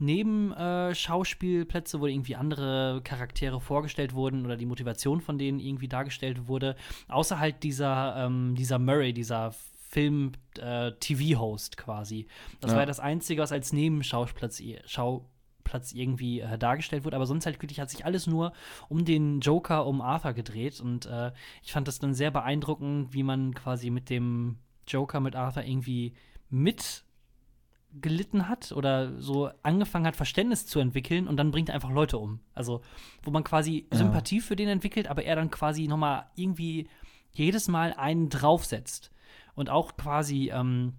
neben 0.00 0.52
äh, 0.52 0.94
Schauspielplätze, 0.96 2.00
wo 2.00 2.06
irgendwie 2.06 2.34
andere 2.34 3.02
Charaktere 3.04 3.60
vorgestellt 3.60 4.14
wurden 4.14 4.44
oder 4.44 4.56
die 4.56 4.66
Motivation 4.66 5.20
von 5.20 5.38
denen 5.38 5.60
irgendwie 5.60 5.86
dargestellt 5.86 6.48
wurde, 6.48 6.74
außer 7.06 7.38
halt 7.38 7.62
dieser, 7.62 8.16
ähm, 8.16 8.56
dieser 8.56 8.80
Murray, 8.80 9.12
dieser 9.12 9.54
Film-TV-Host 9.94 11.76
quasi. 11.76 12.26
Das 12.60 12.70
Ja. 12.70 12.76
war 12.76 12.82
ja 12.82 12.86
das 12.86 13.00
Einzige, 13.00 13.42
was 13.42 13.52
als 13.52 13.72
Nebenschauplatz 13.72 14.62
Schauplatz 14.86 15.92
irgendwie 15.92 16.40
äh, 16.40 16.58
dargestellt 16.58 17.04
wurde, 17.04 17.16
aber 17.16 17.26
sonst 17.26 17.46
halt 17.46 17.60
wirklich 17.62 17.80
hat 17.80 17.90
sich 17.90 18.04
alles 18.04 18.26
nur 18.26 18.52
um 18.88 19.04
den 19.04 19.40
Joker, 19.40 19.86
um 19.86 20.00
Arthur 20.00 20.32
gedreht 20.32 20.80
und 20.80 21.06
äh, 21.06 21.32
ich 21.62 21.72
fand 21.72 21.88
das 21.88 21.98
dann 21.98 22.14
sehr 22.14 22.30
beeindruckend, 22.30 23.12
wie 23.14 23.22
man 23.22 23.54
quasi 23.54 23.90
mit 23.90 24.10
dem 24.10 24.58
Joker, 24.86 25.20
mit 25.20 25.34
Arthur 25.36 25.64
irgendwie 25.64 26.12
mitgelitten 26.50 28.48
hat 28.48 28.72
oder 28.72 29.18
so 29.20 29.50
angefangen 29.62 30.06
hat, 30.06 30.16
Verständnis 30.16 30.66
zu 30.66 30.78
entwickeln 30.80 31.26
und 31.28 31.36
dann 31.38 31.50
bringt 31.50 31.68
er 31.70 31.74
einfach 31.76 31.90
Leute 31.90 32.18
um. 32.18 32.40
Also, 32.54 32.82
wo 33.22 33.30
man 33.30 33.44
quasi 33.44 33.86
Ja. 33.90 33.98
Sympathie 33.98 34.40
für 34.40 34.56
den 34.56 34.68
entwickelt, 34.68 35.08
aber 35.08 35.24
er 35.24 35.36
dann 35.36 35.50
quasi 35.50 35.88
nochmal 35.88 36.26
irgendwie 36.36 36.88
jedes 37.32 37.68
Mal 37.68 37.94
einen 37.94 38.28
draufsetzt. 38.28 39.10
Und 39.54 39.70
auch 39.70 39.96
quasi 39.96 40.50
ähm, 40.52 40.94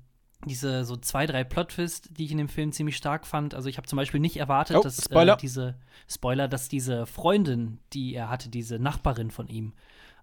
diese 0.46 0.86
so 0.86 0.96
zwei, 0.96 1.26
drei 1.26 1.44
Plot-Twists, 1.44 2.10
die 2.12 2.26
ich 2.26 2.32
in 2.32 2.38
dem 2.38 2.50
Film 2.50 2.72
ziemlich 2.72 2.96
stark 2.98 3.26
fand. 3.26 3.54
Also 3.54 3.68
ich 3.70 3.78
habe 3.78 3.88
zum 3.88 3.98
Beispiel 3.98 4.20
nicht 4.20 4.38
erwartet, 4.38 4.78
Oh, 4.78 4.82
dass 4.82 5.04
Spoiler. 5.04 5.34
Äh, 5.34 5.38
diese 5.38 5.76
Spoiler, 6.08 6.48
dass 6.48 6.70
diese 6.70 7.06
Freundin, 7.06 7.80
die 7.94 8.14
er 8.16 8.30
hatte, 8.30 8.50
diese 8.50 8.80
Nachbarin 8.80 9.32
von 9.32 9.48
ihm, 9.48 9.74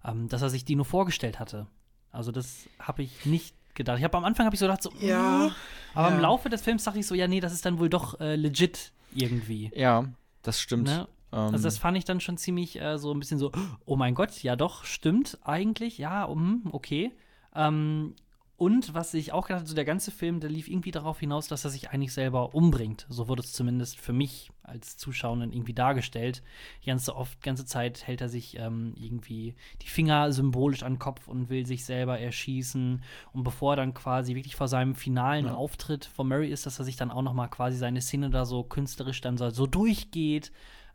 ähm, 0.05 0.29
dass 0.29 0.41
er 0.41 0.49
sich 0.49 0.65
die 0.65 0.75
nur 0.75 0.85
vorgestellt 0.85 1.39
hatte. 1.39 1.67
Also 2.11 2.31
das 2.31 2.67
habe 2.79 3.03
ich 3.03 3.25
nicht 3.25 3.55
gedacht. 3.75 3.97
Ich 3.97 4.03
habe 4.03 4.17
am 4.17 4.23
Anfang 4.23 4.45
habe 4.45 4.55
ich 4.55 4.59
so 4.59 4.65
gedacht, 4.65 4.83
so, 4.83 4.91
Ja, 4.99 5.47
äh, 5.47 5.51
aber 5.93 6.09
ja. 6.09 6.15
im 6.15 6.21
Laufe 6.21 6.49
des 6.49 6.61
Films 6.61 6.83
dachte 6.83 6.99
ich 6.99 7.07
so, 7.07 7.15
ja, 7.15 7.27
nee, 7.27 7.39
das 7.39 7.53
ist 7.53 7.65
dann 7.65 7.79
wohl 7.79 7.89
doch 7.89 8.19
äh, 8.19 8.35
legit 8.35 8.91
irgendwie. 9.13 9.71
Ja, 9.75 10.05
das 10.43 10.59
stimmt. 10.59 10.85
Ne? 10.85 11.07
Ähm, 11.31 11.39
Also 11.39 11.63
das 11.63 11.77
fand 11.79 11.97
ich 11.97 12.05
dann 12.05 12.19
schon 12.19 12.37
ziemlich 12.37 12.79
äh, 12.79 12.97
so 12.97 13.11
ein 13.13 13.19
bisschen 13.19 13.39
so, 13.39 13.51
oh 13.85 13.95
mein 13.95 14.13
Gott, 14.15 14.41
ja 14.43 14.55
doch, 14.55 14.85
stimmt 14.85 15.39
eigentlich, 15.43 15.97
ja, 15.97 16.23
um, 16.23 16.69
okay. 16.71 17.11
Ähm, 17.55 18.15
und 18.55 18.93
was 18.93 19.13
ich 19.15 19.33
auch 19.33 19.47
gedacht 19.47 19.61
habe, 19.61 19.67
so 19.69 19.75
der 19.75 19.83
ganze 19.83 20.11
Film, 20.11 20.39
der 20.39 20.49
lief 20.49 20.69
irgendwie 20.69 20.91
darauf 20.91 21.19
hinaus, 21.19 21.47
dass 21.47 21.65
er 21.65 21.71
sich 21.71 21.89
eigentlich 21.89 22.13
selber 22.13 22.53
umbringt. 22.53 23.05
So 23.09 23.27
wurde 23.27 23.41
es 23.41 23.51
zumindest 23.51 23.99
für 23.99 24.13
mich 24.13 24.51
als 24.61 24.95
Zuschauenden 24.95 25.51
irgendwie 25.51 25.73
dargestellt. 25.73 26.43
Die 26.83 26.87
ganze 26.87 27.15
oft, 27.15 27.41
ganze 27.41 27.65
Zeit 27.65 28.05
hält 28.07 28.21
er 28.21 28.29
sich 28.29 28.57
ähm, 28.57 28.93
irgendwie 28.95 29.55
die 29.81 29.87
Finger 29.87 30.31
symbolisch 30.31 30.83
an 30.83 30.93
den 30.93 30.99
Kopf 30.99 31.27
und 31.27 31.49
will 31.49 31.65
sich 31.65 31.83
selber 31.83 32.19
erschießen. 32.19 33.03
Und 33.33 33.43
bevor 33.43 33.73
er 33.73 33.77
dann 33.77 33.95
quasi 33.95 34.35
wirklich 34.35 34.55
vor 34.55 34.67
seinem 34.67 34.95
finalen 34.95 35.47
Ja. 35.47 35.55
Auftritt 35.55 36.05
von 36.05 36.29
Murray 36.29 36.49
ist, 36.49 36.65
dass 36.65 36.79
er 36.79 36.85
sich 36.85 36.95
dann 36.95 37.11
auch 37.11 37.23
noch 37.23 37.33
mal 37.33 37.47
quasi 37.47 37.75
seine 37.77 38.01
Szene 38.01 38.29
da 38.29 38.45
so 38.45 38.63
künstlerisch 38.63 39.19
dann 39.19 39.35
so, 39.35 39.49
so 39.49 39.65
durchgeht 39.65 40.51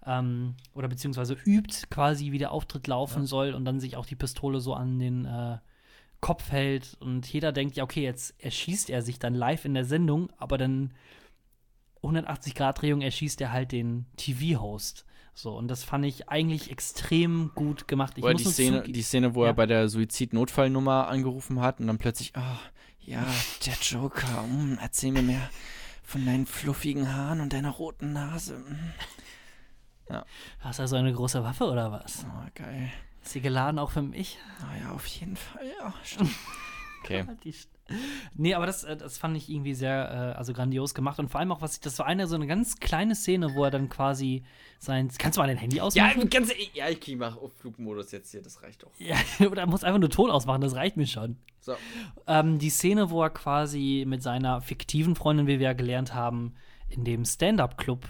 ähm, 0.06 0.54
oder 0.74 0.88
beziehungsweise 0.88 1.36
übt 1.44 1.88
quasi, 1.90 2.30
wie 2.32 2.38
der 2.38 2.52
Auftritt 2.52 2.86
laufen 2.86 3.26
soll 3.26 3.52
und 3.52 3.64
dann 3.64 3.80
sich 3.80 3.96
auch 3.96 4.06
die 4.06 4.16
Pistole 4.16 4.60
so 4.60 4.74
an 4.74 4.98
den 5.00 5.24
äh, 5.26 5.58
Kopf 6.20 6.50
hält 6.50 6.96
und 7.00 7.26
jeder 7.32 7.52
denkt, 7.52 7.76
ja, 7.76 7.84
okay, 7.84 8.02
jetzt 8.02 8.34
erschießt 8.42 8.90
er 8.90 9.02
sich 9.02 9.18
dann 9.18 9.34
live 9.34 9.64
in 9.64 9.74
der 9.74 9.84
Sendung, 9.84 10.30
aber 10.36 10.58
dann 10.58 10.92
180-Grad-Drehung 12.02 13.00
erschießt 13.00 13.40
er 13.40 13.52
halt 13.52 13.72
den 13.72 14.06
TV-Host. 14.16 15.04
So, 15.34 15.56
und 15.56 15.68
das 15.68 15.84
fand 15.84 16.04
ich 16.04 16.28
eigentlich 16.28 16.70
extrem 16.70 17.52
gut 17.54 17.86
gemacht. 17.86 18.14
Ich 18.16 18.24
Oder 18.24 18.34
die 18.34 18.44
Szene, 18.44 18.82
die 18.82 19.02
Szene, 19.02 19.36
wo 19.36 19.44
Ja. 19.44 19.50
er 19.50 19.54
bei 19.54 19.66
der 19.66 19.88
Suizid-Notfallnummer 19.88 21.06
angerufen 21.06 21.60
hat 21.60 21.78
und 21.78 21.86
dann 21.86 21.98
plötzlich, 21.98 22.34
ah, 22.34 22.58
ja, 23.00 23.24
der 23.64 23.74
Joker, 23.80 24.42
mm, 24.42 24.78
erzähl 24.80 25.12
mir 25.12 25.22
mehr 25.22 25.48
von 26.02 26.26
deinen 26.26 26.46
fluffigen 26.46 27.14
Haaren 27.14 27.40
und 27.40 27.52
deiner 27.52 27.70
roten 27.70 28.12
Nase. 28.12 28.58
Mm. 28.58 30.14
Hast 30.60 30.78
du 30.78 30.82
also 30.82 30.96
eine 30.96 31.12
große 31.12 31.44
Waffe 31.44 31.64
oder 31.64 31.92
was? 31.92 32.24
Oh, 32.26 32.48
geil. 32.54 32.90
Sie 33.32 33.40
geladen 33.40 33.78
auch 33.78 33.90
für 33.90 34.02
mich? 34.02 34.38
Naja, 34.60 34.92
auf 34.92 35.06
jeden 35.06 35.36
Fall, 35.36 35.62
ja. 35.80 35.94
stimmt. 36.04 36.30
Okay. 37.04 37.24
St- 37.46 37.68
Nee, 38.34 38.52
aber 38.52 38.66
das, 38.66 38.84
äh, 38.84 38.98
das 38.98 39.16
fand 39.16 39.34
ich 39.34 39.48
irgendwie 39.48 39.72
sehr, 39.72 40.34
äh, 40.34 40.38
also 40.38 40.52
grandios 40.52 40.92
gemacht. 40.92 41.18
Und 41.18 41.30
vor 41.30 41.40
allem 41.40 41.50
auch, 41.52 41.62
was 41.62 41.74
ich, 41.76 41.80
das 41.80 41.98
war 41.98 42.04
eine 42.04 42.26
so 42.26 42.34
eine 42.34 42.46
ganz 42.46 42.80
kleine 42.80 43.14
Szene, 43.14 43.54
wo 43.54 43.64
er 43.64 43.70
dann 43.70 43.88
quasi 43.88 44.44
sein. 44.78 45.08
Kannst 45.16 45.38
du 45.38 45.40
mal 45.40 45.46
dein 45.46 45.56
Handy 45.56 45.76
Ja, 45.78 45.84
ausmachen? 45.84 46.28
ganz, 46.28 46.52
ja, 46.74 46.90
ich 46.90 47.16
mache 47.16 47.40
auf 47.40 47.50
Flugmodus 47.56 48.10
jetzt 48.12 48.30
hier, 48.30 48.42
das 48.42 48.62
reicht 48.62 48.82
doch. 48.82 48.90
Ja, 48.98 49.16
oder 49.50 49.62
er 49.62 49.66
muss 49.66 49.84
einfach 49.84 50.00
nur 50.00 50.10
Ton 50.10 50.30
ausmachen, 50.30 50.60
das 50.60 50.74
reicht 50.74 50.98
mir 50.98 51.06
schon. 51.06 51.38
So. 51.60 51.76
Ähm, 52.26 52.58
die 52.58 52.68
Szene, 52.68 53.08
wo 53.08 53.22
er 53.22 53.30
quasi 53.30 54.04
mit 54.06 54.22
seiner 54.22 54.60
fiktiven 54.60 55.16
Freundin, 55.16 55.46
wie 55.46 55.58
wir 55.58 55.68
ja 55.68 55.72
gelernt 55.72 56.12
haben, 56.12 56.56
in 56.90 57.04
dem 57.04 57.24
Stand-Up-Club 57.24 58.06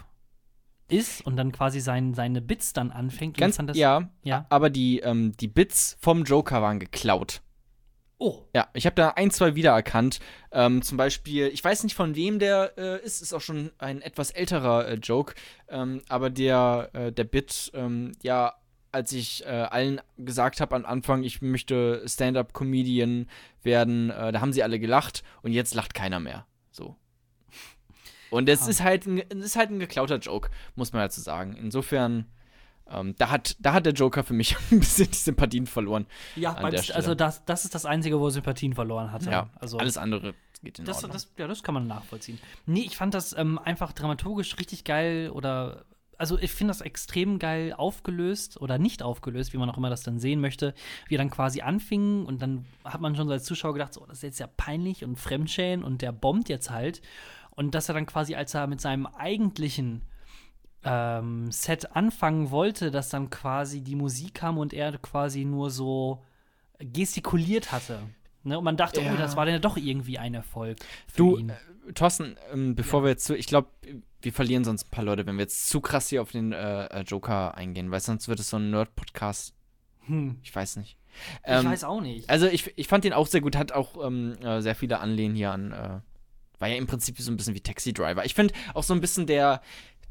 ist 0.88 1.24
und 1.26 1.36
dann 1.36 1.52
quasi 1.52 1.80
sein, 1.80 2.14
seine 2.14 2.40
Bits 2.40 2.72
dann 2.72 2.90
anfängt. 2.90 3.36
Ganz, 3.36 3.56
fand 3.56 3.70
das, 3.70 3.76
ja, 3.76 4.08
Ja. 4.22 4.46
aber 4.50 4.70
die, 4.70 5.00
ähm, 5.00 5.32
die 5.38 5.48
Bits 5.48 5.96
vom 6.00 6.24
Joker 6.24 6.62
waren 6.62 6.78
geklaut. 6.80 7.40
Oh, 8.20 8.42
Ja, 8.52 8.66
ich 8.74 8.84
habe 8.84 8.96
da 8.96 9.10
ein, 9.10 9.30
zwei 9.30 9.54
wiedererkannt. 9.54 10.18
Ähm, 10.50 10.82
zum 10.82 10.96
Beispiel, 10.96 11.46
ich 11.48 11.62
weiß 11.62 11.84
nicht 11.84 11.94
von 11.94 12.16
wem 12.16 12.40
der 12.40 12.72
äh, 12.76 13.04
ist, 13.04 13.22
ist 13.22 13.32
auch 13.32 13.40
schon 13.40 13.70
ein 13.78 14.02
etwas 14.02 14.32
älterer 14.32 14.88
äh, 14.88 14.94
Joke. 14.94 15.34
Ähm, 15.68 16.02
aber 16.08 16.28
der, 16.28 16.90
äh, 16.94 17.12
der 17.12 17.22
Bit, 17.24 17.70
ähm, 17.74 18.12
ja, 18.22 18.54
als 18.90 19.12
ich 19.12 19.44
äh, 19.44 19.48
allen 19.50 20.00
gesagt 20.16 20.60
habe 20.60 20.74
am 20.74 20.84
Anfang, 20.84 21.22
ich 21.22 21.42
möchte 21.42 22.02
Stand-up-Comedian 22.06 23.28
werden, 23.62 24.10
äh, 24.10 24.32
da 24.32 24.40
haben 24.40 24.52
sie 24.52 24.62
alle 24.64 24.80
gelacht 24.80 25.22
und 25.42 25.52
jetzt 25.52 25.74
lacht 25.74 25.94
keiner 25.94 26.18
mehr. 26.18 26.44
Und 28.30 28.48
das 28.48 28.66
Ah. 28.66 28.70
ist 28.70 28.82
halt 28.82 29.06
ein, 29.06 29.18
ist 29.18 29.56
halt 29.56 29.70
ein 29.70 29.78
geklauter 29.78 30.16
Joke, 30.18 30.50
muss 30.76 30.92
man 30.92 31.02
dazu 31.02 31.20
sagen. 31.20 31.56
Insofern, 31.56 32.26
ähm, 32.90 33.14
da, 33.18 33.30
hat, 33.30 33.56
da 33.60 33.72
hat 33.74 33.86
der 33.86 33.92
Joker 33.92 34.24
für 34.24 34.34
mich 34.34 34.56
ein 34.70 34.80
bisschen 34.80 35.10
die 35.10 35.16
Sympathien 35.16 35.66
verloren. 35.66 36.06
ja, 36.36 36.54
also 36.54 37.14
das, 37.14 37.44
das 37.44 37.64
ist 37.64 37.74
das 37.74 37.84
Einzige, 37.86 38.18
wo 38.20 38.26
er 38.26 38.30
Sympathien 38.30 38.74
verloren 38.74 39.12
hatte. 39.12 39.30
Ja, 39.30 39.50
also 39.60 39.78
alles 39.78 39.96
andere 39.96 40.34
geht 40.62 40.78
in 40.78 40.84
Das, 40.86 40.96
Ordnung. 40.96 41.12
das, 41.12 41.32
ja, 41.38 41.46
das 41.46 41.62
kann 41.62 41.74
man 41.74 41.86
nachvollziehen. 41.86 42.38
Nee, 42.66 42.80
ich 42.80 42.96
fand 42.96 43.14
das 43.14 43.36
ähm, 43.36 43.58
einfach 43.58 43.92
dramaturgisch 43.92 44.58
richtig 44.58 44.84
geil 44.84 45.30
oder 45.30 45.84
also 46.20 46.36
ich 46.36 46.50
finde 46.50 46.72
das 46.72 46.80
extrem 46.80 47.38
geil 47.38 47.72
aufgelöst 47.76 48.60
oder 48.60 48.76
nicht 48.76 49.04
aufgelöst, 49.04 49.52
wie 49.52 49.56
man 49.56 49.70
auch 49.70 49.76
immer 49.76 49.88
das 49.88 50.02
dann 50.02 50.18
sehen 50.18 50.40
möchte, 50.40 50.74
wie 51.06 51.14
er 51.14 51.18
dann 51.18 51.30
quasi 51.30 51.60
anfing 51.60 52.24
und 52.26 52.42
dann 52.42 52.64
hat 52.82 53.00
man 53.00 53.14
schon 53.14 53.28
so 53.28 53.32
als 53.32 53.44
Zuschauer 53.44 53.72
gedacht, 53.74 53.94
so, 53.94 54.04
das 54.04 54.16
ist 54.18 54.22
jetzt 54.24 54.40
ja 54.40 54.48
peinlich 54.48 55.04
und 55.04 55.14
Fremdschämen 55.16 55.84
und 55.84 56.02
der 56.02 56.10
bombt 56.10 56.48
jetzt 56.48 56.70
halt. 56.70 57.02
Und 57.58 57.74
dass 57.74 57.88
er 57.88 57.94
dann 57.94 58.06
quasi, 58.06 58.34
als 58.36 58.54
er 58.54 58.66
mit 58.68 58.80
seinem 58.80 59.06
eigentlichen 59.06 60.02
ähm, 60.84 61.50
Set 61.50 61.94
anfangen 61.96 62.50
wollte, 62.52 62.90
dass 62.90 63.08
dann 63.08 63.30
quasi 63.30 63.80
die 63.82 63.96
Musik 63.96 64.34
kam 64.34 64.58
und 64.58 64.72
er 64.72 64.96
quasi 64.98 65.44
nur 65.44 65.70
so 65.70 66.22
gestikuliert 66.78 67.72
hatte. 67.72 67.98
Ne? 68.44 68.56
Und 68.58 68.64
man 68.64 68.76
dachte, 68.76 69.00
Ja. 69.02 69.12
oh, 69.12 69.16
das 69.16 69.36
war 69.36 69.44
dann 69.44 69.54
ja 69.54 69.60
doch 69.60 69.76
irgendwie 69.76 70.18
ein 70.18 70.34
Erfolg 70.34 70.78
Du, 71.16 71.36
ihn. 71.36 71.50
äh, 71.50 71.92
Thorsten, 71.94 72.36
ähm, 72.52 72.76
bevor 72.76 73.02
wir 73.02 73.10
jetzt 73.10 73.24
zu, 73.24 73.36
ich 73.36 73.46
glaube, 73.46 73.68
wir 74.22 74.32
verlieren 74.32 74.64
sonst 74.64 74.86
ein 74.86 74.90
paar 74.90 75.04
Leute, 75.04 75.26
wenn 75.26 75.36
wir 75.36 75.42
jetzt 75.42 75.68
zu 75.68 75.80
krass 75.80 76.08
hier 76.08 76.22
auf 76.22 76.30
den 76.30 76.52
äh, 76.52 76.86
äh, 76.86 77.00
Joker 77.02 77.56
eingehen, 77.56 77.90
weil 77.90 78.00
sonst 78.00 78.28
wird 78.28 78.38
es 78.40 78.48
so 78.50 78.56
ein 78.58 78.70
Nerd-Podcast. 78.70 79.54
Hm. 80.06 80.38
Ich 80.42 80.54
weiß 80.54 80.76
nicht. 80.76 80.96
Ich 81.10 81.38
Ähm, 81.44 81.66
weiß 81.66 81.84
auch 81.84 82.00
nicht. 82.00 82.30
Also 82.30 82.46
ich, 82.46 82.72
ich 82.78 82.86
fand 82.86 83.02
den 83.04 83.12
auch 83.12 83.26
sehr 83.26 83.40
gut, 83.40 83.56
hat 83.56 83.72
auch 83.72 84.06
ähm, 84.06 84.34
äh, 84.42 84.60
sehr 84.62 84.76
viele 84.76 85.00
Anlehnen 85.00 85.34
hier 85.34 85.50
an, 85.50 85.72
äh, 85.72 86.00
war 86.58 86.68
ja 86.68 86.76
im 86.76 86.86
Prinzip 86.86 87.18
so 87.20 87.30
ein 87.30 87.36
bisschen 87.36 87.54
wie 87.54 87.60
Taxi 87.60 87.92
Driver. 87.92 88.24
Ich 88.24 88.34
finde 88.34 88.54
auch 88.74 88.82
so 88.82 88.94
ein 88.94 89.00
bisschen 89.00 89.26
der, 89.26 89.60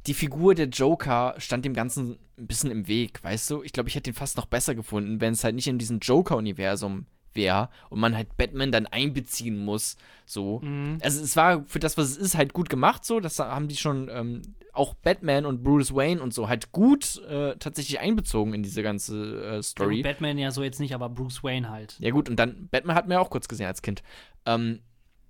die 0.06 0.14
Figur 0.14 0.56
der 0.56 0.68
Joker 0.68 1.36
stand 1.38 1.66
dem 1.66 1.74
Ganzen 1.74 2.18
ein 2.38 2.48
bisschen 2.48 2.72
im 2.72 2.88
Weg, 2.88 3.24
weißt 3.24 3.50
du? 3.52 3.64
Ich 3.64 3.74
glaube, 3.74 3.90
ich 3.90 3.96
hätte 3.96 4.10
ihn 4.10 4.16
fast 4.16 4.38
noch 4.38 4.46
besser 4.46 4.76
gefunden, 4.76 5.20
wenn 5.22 5.34
es 5.34 5.44
halt 5.44 5.56
nicht 5.56 5.68
in 5.68 5.78
diesem 5.80 6.00
Joker-Universum 6.00 7.06
wäre 7.34 7.70
und 7.90 8.00
man 8.00 8.16
halt 8.16 8.36
Batman 8.38 8.72
dann 8.72 8.88
einbeziehen 8.88 9.64
muss, 9.64 9.96
so. 10.26 10.60
Mhm. 10.62 10.98
Also 11.02 11.22
es 11.24 11.36
war 11.36 11.64
für 11.66 11.80
das, 11.80 11.98
was 11.98 12.10
es 12.12 12.18
ist, 12.18 12.38
halt 12.38 12.54
gut 12.54 12.70
gemacht, 12.70 13.06
so. 13.06 13.20
Das 13.20 13.40
haben 13.40 13.68
die 13.68 13.76
schon 13.76 14.10
ähm, 14.12 14.42
auch 14.74 14.94
Batman 14.96 15.46
und 15.46 15.64
Bruce 15.64 15.94
Wayne 15.94 16.22
und 16.22 16.34
so 16.34 16.48
halt 16.48 16.72
gut 16.72 17.22
äh, 17.28 17.56
tatsächlich 17.58 18.00
einbezogen 18.00 18.54
in 18.54 18.64
diese 18.64 18.84
ganze 18.84 19.42
äh, 19.44 19.56
Ja, 19.56 19.64
Story. 19.64 19.96
gut, 19.98 20.04
Batman 20.04 20.38
ja 20.38 20.52
so 20.52 20.64
jetzt 20.64 20.80
nicht, 20.80 20.94
aber 20.94 21.10
Bruce 21.10 21.44
Wayne 21.44 21.70
halt. 21.70 21.96
Ja 22.00 22.12
gut, 22.12 22.30
und 22.30 22.38
dann, 22.38 22.68
Batman 22.70 22.96
hat 22.96 23.08
mir 23.08 23.20
auch 23.20 23.30
kurz 23.30 23.48
gesehen 23.48 23.68
als 23.68 23.82
Kind. 23.82 24.04
Ähm, 24.46 24.80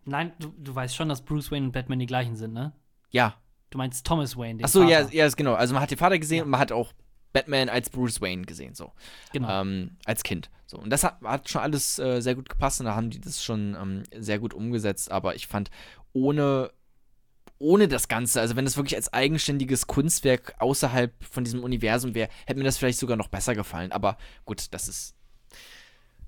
Nein, 0.08 0.32
du, 0.40 0.54
du 0.58 0.74
weißt 0.74 0.96
schon, 0.96 1.10
dass 1.10 1.22
Bruce 1.22 1.52
Wayne 1.52 1.68
und 1.68 1.72
Batman 1.74 2.00
die 2.00 2.06
gleichen 2.06 2.36
sind, 2.36 2.54
ne? 2.54 2.74
ja. 3.12 3.36
Du 3.70 3.78
meinst 3.78 4.06
Thomas 4.08 4.38
Wayne, 4.38 4.60
den 4.60 4.64
Achso, 4.64 4.82
ja, 4.84 5.02
Vater. 5.04 5.14
ja, 5.14 5.26
ist 5.26 5.36
genau. 5.36 5.54
Also 5.54 5.74
man 5.74 5.84
hat 5.84 5.92
den 5.92 5.98
Vater 5.98 6.18
gesehen 6.18 6.46
und 6.46 6.50
man 6.50 6.60
hat 6.62 6.72
auch 6.72 6.94
Batman 7.34 7.68
als 7.68 7.90
Bruce 7.90 8.22
Wayne 8.22 8.46
gesehen, 8.46 8.74
so. 8.76 8.94
Genau. 9.34 9.62
Ähm, 9.62 9.98
als 10.06 10.24
Kind. 10.24 10.50
So. 10.66 10.78
Und 10.78 10.90
das 10.90 11.04
hat, 11.04 11.22
hat 11.22 11.50
schon 11.50 11.62
alles 11.62 12.00
äh, 12.00 12.22
sehr 12.22 12.36
gut 12.36 12.48
gepasst 12.48 12.80
und 12.80 12.86
da 12.86 12.96
haben 12.96 13.10
die 13.10 13.20
das 13.20 13.44
schon 13.44 13.76
ähm, 13.76 14.04
sehr 14.18 14.40
gut 14.40 14.54
umgesetzt. 14.54 15.12
Aber 15.12 15.36
ich 15.36 15.48
fand, 15.48 15.70
ohne, 16.14 16.72
ohne 17.60 17.90
das 17.90 18.08
Ganze, 18.08 18.40
also 18.40 18.56
wenn 18.56 18.64
das 18.64 18.78
wirklich 18.78 18.96
als 18.96 19.12
eigenständiges 19.12 19.86
Kunstwerk 19.86 20.56
außerhalb 20.60 21.12
von 21.22 21.44
diesem 21.44 21.62
Universum 21.62 22.16
wäre, 22.16 22.30
hätte 22.46 22.60
mir 22.60 22.64
das 22.66 22.78
vielleicht 22.78 23.00
sogar 23.00 23.18
noch 23.18 23.28
besser 23.28 23.54
gefallen. 23.54 23.92
Aber 23.92 24.18
gut, 24.46 24.74
das 24.74 24.88
ist. 24.88 25.14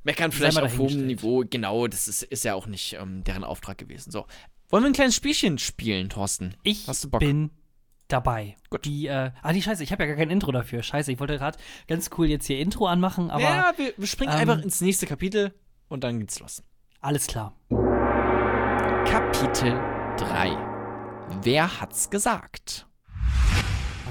Meckern 0.04 0.32
vielleicht 0.32 0.60
auf 0.60 0.78
hohem. 0.78 1.08
Niveau, 1.08 1.44
genau, 1.50 1.88
das 1.88 2.08
ist, 2.08 2.24
ist 2.24 2.44
ja 2.44 2.56
auch 2.56 2.68
nicht 2.68 2.94
ähm, 2.94 3.24
deren 3.24 3.44
Auftrag 3.44 3.78
gewesen. 3.78 4.12
So. 4.12 4.26
Wollen 4.70 4.84
wir 4.84 4.90
ein 4.90 4.94
kleines 4.94 5.16
Spielchen 5.16 5.58
spielen, 5.58 6.10
Thorsten? 6.10 6.56
ich 6.64 6.88
hast 6.88 7.04
du 7.04 7.10
Bock? 7.10 7.20
bin 7.20 7.52
dabei. 8.08 8.58
Gut. 8.70 8.86
Die, 8.86 9.08
äh, 9.08 9.32
ah, 9.42 9.54
die 9.54 9.62
Scheiße, 9.62 9.84
ich 9.84 9.92
habe 9.92 10.04
ja 10.04 10.08
gar 10.08 10.18
kein 10.18 10.30
Intro 10.30 10.52
dafür. 10.52 10.84
Scheiße, 10.84 11.12
ich 11.12 11.20
wollte 11.20 11.38
gerade 11.38 11.58
ganz 11.88 12.10
cool 12.18 12.28
jetzt 12.28 12.46
hier 12.48 12.60
Intro 12.60 12.88
anmachen, 12.88 13.32
aber 13.32 13.42
ja, 13.42 13.74
wir, 13.78 13.94
wir 13.96 14.08
springen 14.08 14.34
ähm, 14.34 14.40
einfach 14.40 14.62
ins 14.62 14.82
nächste 14.82 15.06
Kapitel 15.06 15.54
und 15.88 16.04
dann 16.04 16.20
geht's 16.20 16.40
los. 16.40 16.64
alles 17.02 17.28
klar. 17.28 17.56
Kapitel 19.06 19.74
3. 20.18 20.58
Wer 21.44 21.80
hat's 21.80 22.10
gesagt? 22.10 22.88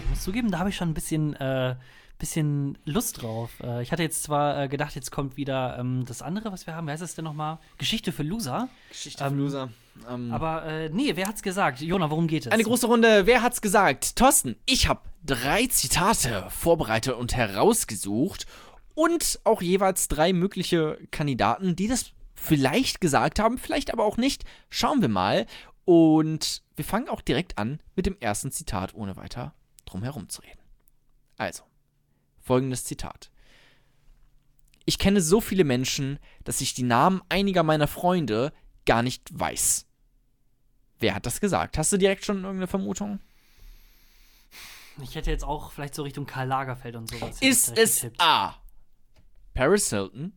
Ich 0.02 0.10
muss 0.10 0.22
zugeben, 0.22 0.50
da 0.50 0.60
habe 0.60 0.70
ich 0.70 0.76
schon 0.76 0.90
ein 0.90 0.94
bisschen, 0.94 1.34
äh, 1.36 1.76
bisschen 2.18 2.76
Lust 2.84 3.22
drauf. 3.22 3.50
Äh, 3.62 3.82
ich 3.82 3.92
hatte 3.92 4.02
jetzt 4.02 4.22
zwar 4.22 4.64
äh, 4.64 4.68
gedacht, 4.68 4.94
jetzt 4.94 5.10
kommt 5.10 5.36
wieder 5.36 5.78
ähm, 5.78 6.04
das 6.06 6.22
andere, 6.22 6.52
was 6.52 6.66
wir 6.66 6.74
haben. 6.74 6.86
Wie 6.86 6.90
heißt 6.90 7.02
das 7.02 7.14
denn 7.14 7.24
nochmal? 7.24 7.58
Geschichte 7.78 8.12
für 8.12 8.22
Loser. 8.22 8.68
Geschichte 8.88 9.24
Ähm, 9.24 9.38
Loser. 9.38 9.70
Ähm, 10.08 10.32
Aber 10.32 10.64
äh, 10.64 10.88
nee, 10.90 11.16
wer 11.16 11.26
hat's 11.26 11.42
gesagt? 11.42 11.80
Jona, 11.80 12.10
worum 12.10 12.26
geht 12.26 12.46
es? 12.46 12.52
eine 12.52 12.62
große 12.62 12.86
Runde. 12.86 13.26
Wer 13.26 13.42
hat's 13.42 13.60
gesagt? 13.60 14.16
Thorsten, 14.16 14.56
ich 14.66 14.88
habe 14.88 15.00
drei 15.24 15.66
Zitate 15.66 16.46
vorbereitet 16.50 17.14
und 17.14 17.34
herausgesucht 17.36 18.46
und 18.94 19.40
auch 19.44 19.62
jeweils 19.62 20.08
drei 20.08 20.32
mögliche 20.32 20.98
Kandidaten, 21.10 21.76
die 21.76 21.88
das 21.88 22.12
vielleicht 22.34 23.00
gesagt 23.00 23.38
haben, 23.38 23.58
vielleicht 23.58 23.92
aber 23.92 24.04
auch 24.04 24.16
nicht. 24.16 24.44
Schauen 24.70 25.00
wir 25.02 25.08
mal. 25.08 25.46
Und 25.84 26.62
wir 26.76 26.84
fangen 26.84 27.08
auch 27.08 27.20
direkt 27.20 27.58
an 27.58 27.80
mit 27.96 28.06
dem 28.06 28.16
ersten 28.20 28.52
Zitat, 28.52 28.94
ohne 28.94 29.16
weiter 29.16 29.54
drum 29.86 30.02
herum 30.02 30.28
zu 30.28 30.42
reden. 30.42 30.60
Also, 31.38 31.62
folgendes 32.48 32.84
Zitat. 32.84 33.30
Ich 34.86 34.98
kenne 34.98 35.20
so 35.20 35.42
viele 35.42 35.64
Menschen, 35.64 36.18
dass 36.44 36.62
ich 36.62 36.72
die 36.72 36.82
Namen 36.82 37.20
einiger 37.28 37.62
meiner 37.62 37.86
Freunde 37.86 38.54
gar 38.86 39.02
nicht 39.02 39.28
weiß. 39.38 39.84
Wer 40.98 41.14
hat 41.14 41.26
das 41.26 41.40
gesagt? 41.40 41.76
Hast 41.76 41.92
du 41.92 41.98
direkt 41.98 42.24
schon 42.24 42.38
irgendeine 42.38 42.66
Vermutung? 42.66 43.20
Ich 45.02 45.14
hätte 45.14 45.30
jetzt 45.30 45.44
auch 45.44 45.72
vielleicht 45.72 45.94
so 45.94 46.04
Richtung 46.04 46.24
Karl 46.24 46.48
Lagerfeld 46.48 46.96
und 46.96 47.10
sowas. 47.10 47.36
Ist 47.42 47.76
es 47.76 47.96
getippt. 47.96 48.20
A. 48.20 48.56
Paris 49.52 49.90
Hilton, 49.90 50.32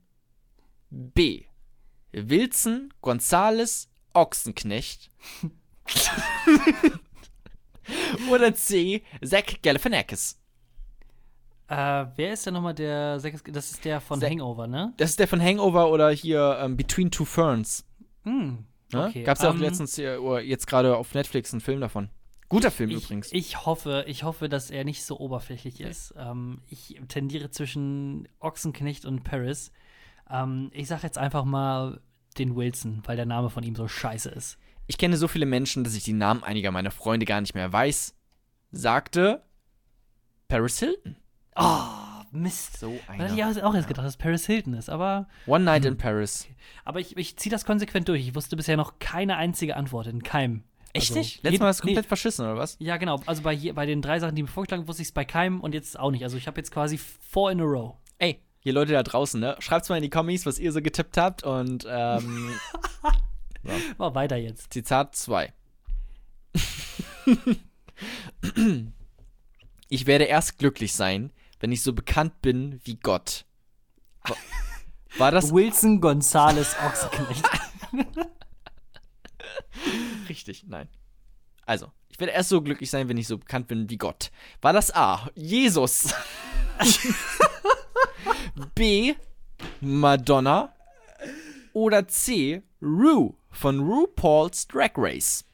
B. 0.90 1.46
Wilson 2.12 2.94
Gonzales 3.02 3.90
Ochsenknecht 4.14 5.12
oder 8.30 8.54
C. 8.54 9.02
Zach 9.24 9.46
Galifianakis? 9.64 10.41
Äh, 11.72 12.08
wer 12.18 12.34
ist 12.34 12.46
denn 12.46 12.54
nochmal 12.54 12.74
der 12.74 13.20
Sechs- 13.22 13.44
Das 13.48 13.72
ist 13.72 13.86
der 13.86 14.02
von 14.02 14.20
Se- 14.20 14.30
Hangover, 14.30 14.68
ne? 14.68 14.94
Das 14.98 15.12
ist 15.12 15.20
der 15.20 15.28
von 15.28 15.42
Hangover 15.42 15.90
oder 15.90 16.10
hier 16.12 16.58
ähm, 16.62 16.76
Between 16.76 17.10
Two 17.12 17.24
Ferns. 17.26 17.86
Hm. 18.24 18.66
Ne? 18.92 19.06
Okay, 19.08 19.24
Gab's 19.24 19.42
ja 19.42 19.50
auch 19.50 19.54
ähm, 19.54 19.62
letztens 19.62 19.96
hier, 19.96 20.22
oder 20.22 20.42
jetzt 20.42 20.68
gerade 20.68 20.98
auf 20.98 21.14
Netflix 21.14 21.54
einen 21.54 21.62
Film 21.62 21.80
davon. 21.80 22.10
Guter 22.50 22.72
Film 22.72 22.90
Ich, 22.90 23.06
übrigens. 23.06 23.30
ich 23.32 23.66
hoffe, 23.66 24.04
ich 24.08 24.24
hoffe, 24.24 24.50
dass 24.50 24.70
er 24.70 24.84
nicht 24.84 25.06
so 25.06 25.18
oberflächlich 25.18 25.80
ist. 25.80 26.14
Ähm, 26.18 26.62
ich 26.68 27.00
tendiere 27.08 27.50
zwischen 27.52 28.28
Ochsenknecht 28.42 29.06
und 29.06 29.24
Paris. 29.24 29.72
Ähm, 30.30 30.70
ich 30.74 30.90
sag 30.90 31.04
jetzt 31.04 31.18
einfach 31.18 31.46
mal 31.46 32.02
den 32.38 32.58
Wilson, 32.58 33.02
weil 33.06 33.16
der 33.16 33.26
Name 33.26 33.50
von 33.50 33.64
ihm 33.64 33.76
so 33.78 33.88
scheiße 33.88 34.30
ist. 34.30 34.58
Ich 34.88 34.98
kenne 34.98 35.16
so 35.16 35.30
viele 35.30 35.46
Menschen, 35.46 35.86
dass 35.86 35.96
ich 35.96 36.04
die 36.04 36.12
Namen 36.12 36.44
einiger 36.44 36.72
meiner 36.72 36.92
Freunde 36.92 37.26
gar 37.26 37.40
nicht 37.40 37.56
mehr 37.56 37.72
weiß, 37.72 38.14
sagte 38.72 39.42
Paris 40.50 40.80
Hilton. 40.80 41.16
Oh, 41.56 42.24
Mist. 42.32 42.80
So 42.80 42.98
Da 43.08 43.14
hätte 43.14 43.36
ich 43.36 43.64
auch 43.64 43.74
jetzt 43.76 43.88
gedacht, 43.88 44.06
dass 44.06 44.18
Paris 44.18 44.46
Hilton 44.46 44.74
ist, 44.74 44.90
aber, 44.90 45.28
One 45.48 45.64
Night 45.66 45.86
in 45.86 45.98
Paris. 45.98 46.48
aber 46.86 47.00
ich, 47.00 47.18
ich 47.18 47.38
ziehe 47.38 47.52
das 47.52 47.66
konsequent 47.66 48.08
durch. 48.08 48.22
Ich 48.28 48.36
wusste 48.36 48.56
bisher 48.56 48.78
noch 48.78 49.00
keine 49.00 49.38
einzige 49.38 49.76
Antwort 49.76 50.08
in 50.08 50.24
keinem. 50.24 50.64
Echt 50.94 51.12
Also, 51.12 51.20
nicht? 51.20 51.44
Letztes 51.44 51.60
Mal 51.60 51.68
hast 51.68 51.82
du 51.82 51.86
nee. 51.86 51.92
komplett 51.94 52.08
verschissen, 52.08 52.46
oder 52.46 52.58
was? 52.58 52.76
Ja, 52.80 52.98
genau. 52.98 53.22
Also 53.26 53.44
bei, 53.44 53.56
bei 53.74 53.86
den 53.86 54.02
drei 54.02 54.20
Sachen, 54.20 54.36
die 54.36 54.44
mir 54.44 54.48
vorgeschlagen 54.50 54.88
wusste 54.88 55.02
ich 55.02 55.10
es 55.10 55.14
bei 55.14 55.26
keinem 55.26 55.62
und 55.62 55.74
jetzt 55.74 55.98
auch 55.98 56.12
nicht. 56.12 56.24
Also 56.24 56.38
ich 56.38 56.48
habe 56.48 56.60
jetzt 56.60 56.72
quasi 56.72 56.98
four 56.98 57.52
in 57.52 57.62
a 57.62 57.64
row. 57.64 57.96
Ey, 58.18 58.42
ihr 58.64 58.74
Leute 58.74 58.92
da 58.94 59.04
draußen, 59.04 59.40
ne? 59.40 59.56
Schreibt's 59.60 59.90
mal 59.90 59.96
in 59.98 60.04
die 60.04 60.10
Kommis, 60.10 60.46
was 60.46 60.60
ihr 60.60 60.72
so 60.72 60.82
getippt 60.82 61.18
habt 61.18 61.44
und 61.44 61.86
ähm, 61.90 62.52
Mal 63.98 64.16
weiter 64.16 64.38
jetzt. 64.38 64.74
Zitat 64.74 65.16
2. 65.16 65.54
ich 69.90 70.08
werde 70.08 70.26
erst 70.26 70.58
glücklich 70.58 70.94
sein, 70.94 71.32
wenn 71.62 71.72
ich 71.72 71.82
so 71.84 71.94
bekannt 71.94 72.42
bin 72.42 72.82
wie 72.84 72.96
Gott. 72.98 73.46
War, 75.18 75.32
das 75.32 75.54
Wilson 75.54 76.02
Gonzales 76.02 76.76
Ochsenknecht. 76.86 77.48
richtig? 80.30 80.66
Nein. 80.68 80.90
Also, 81.66 81.92
ich 82.10 82.20
werde 82.20 82.34
erst 82.34 82.50
so 82.50 82.62
glücklich 82.62 82.90
sein, 82.90 83.08
wenn 83.10 83.18
ich 83.18 83.28
so 83.28 83.38
bekannt 83.38 83.68
bin 83.68 83.90
wie 83.90 83.98
Gott. 83.98 84.32
War 84.62 84.74
das 84.74 84.94
A. 84.94 85.30
Jesus? 85.36 86.14
B. 88.76 89.16
Madonna? 89.80 90.74
Oder 91.74 92.08
C. 92.08 92.62
Ru 92.82 93.36
von 93.52 93.80
RuPaul's 93.80 94.68
Drag 94.68 94.92
Race? 94.98 95.46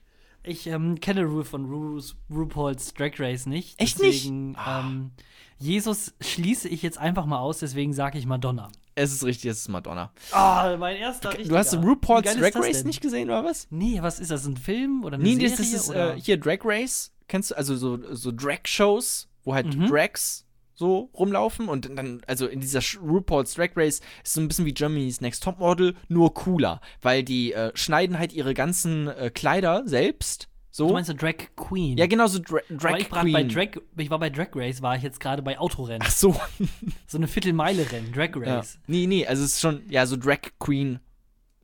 Ich 0.44 0.66
ähm, 0.68 1.00
kenne 1.02 1.26
Ru 1.26 1.44
von 1.44 1.66
Ru's, 1.66 2.16
RuPaul's 2.30 2.94
Drag 2.94 3.20
Race 3.20 3.46
nicht. 3.46 3.80
Echt 3.82 4.00
nicht? 4.00 4.24
deswegen, 4.24 4.56
Ähm, 4.66 5.12
Jesus 5.60 6.14
schließe 6.22 6.68
ich 6.70 6.82
jetzt 6.84 6.98
einfach 6.98 7.26
mal 7.26 7.40
aus, 7.40 7.60
deswegen 7.60 7.94
sage 7.94 8.18
ich 8.18 8.26
Madonna. 8.26 8.70
Es 8.96 9.12
ist 9.14 9.24
richtig, 9.24 9.52
es 9.52 9.60
ist 9.60 9.68
Madonna. 9.70 10.12
Ah, 10.32 10.76
mein 10.78 10.98
erster 10.98 11.32
Du 11.32 11.56
hast 11.58 11.76
RuPaul's 11.76 12.36
Drag 12.36 12.56
Race 12.56 12.84
nicht 12.84 13.02
gesehen, 13.02 13.30
oder 13.30 13.44
was? 13.44 13.68
Nee, 13.70 14.00
was 14.02 14.20
ist 14.20 14.32
das? 14.32 14.46
Ein 14.46 14.58
Film 14.58 15.04
oder 15.04 15.16
eine 15.16 15.24
Nee, 15.24 15.34
Serie? 15.36 15.50
das, 15.50 15.58
das 15.60 15.68
ist 15.70 15.90
äh, 15.90 16.16
hier 16.20 16.38
Drag 16.40 16.60
Race. 16.64 17.12
Kennst 17.28 17.52
du, 17.52 17.56
also 17.58 17.76
so, 17.76 18.00
so 18.16 18.32
Drag-Shows, 18.32 19.28
wo 19.44 19.54
halt 19.54 19.76
Mhm. 19.76 19.88
Drags 19.88 20.46
so 20.74 21.10
rumlaufen 21.16 21.70
und 21.70 21.90
dann, 21.98 22.22
also 22.28 22.46
in 22.48 22.60
dieser 22.60 22.82
RuPaul's 23.02 23.56
Drag 23.56 23.72
Race 23.76 24.00
ist 24.24 24.34
so 24.34 24.42
ein 24.42 24.48
bisschen 24.48 24.66
wie 24.66 24.74
Germany's 24.74 25.22
Next 25.22 25.44
Topmodel, 25.44 25.96
nur 26.08 26.34
cooler, 26.36 26.82
weil 27.02 27.24
die 27.24 27.52
äh, 27.54 27.72
schneiden 27.76 28.20
halt 28.20 28.32
ihre 28.32 28.54
ganzen 28.54 29.08
äh, 29.08 29.32
Kleider 29.34 29.84
selbst, 29.88 30.48
So? 30.78 30.90
Du 30.90 30.94
meinst 30.94 31.10
eine 31.10 31.18
Drag 31.18 31.34
Queen? 31.56 31.98
ja, 31.98 32.06
genau, 32.06 32.28
so 32.28 32.38
Dra 32.38 32.60
Drag 32.70 32.90
Aber 32.92 33.00
ich, 33.00 33.10
Queen. 33.10 33.34
bei 33.34 33.44
Drag, 33.46 33.82
ich 33.98 34.12
war 34.12 34.20
bei 34.20 34.30
Drag 34.30 34.50
Race, 34.54 34.84
war 34.84 34.96
ich 34.96 35.02
jetzt 35.02 35.20
gerade 35.20 35.42
bei 35.42 35.58
Autorennen. 35.58 36.04
Ach 36.06 36.12
so. 36.12 36.36
So 37.08 37.18
eine 37.18 37.28
Viertelmeile-Rennen, 37.28 38.12
Drag 38.14 38.30
ja. 38.46 38.58
Race. 38.58 38.78
Nee, 38.86 39.08
nee, 39.08 39.26
also 39.26 39.44
es 39.44 39.54
ist 39.54 39.62
schon, 39.62 39.82
ja, 39.90 40.06
so 40.06 40.18
Drag 40.18 40.38
Queen. 40.60 41.00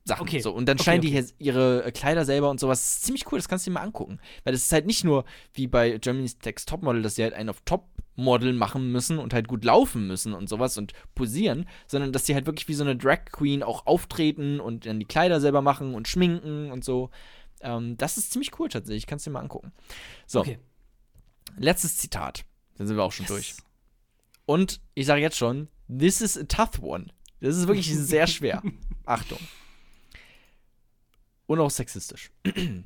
Sachen. 0.04 0.22
Okay. 0.22 0.40
So. 0.40 0.50
Und 0.52 0.66
dann 0.68 0.78
Okay, 0.78 0.84
scheinen 0.84 0.98
okay. 0.98 1.06
die 1.06 1.12
hier 1.12 1.26
ihre 1.38 1.84
äh, 1.84 1.92
Kleider 1.92 2.24
selber 2.24 2.50
und 2.50 2.58
sowas. 2.58 2.80
Das 2.80 2.96
ist 2.96 3.04
ziemlich 3.04 3.30
cool, 3.30 3.38
das 3.38 3.48
kannst 3.48 3.64
du 3.66 3.70
dir 3.70 3.74
mal 3.74 3.82
angucken. 3.82 4.18
Weil 4.42 4.52
das 4.52 4.62
ist 4.64 4.72
halt 4.72 4.84
nicht 4.86 5.04
nur 5.04 5.24
wie 5.52 5.68
bei 5.68 5.96
Germany's 5.98 6.36
Next 6.44 6.68
Topmodel, 6.68 7.00
dass 7.02 7.14
sie 7.14 7.22
halt 7.22 7.34
einen 7.34 7.50
auf 7.50 7.60
Topmodel 7.64 8.52
machen 8.52 8.90
müssen 8.90 9.18
und 9.20 9.32
halt 9.32 9.46
gut 9.46 9.64
laufen 9.64 10.08
müssen 10.08 10.34
und 10.34 10.48
sowas 10.48 10.76
und 10.76 10.92
posieren, 11.14 11.66
sondern 11.86 12.12
dass 12.12 12.24
die 12.24 12.34
halt 12.34 12.46
wirklich 12.46 12.66
wie 12.66 12.74
so 12.74 12.82
eine 12.82 12.96
Drag 12.96 13.26
Queen 13.30 13.62
auch 13.62 13.86
auftreten 13.86 14.58
und 14.58 14.86
dann 14.86 14.98
die 14.98 15.06
Kleider 15.06 15.40
selber 15.40 15.62
machen 15.62 15.94
und 15.94 16.08
schminken 16.08 16.72
und 16.72 16.84
so. 16.84 17.10
Ähm, 17.64 17.96
das 17.96 18.16
ist 18.18 18.30
ziemlich 18.32 18.58
cool 18.60 18.68
tatsächlich, 18.68 19.06
kannst 19.06 19.26
du 19.26 19.30
dir 19.30 19.34
mal 19.34 19.40
angucken. 19.40 19.72
So, 20.26 20.40
Okay. 20.40 20.58
letztes 21.56 21.96
Zitat. 21.96 22.44
Dann 22.76 22.86
sind 22.86 22.96
wir 22.96 23.02
auch 23.04 23.12
schon 23.12 23.24
Yes. 23.26 23.32
durch. 23.34 23.54
Und 24.46 24.80
ich 24.94 25.06
sage 25.06 25.20
jetzt 25.22 25.36
schon, 25.38 25.68
this 25.88 26.20
is 26.20 26.36
a 26.38 26.44
tough 26.44 26.80
one. 26.82 27.06
Das 27.40 27.56
ist 27.56 27.66
wirklich 27.66 27.88
sehr 27.94 28.26
schwer. 28.26 28.62
Achtung. 29.06 29.38
Und 31.46 31.60
auch 31.60 31.70
sexistisch. 31.70 32.30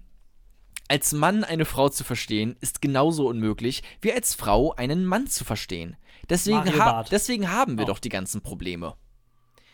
Als 0.88 1.12
Mann 1.12 1.44
eine 1.44 1.64
Frau 1.66 1.90
zu 1.90 2.02
verstehen, 2.02 2.56
ist 2.60 2.80
genauso 2.80 3.28
unmöglich, 3.28 3.82
wie 4.00 4.10
als 4.12 4.34
Frau 4.34 4.72
einen 4.74 5.04
Mann 5.04 5.26
zu 5.26 5.44
verstehen. 5.44 5.96
Deswegen, 6.30 6.78
ha 6.78 7.02
deswegen 7.04 7.50
haben 7.50 7.76
wir 7.76 7.84
Oh. 7.84 7.88
doch 7.88 7.98
die 7.98 8.08
ganzen 8.08 8.40
Probleme. 8.40 8.94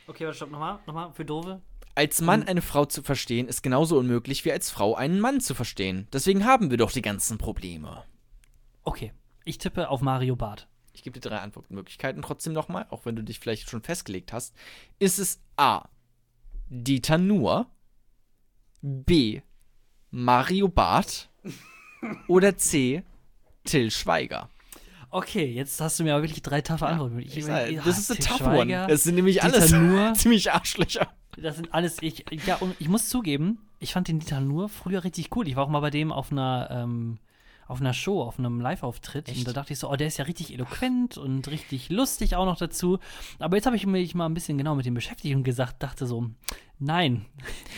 Okay, 0.09 0.25
warte, 0.25 0.37
stopp, 0.37 0.51
nochmal, 0.51 0.81
nochmal 0.87 1.13
für 1.15 1.25
Dove. 1.25 1.63
Als 1.97 2.21
Mann 2.21 2.43
eine 2.43 2.63
Frau 2.63 2.87
zu 2.87 3.03
verstehen, 3.03 3.47
ist 3.47 3.63
genauso 3.63 3.99
unmöglich, 3.99 4.45
wie 4.45 4.53
als 4.53 4.71
Frau 4.71 4.97
einen 4.97 5.21
Mann 5.21 5.41
zu 5.41 5.55
verstehen. 5.55 6.09
Deswegen 6.13 6.45
haben 6.45 6.71
wir 6.71 6.77
doch 6.77 6.91
die 6.91 7.03
ganzen 7.03 7.39
Probleme. 7.39 8.03
Okay, 8.83 9.13
ich 9.45 9.59
tippe 9.59 9.89
auf 9.89 10.01
Mario 10.01 10.35
Barth. 10.35 10.67
Ich 10.93 11.03
gebe 11.03 11.19
dir 11.19 11.29
drei 11.29 11.39
Antwortmöglichkeiten 11.39 12.23
trotzdem 12.23 12.53
nochmal, 12.53 12.87
auch 12.91 13.05
wenn 13.05 13.17
du 13.17 13.23
dich 13.23 13.39
vielleicht 13.39 13.71
schon 13.71 13.83
festgelegt 13.83 14.33
hast. 14.33 14.55
Ist 14.99 15.19
es 15.19 15.41
A. 15.57 15.89
Dieter 16.69 17.19
Nuhr, 17.19 17.67
B. 18.83 19.43
Mario 20.11 20.69
Barth 20.69 21.31
oder 22.29 22.57
C. 22.57 23.03
Till 23.65 23.91
Schweiger? 23.91 24.51
Okay, 25.11 25.47
jetzt 25.47 25.81
hast 25.81 25.99
du 25.99 26.05
mir 26.05 26.15
aber 26.15 26.25
wirklich 26.25 26.43
drei 26.43 26.61
taffe 26.61 26.87
Antworten. 26.87 27.21
Ich, 27.21 27.37
Ich 27.37 27.45
sag, 27.45 27.71
ja, 27.71 27.83
das 27.83 27.99
ist 27.99 28.11
ein 28.11 28.17
Til 28.17 28.27
tough 28.27 28.39
Schweiger, 28.39 28.85
one. 28.85 28.93
Es 28.93 29.05
sind 29.05 29.15
nämlich 29.15 29.37
Dieter 29.41 29.55
alles 29.55 29.73
Nuhr. 29.73 30.13
ziemlich 30.17 30.53
Arschlöcher. 30.53 31.09
Das 31.37 31.57
sind 31.57 31.73
alles, 31.75 32.01
ich, 32.01 32.25
ja, 32.47 32.57
und 32.57 32.75
ich 32.79 32.89
muss 32.89 33.09
zugeben, 33.09 33.59
ich 33.79 33.93
fand 33.93 34.09
den 34.09 34.19
Dieter 34.19 34.41
nur 34.41 34.69
früher 34.69 35.05
richtig 35.05 35.35
cool. 35.37 35.49
Ich 35.49 35.57
war 35.57 35.65
auch 35.65 35.69
mal 35.69 35.81
bei 35.81 35.91
dem 35.91 36.13
auf 36.13 36.33
einer, 36.33 36.69
ähm, 36.71 37.19
auf 37.67 37.81
einer 37.81 37.95
Show, 37.95 38.23
auf 38.23 38.39
einem 38.39 38.61
Live-Auftritt. 38.61 39.29
Und 39.29 39.47
da 39.49 39.53
dachte 39.53 39.73
ich 39.73 39.79
so, 39.79 39.91
oh, 39.91 39.97
der 39.97 40.07
ist 40.07 40.19
ja 40.19 40.25
richtig 40.25 40.53
eloquent 40.53 41.17
und 41.17 41.49
richtig 41.49 41.89
lustig 41.89 42.37
auch 42.37 42.45
noch 42.45 42.59
dazu. 42.59 42.99
Aber 43.39 43.57
jetzt 43.57 43.67
habe 43.67 43.77
ich 43.77 43.87
mich 43.87 44.15
mal 44.15 44.27
ein 44.27 44.35
bisschen 44.35 44.59
genau 44.59 44.75
mit 44.75 44.87
dem 44.87 44.95
beschäftigt 44.95 45.35
und 45.35 45.45
gesagt, 45.45 45.83
dachte 45.83 46.07
so, 46.07 46.31
nein. 46.79 47.25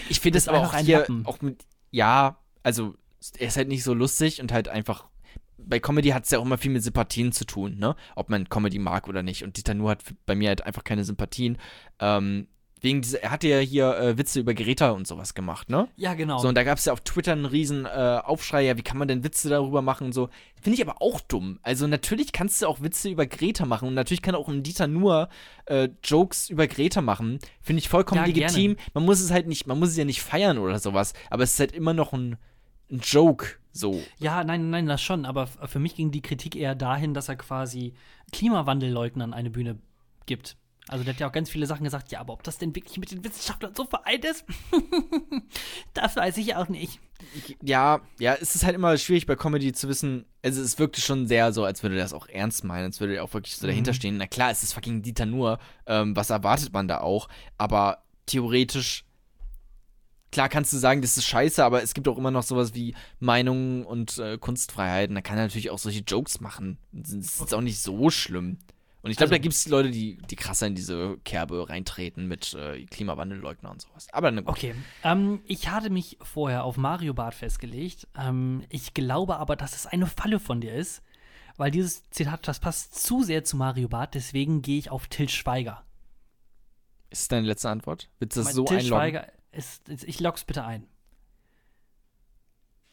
Ich 0.09 0.21
finde 0.21 0.39
es 0.39 0.49
aber 0.49 0.61
auch 0.61 0.73
ein 0.73 0.85
hier, 0.85 0.99
Lappen. 0.99 1.25
auch 1.27 1.41
mit, 1.41 1.65
ja, 1.91 2.39
also 2.63 2.95
er 3.39 3.49
ist 3.49 3.57
halt 3.57 3.69
nicht 3.69 3.85
so 3.85 3.95
lustig 3.95 4.41
und 4.41 4.53
halt 4.53 4.69
einfach, 4.69 5.09
bei 5.59 5.81
Comedy 5.81 6.11
hat 6.11 6.25
es 6.25 6.31
ja 6.31 6.39
auch 6.39 6.45
immer 6.45 6.59
viel 6.59 6.71
mit 6.71 6.83
Sympathien 6.83 7.33
zu 7.33 7.45
tun, 7.45 7.79
ne? 7.79 7.97
Ob 8.15 8.29
man 8.29 8.49
Comedy 8.49 8.79
mag 8.79 9.09
oder 9.09 9.23
nicht. 9.23 9.43
Und 9.43 9.57
Dieter 9.57 9.75
Nuhr 9.75 9.91
hat 9.91 10.05
bei 10.25 10.35
mir 10.35 10.49
halt 10.49 10.65
einfach 10.65 10.85
keine 10.85 11.05
Sympathien. 11.05 11.59
Ähm, 11.99 12.47
wegen 12.81 13.01
dieser, 13.01 13.23
er 13.23 13.31
hatte 13.31 13.49
ja 13.49 13.59
hier 13.59 13.97
äh, 13.97 14.19
Witze 14.19 14.41
über 14.41 14.53
Greta 14.53 14.91
und 14.91 15.07
sowas 15.07 15.35
gemacht, 15.35 15.71
ne? 15.71 15.89
Ja, 15.97 16.15
genau. 16.15 16.39
So, 16.39 16.49
und 16.49 16.55
da 16.57 16.63
gab 16.63 16.77
es 16.77 16.85
ja 16.85 16.93
auf 16.93 17.01
Twitter 17.01 17.33
einen 17.33 17.47
riesen 17.47 17.87
äh, 17.87 18.21
Aufschrei, 18.23 18.65
ja, 18.65 18.77
wie 18.77 18.83
kann 18.83 18.99
man 18.99 19.09
denn 19.09 19.25
Witze 19.25 19.49
darüber 19.49 19.81
machen 19.81 20.07
und 20.07 20.13
so. 20.13 20.29
Finde 20.61 20.79
ich 20.79 20.87
aber 20.87 21.01
auch 21.01 21.21
dumm. 21.21 21.59
Also 21.63 21.87
natürlich 21.87 22.33
kannst 22.33 22.61
du 22.61 22.67
auch 22.67 22.83
Witze 22.83 23.09
über 23.09 23.27
Greta 23.27 23.65
machen 23.65 23.89
und 23.89 23.95
natürlich 23.95 24.21
kann 24.21 24.35
auch 24.35 24.49
ein 24.49 24.63
Dieter 24.63 24.87
nur 24.87 25.29
äh, 25.65 25.89
Jokes 26.05 26.51
über 26.51 26.67
Greta 26.67 27.01
machen. 27.01 27.39
Finde 27.63 27.79
ich 27.79 27.89
vollkommen 27.89 28.21
Ja, 28.21 28.27
legitim. 28.27 28.77
Man 28.93 29.05
muss 29.05 29.21
es 29.21 29.31
halt 29.31 29.47
nicht, 29.47 29.67
man 29.67 29.79
muss 29.79 29.91
es 29.91 29.97
ja 29.97 30.05
nicht 30.05 30.23
feiern 30.23 30.59
oder 30.59 30.79
sowas, 30.79 31.15
aber 31.31 31.45
es 31.45 31.55
ist 31.55 31.61
halt 31.61 31.73
immer 31.73 31.95
noch 31.95 32.13
ein, 32.13 32.37
ein 32.91 33.01
Joke, 33.01 33.47
so. 33.73 34.03
Ja, 34.19 34.45
nein, 34.45 34.71
nein, 34.71 34.87
das 34.87 35.03
schon. 35.03 35.25
Aber 35.25 35.47
für 35.47 35.79
mich 35.79 35.95
ging 35.95 36.11
die 36.11 36.23
Kritik 36.23 36.57
eher 36.57 36.75
dahin, 36.75 37.15
dass 37.15 37.29
er 37.29 37.37
quasi 37.37 37.95
Klimawandelleugnern 38.33 39.33
eine 39.33 39.51
Bühne 39.51 39.79
gibt. 40.27 40.57
Also 40.89 41.03
der 41.03 41.15
hat 41.15 41.21
ja 41.21 41.29
auch 41.29 41.33
ganz 41.33 41.51
viele 41.51 41.67
Sachen 41.67 41.83
gesagt, 41.83 42.13
ja, 42.13 42.21
aber 42.21 42.33
ob 42.33 42.45
das 42.45 42.59
denn 42.59 42.75
wirklich 42.75 42.99
mit 42.99 43.11
den 43.11 43.25
Wissenschaftlern 43.25 43.75
so 43.75 43.87
vereint 43.87 44.25
ist, 44.25 44.45
das 45.95 46.15
weiß 46.15 46.37
ich 46.37 46.55
auch 46.55 46.69
nicht. 46.69 47.01
Ja, 47.61 48.01
ja, 48.21 48.35
es 48.35 48.55
ist 48.55 48.65
halt 48.65 48.77
immer 48.77 48.97
schwierig 48.97 49.27
bei 49.27 49.35
Comedy 49.35 49.73
zu 49.73 49.89
wissen, 49.89 50.27
also 50.45 50.63
es 50.63 50.79
wirkte 50.79 51.01
schon 51.01 51.27
sehr 51.27 51.53
so, 51.53 51.65
als 51.65 51.83
würde 51.83 51.97
er 51.97 52.03
das 52.03 52.13
auch 52.13 52.29
ernst 52.29 52.63
meinen, 52.63 52.85
als 52.85 53.01
würde 53.01 53.17
er 53.17 53.25
auch 53.25 53.35
wirklich 53.35 53.57
so 53.57 53.67
dahinter 53.67 53.95
stehen. 53.95 54.17
Na 54.17 54.29
klar, 54.29 54.51
es 54.53 54.63
ist 54.63 54.75
fucking 54.75 55.03
Dieter 55.03 55.27
nur, 55.27 55.59
ähm, 55.87 56.15
was 56.15 56.31
erwartet 56.31 56.73
man 56.73 56.87
da 56.87 57.01
auch, 57.01 57.29
aber 57.59 58.05
theoretisch, 58.27 59.05
klar 60.31 60.49
kannst 60.49 60.73
du 60.73 60.77
sagen, 60.77 61.03
das 61.03 61.17
ist 61.17 61.25
scheiße, 61.25 61.65
aber 61.65 61.83
es 61.83 61.95
gibt 61.95 62.07
auch 62.07 62.19
immer 62.19 62.31
noch 62.31 62.45
sowas 62.45 62.75
wie 62.75 62.95
Meinungen 63.19 63.85
und 63.85 64.19
äh, 64.19 64.39
Kunstfreiheit 64.39 65.09
und 65.09 65.17
da 65.17 65.21
kann 65.21 65.37
er 65.37 65.45
natürlich 65.45 65.71
auch 65.71 65.79
solche 65.79 66.05
Jokes 66.07 66.41
machen. 66.41 66.79
Das 66.93 67.13
ist 67.13 67.41
jetzt 67.41 67.55
auch 67.55 67.61
nicht 67.61 67.81
so 67.81 68.09
schlimm. 68.11 68.59
Und 69.07 69.13
ich 69.13 69.19
glaube, 69.19 69.29
Also- 69.29 69.39
da 69.39 69.43
gibt 69.43 69.55
es 69.55 69.69
Leute, 69.69 69.93
die, 69.93 70.19
die 70.19 70.35
krasser 70.35 70.67
in 70.67 70.75
diese 70.75 71.17
Kerbe 71.19 71.69
reintreten 71.69 72.27
mit 72.27 72.55
äh, 72.55 72.85
Klimawandelleugner 72.87 73.71
und 73.71 73.81
sowas. 73.81 74.09
Aber 74.13 74.33
ne. 74.33 74.43
Okay, 74.45 74.75
ähm, 75.05 75.43
ich 75.47 75.69
hatte 75.69 75.91
mich 75.91 76.19
vorher 76.21 76.65
auf 76.65 76.77
Mario 76.77 77.15
Barth 77.15 77.37
festgelegt. 77.37 78.09
Ähm, 78.19 78.65
ich 78.69 78.95
glaube 78.95 79.37
aber, 79.37 79.55
dass 79.55 79.77
es 79.77 79.87
eine 79.87 80.09
Falle 80.09 80.41
von 80.41 80.61
dir 80.61 80.75
ist, 80.75 81.05
weil 81.57 81.71
dieses 81.71 82.11
Zitat, 82.11 82.49
das 82.49 82.59
passt 82.59 83.01
zu 83.01 83.23
sehr 83.23 83.45
zu 83.45 83.57
Mario 83.57 83.87
Barth, 83.87 84.17
deswegen 84.17 84.61
gehe 84.61 84.81
ich 84.81 84.91
auf 84.91 85.07
Till 85.07 85.29
Schweiger. 85.29 85.85
Ist 87.11 87.23
das 87.23 87.29
deine 87.29 87.47
letzte 87.47 87.71
Antwort? 87.71 88.11
Willst 88.19 88.37
du 88.37 88.43
das 88.43 88.55
so 88.55 88.65
Till 88.65 88.79
einloggen? 88.79 88.99
Schweiger 88.99 89.33
ist, 89.53 89.89
ist, 89.89 90.03
ich 90.03 90.19
log's 90.19 90.45
bitte 90.45 90.65
ein. 90.65 90.89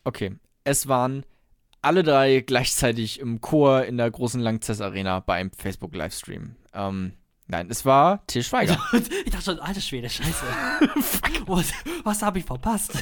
Okay. 0.04 0.36
Es 0.64 0.88
waren 0.88 1.26
alle 1.84 2.04
drei 2.04 2.40
gleichzeitig 2.42 3.20
im 3.20 3.42
Chor 3.42 3.84
in 3.86 3.98
der 3.98 4.10
großen 4.10 4.42
Langzess 4.42 4.82
Arena 4.82 5.20
beim 5.20 5.52
Facebook-Livestream. 5.52 6.56
Ähm, 6.74 7.14
nein, 7.48 7.68
es 7.70 7.86
war 7.86 8.26
Til 8.28 8.44
Schweiger. 8.44 8.78
ich 9.26 9.32
dachte 9.32 9.46
schon, 9.46 9.60
alter 9.60 9.82
Schwede, 9.82 10.10
scheiße. 10.10 10.46
was 11.46 11.72
was 12.04 12.22
habe 12.22 12.40
ich 12.40 12.46
verpasst? 12.46 12.94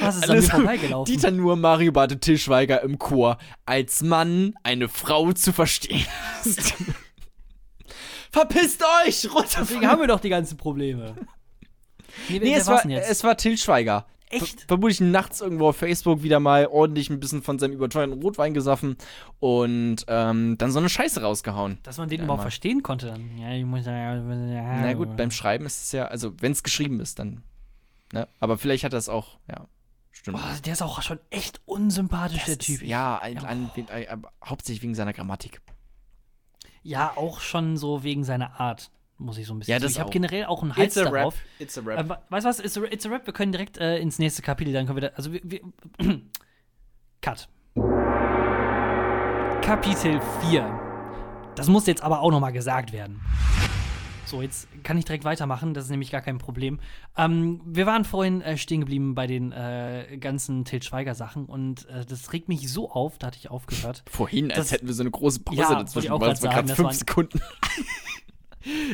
Was 0.00 0.16
ist 0.16 0.24
an 0.24 0.28
mir 0.28 0.34
Alles- 0.36 0.50
vorbeigelaufen? 0.50 1.12
Dieter 1.12 1.30
nur 1.32 1.56
Mario 1.56 1.90
Bade 1.90 2.20
Til 2.20 2.38
Schweiger 2.38 2.82
im 2.82 2.98
Chor. 2.98 3.38
Als 3.64 4.02
Mann 4.02 4.54
eine 4.62 4.88
Frau 4.88 5.32
zu 5.32 5.52
verstehen. 5.52 6.06
Verpisst 8.30 8.82
euch! 9.06 9.32
Runter 9.34 9.60
Deswegen 9.60 9.86
haben 9.88 10.00
wir 10.00 10.08
doch 10.08 10.20
die 10.20 10.28
ganzen 10.28 10.56
Probleme. 10.56 11.14
Nee, 12.28 12.38
Nee, 12.38 12.54
es 12.54 12.66
war, 12.66 12.84
es 12.86 13.24
war 13.24 13.36
Til 13.36 13.56
Schweiger. 13.58 14.06
Echt? 14.30 14.60
Ver 14.62 14.68
vermutlich 14.68 15.00
nachts 15.00 15.40
irgendwo 15.40 15.68
auf 15.68 15.76
Facebook 15.76 16.22
wieder 16.22 16.40
mal 16.40 16.66
ordentlich 16.66 17.10
ein 17.10 17.20
bisschen 17.20 17.42
von 17.42 17.58
seinem 17.58 17.74
überteuerten 17.74 18.20
Rotwein 18.20 18.54
gesoffen 18.54 18.96
und 19.38 20.04
ähm, 20.08 20.58
dann 20.58 20.72
so 20.72 20.78
eine 20.80 20.88
Scheiße 20.88 21.22
rausgehauen. 21.22 21.78
Dass 21.84 21.98
man 21.98 22.08
den 22.08 22.18
Ja, 22.18 22.24
überhaupt 22.24 22.38
Mann. 22.40 22.44
verstehen 22.44 22.82
konnte 22.82 23.06
dann. 23.06 23.38
Ja, 23.38 23.52
ich 23.52 23.64
muss 23.64 23.86
ja. 23.86 24.16
Na 24.16 24.92
gut, 24.94 25.16
beim 25.16 25.30
Schreiben 25.30 25.64
ist 25.66 25.84
es 25.84 25.92
ja, 25.92 26.06
also 26.06 26.32
wenn 26.40 26.52
es 26.52 26.62
geschrieben 26.62 26.98
ist, 27.00 27.18
dann. 27.18 27.42
Ne? 28.12 28.26
Aber 28.40 28.58
vielleicht 28.58 28.84
hat 28.84 28.92
das 28.92 29.08
auch, 29.08 29.38
ja, 29.48 29.66
stimmt. 30.10 30.38
Boah, 30.38 30.56
der 30.64 30.72
ist 30.72 30.82
auch 30.82 31.00
schon 31.02 31.20
echt 31.30 31.60
unsympathisch, 31.64 32.44
der 32.44 32.56
Das 32.56 32.66
Typ. 32.66 32.82
Ist, 32.82 32.88
ja, 32.88 33.18
ein, 33.18 33.38
ein, 33.38 33.70
ein, 33.76 33.88
ein, 34.08 34.22
hauptsächlich 34.44 34.82
wegen 34.82 34.94
seiner 34.94 35.12
Grammatik. 35.12 35.60
Ja, 36.82 37.12
auch 37.16 37.40
schon 37.40 37.76
so 37.76 38.02
wegen 38.04 38.22
seiner 38.24 38.60
Art, 38.60 38.90
muss 39.18 39.38
ich 39.38 39.46
so 39.46 39.54
ein 39.54 39.58
bisschen 39.60 39.72
Ja, 39.72 39.78
das 39.78 39.92
Ich 39.92 40.00
habe 40.00 40.10
generell 40.10 40.44
auch 40.44 40.62
einen 40.62 40.76
Hals 40.76 40.94
darauf. 40.94 41.34
It's 41.58 41.76
a 41.78 41.80
Äh, 41.82 42.08
wa- 42.08 42.22
weißt 42.28 42.44
du 42.44 42.48
was? 42.50 42.60
It's 42.60 42.76
a, 42.76 42.82
it's 42.84 43.06
a 43.06 43.08
Rap. 43.08 43.26
Wir 43.26 43.32
können 43.32 43.52
direkt 43.52 43.78
äh, 43.78 43.98
ins 43.98 44.18
nächste 44.18 44.42
Kapitel, 44.42 44.72
dann 44.72 44.86
können 44.86 44.96
wir 45.00 45.08
da, 45.10 45.16
Also, 45.16 45.32
wir, 45.32 45.40
wir 45.44 45.60
Cut. 47.22 47.48
Kapitel 49.62 50.20
4. 50.48 50.80
Das 51.56 51.68
muss 51.68 51.86
jetzt 51.86 52.02
aber 52.02 52.20
auch 52.20 52.30
noch 52.30 52.40
mal 52.40 52.52
gesagt 52.52 52.92
werden. 52.92 53.20
So, 54.26 54.42
jetzt 54.42 54.66
kann 54.82 54.98
ich 54.98 55.04
direkt 55.04 55.24
weitermachen, 55.24 55.72
das 55.72 55.84
ist 55.84 55.90
nämlich 55.90 56.10
gar 56.10 56.20
kein 56.20 56.38
Problem. 56.38 56.80
Ähm, 57.16 57.60
wir 57.64 57.86
waren 57.86 58.04
vorhin 58.04 58.42
äh, 58.42 58.56
stehen 58.58 58.80
geblieben 58.80 59.14
bei 59.14 59.26
den 59.28 59.52
äh, 59.52 60.18
ganzen 60.20 60.64
Til 60.64 60.82
Schweiger-Sachen 60.82 61.46
und 61.46 61.88
äh, 61.88 62.04
das 62.04 62.32
regt 62.32 62.48
mich 62.48 62.70
so 62.72 62.90
auf, 62.90 63.18
da 63.18 63.28
hatte 63.28 63.38
ich 63.38 63.50
aufgehört. 63.50 64.02
Vorhin, 64.10 64.50
als 64.50 64.72
hätten 64.72 64.88
wir 64.88 64.94
so 64.94 65.02
eine 65.04 65.12
große 65.12 65.40
Pause 65.40 65.60
Ja, 65.60 65.74
dazwischen 65.76 66.10
war 66.10 66.34
sagen, 66.36 66.54
gerade 66.54 66.68
fünf 66.74 66.86
waren- 66.88 66.94
Sekunden. 66.94 67.40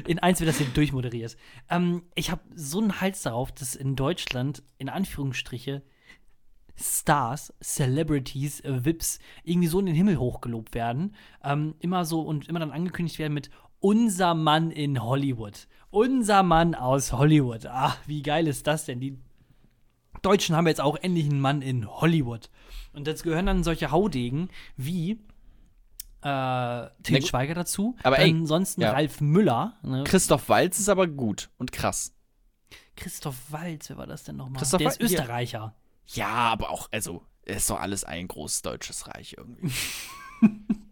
In 0.06 0.18
eins 0.18 0.40
wird 0.40 0.48
das 0.48 0.58
hier 0.58 0.66
durchmoderiert. 0.68 1.36
Ähm, 1.70 2.02
ich 2.14 2.30
habe 2.30 2.42
so 2.54 2.80
einen 2.80 3.00
Hals 3.00 3.22
darauf, 3.22 3.52
dass 3.52 3.74
in 3.74 3.96
Deutschland 3.96 4.62
in 4.78 4.88
Anführungsstriche 4.88 5.82
Stars, 6.74 7.52
Celebrities, 7.62 8.60
äh, 8.60 8.84
Vips 8.84 9.18
irgendwie 9.44 9.68
so 9.68 9.78
in 9.78 9.86
den 9.86 9.94
Himmel 9.94 10.18
hochgelobt 10.18 10.74
werden. 10.74 11.14
Ähm, 11.44 11.74
immer 11.80 12.04
so 12.04 12.20
und 12.22 12.48
immer 12.48 12.60
dann 12.60 12.70
angekündigt 12.70 13.18
werden 13.18 13.34
mit 13.34 13.50
unser 13.80 14.34
Mann 14.34 14.70
in 14.70 15.02
Hollywood. 15.02 15.66
Unser 15.90 16.42
Mann 16.42 16.74
aus 16.74 17.12
Hollywood. 17.12 17.66
Ach, 17.66 17.98
wie 18.06 18.22
geil 18.22 18.46
ist 18.46 18.66
das 18.66 18.84
denn? 18.86 19.00
Die 19.00 19.18
Deutschen 20.22 20.56
haben 20.56 20.66
jetzt 20.66 20.80
auch 20.80 20.96
endlich 20.96 21.28
einen 21.28 21.40
Mann 21.40 21.62
in 21.62 21.86
Hollywood. 21.86 22.48
Und 22.92 23.06
jetzt 23.06 23.24
gehören 23.24 23.46
dann 23.46 23.64
solche 23.64 23.90
Haudegen 23.90 24.48
wie 24.76 25.18
äh, 26.22 26.88
Til 27.02 27.18
gut. 27.20 27.28
Schweiger 27.28 27.54
dazu. 27.54 27.96
Aber 28.02 28.18
ey, 28.18 28.30
ansonsten 28.30 28.80
ja. 28.82 28.92
Ralf 28.92 29.20
Müller. 29.20 29.74
Ne? 29.82 30.04
Christoph 30.04 30.48
Walz 30.48 30.78
ist 30.78 30.88
aber 30.88 31.06
gut 31.06 31.50
und 31.58 31.72
krass. 31.72 32.14
Christoph 32.96 33.36
Walz, 33.50 33.88
wer 33.90 33.96
war 33.96 34.06
das 34.06 34.24
denn 34.24 34.36
nochmal? 34.36 34.58
Christoph 34.60 34.78
Der 34.78 34.88
ist 34.88 35.00
Waltz, 35.00 35.10
hier. 35.10 35.20
Österreicher. 35.20 35.74
Ja, 36.06 36.28
aber 36.28 36.70
auch, 36.70 36.88
also, 36.92 37.22
es 37.44 37.58
ist 37.58 37.70
doch 37.70 37.80
alles 37.80 38.04
ein 38.04 38.28
großes 38.28 38.62
deutsches 38.62 39.06
Reich 39.08 39.34
irgendwie. 39.38 39.72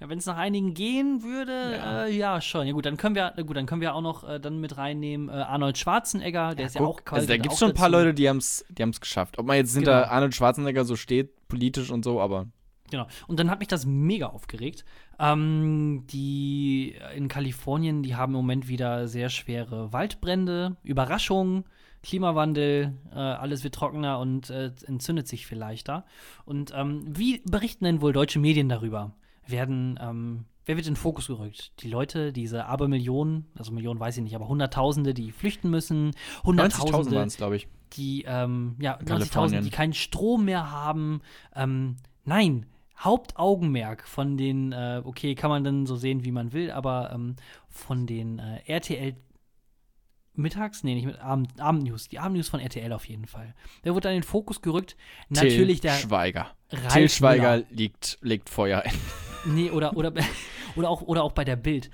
Ja, 0.00 0.08
Wenn 0.08 0.18
es 0.18 0.26
nach 0.26 0.36
einigen 0.36 0.72
gehen 0.72 1.24
würde, 1.24 1.76
Ja. 1.76 2.04
Äh, 2.04 2.14
ja, 2.16 2.40
schon. 2.40 2.68
Ja 2.68 2.72
gut, 2.72 2.86
dann 2.86 2.96
können 2.96 3.16
wir, 3.16 3.32
gut, 3.44 3.56
dann 3.56 3.66
können 3.66 3.80
wir 3.80 3.92
auch 3.96 4.00
noch 4.00 4.22
äh, 4.22 4.38
dann 4.38 4.60
mit 4.60 4.76
reinnehmen 4.76 5.28
äh, 5.28 5.32
Arnold 5.32 5.76
Schwarzenegger, 5.76 6.54
der 6.54 6.66
ist 6.66 6.76
ja 6.76 6.80
auch 6.82 7.00
also 7.10 7.26
da 7.26 7.36
gibt 7.36 7.52
es 7.52 7.58
schon 7.58 7.70
ein 7.70 7.74
paar 7.74 7.90
dazu. 7.90 8.04
Leute, 8.04 8.14
die 8.14 8.28
haben 8.28 8.36
es 8.36 8.64
die 8.68 8.82
haben's 8.82 9.00
geschafft. 9.00 9.36
Ob 9.36 9.46
man 9.46 9.56
jetzt 9.56 9.74
hinter 9.74 10.02
Genau. 10.02 10.12
Arnold 10.12 10.36
Schwarzenegger 10.36 10.84
so 10.84 10.94
steht, 10.94 11.48
politisch 11.48 11.90
und 11.90 12.04
so, 12.04 12.20
aber 12.20 12.46
Genau. 12.90 13.06
Und 13.26 13.38
dann 13.38 13.50
hat 13.50 13.58
mich 13.58 13.68
das 13.68 13.86
mega 13.86 14.26
aufgeregt. 14.26 14.84
Ähm, 15.18 16.04
die 16.10 16.96
in 17.14 17.28
Kalifornien, 17.28 18.02
die 18.02 18.16
haben 18.16 18.32
im 18.32 18.38
Moment 18.38 18.68
wieder 18.68 19.08
sehr 19.08 19.28
schwere 19.28 19.92
Waldbrände, 19.92 20.76
Überraschung, 20.82 21.64
Klimawandel, 22.02 22.94
äh, 23.12 23.18
alles 23.18 23.64
wird 23.64 23.74
trockener 23.74 24.18
und 24.18 24.50
äh, 24.50 24.70
entzündet 24.86 25.26
sich 25.26 25.46
viel 25.46 25.58
leichter. 25.58 26.04
Und 26.44 26.72
ähm, 26.74 27.04
wie 27.06 27.42
berichten 27.44 27.84
denn 27.84 28.00
wohl 28.00 28.12
deutsche 28.12 28.38
Medien 28.38 28.68
darüber? 28.68 29.12
Werden, 29.46 29.98
ähm, 30.00 30.44
wer 30.64 30.76
wird 30.76 30.86
in 30.86 30.94
den 30.94 31.00
Fokus 31.00 31.26
gerückt? 31.26 31.72
Die 31.82 31.88
Leute, 31.88 32.32
diese 32.32 32.66
Abermillionen, 32.66 33.46
also 33.56 33.72
Millionen 33.72 33.98
weiß 33.98 34.16
ich 34.18 34.22
nicht, 34.22 34.36
aber 34.36 34.48
Hunderttausende, 34.48 35.14
die 35.14 35.32
flüchten 35.32 35.70
müssen, 35.70 36.10
90.000 36.10 36.14
waren 36.14 36.46
Hunderttausende, 36.46 37.22
es, 37.24 37.36
glaube 37.36 37.56
ich. 37.56 37.68
die, 37.94 38.24
ähm, 38.26 38.76
ja, 38.78 38.96
90.000, 38.98 39.04
Kalifornien. 39.04 39.64
die 39.64 39.70
keinen 39.70 39.94
Strom 39.94 40.44
mehr 40.44 40.70
haben. 40.70 41.20
Ähm, 41.54 41.96
nein, 42.24 42.66
Hauptaugenmerk 42.98 44.06
von 44.06 44.36
den, 44.36 44.72
äh, 44.72 45.02
okay, 45.04 45.34
kann 45.34 45.50
man 45.50 45.64
dann 45.64 45.86
so 45.86 45.96
sehen, 45.96 46.24
wie 46.24 46.32
man 46.32 46.52
will, 46.52 46.70
aber 46.70 47.12
ähm, 47.12 47.36
von 47.68 48.06
den 48.06 48.38
äh, 48.38 48.60
RTL 48.66 49.14
mittags, 50.38 50.84
nee, 50.84 50.94
nicht 50.94 51.06
mit 51.06 51.20
Abend, 51.20 51.60
Abendnews, 51.60 52.08
die 52.08 52.18
Abendnews 52.18 52.48
von 52.48 52.60
RTL 52.60 52.92
auf 52.92 53.04
jeden 53.06 53.26
Fall. 53.26 53.54
Der 53.84 53.94
wurde 53.94 54.04
dann 54.04 54.14
in 54.14 54.20
den 54.20 54.26
Fokus 54.26 54.62
gerückt. 54.62 54.96
Natürlich 55.28 55.80
Till 55.80 55.90
der 55.90 55.96
Schweiger. 55.96 56.50
Ralf 56.70 56.92
Till 56.92 57.08
Schweiger 57.08 57.56
Müller. 57.56 57.66
liegt, 57.70 58.18
legt 58.22 58.48
Feuer 58.48 58.82
ein. 58.82 58.94
Nee, 59.44 59.70
oder, 59.70 59.96
oder, 59.96 60.12
oder, 60.76 60.90
auch, 60.90 61.00
oder 61.02 61.22
auch 61.22 61.30
bei 61.30 61.44
der 61.44 61.54
Bild. 61.54 61.90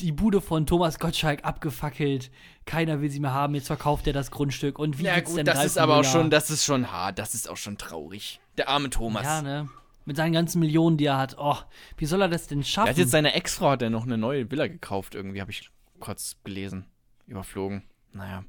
Die 0.00 0.12
Bude 0.12 0.40
von 0.40 0.64
Thomas 0.64 1.00
Gottschalk 1.00 1.44
abgefackelt. 1.44 2.30
Keiner 2.66 3.00
will 3.00 3.10
sie 3.10 3.18
mehr 3.18 3.34
haben. 3.34 3.56
Jetzt 3.56 3.66
verkauft 3.66 4.06
er 4.06 4.12
das 4.12 4.30
Grundstück. 4.30 4.78
Und 4.78 4.98
wie 4.98 5.02
Ja 5.02 5.18
gut, 5.20 5.38
denn 5.38 5.44
das 5.44 5.56
Ralf 5.56 5.66
ist 5.66 5.76
aber 5.76 5.96
auch 5.96 6.04
schon, 6.04 6.30
das 6.30 6.50
ist 6.50 6.64
schon 6.64 6.90
hart, 6.92 7.18
das 7.18 7.34
ist 7.34 7.50
auch 7.50 7.56
schon 7.56 7.78
traurig. 7.78 8.40
Der 8.56 8.68
arme 8.68 8.90
Thomas. 8.90 9.24
Ja, 9.24 9.42
ne? 9.42 9.68
Mit 10.08 10.16
seinen 10.16 10.32
ganzen 10.32 10.58
Millionen, 10.60 10.96
die 10.96 11.04
er 11.04 11.18
hat. 11.18 11.36
Oh, 11.38 11.58
wie 11.98 12.06
soll 12.06 12.22
er 12.22 12.28
das 12.28 12.46
denn 12.46 12.64
schaffen? 12.64 12.88
hat 12.88 12.96
jetzt 12.96 13.10
seine 13.10 13.34
Ex-Frau 13.34 13.72
hat 13.72 13.82
er 13.82 13.90
noch 13.90 14.06
eine 14.06 14.16
neue 14.16 14.50
Villa 14.50 14.66
gekauft, 14.66 15.14
irgendwie 15.14 15.42
habe 15.42 15.50
ich 15.50 15.68
kurz 16.00 16.38
gelesen, 16.44 16.86
überflogen. 17.26 17.82
Naja. 18.14 18.42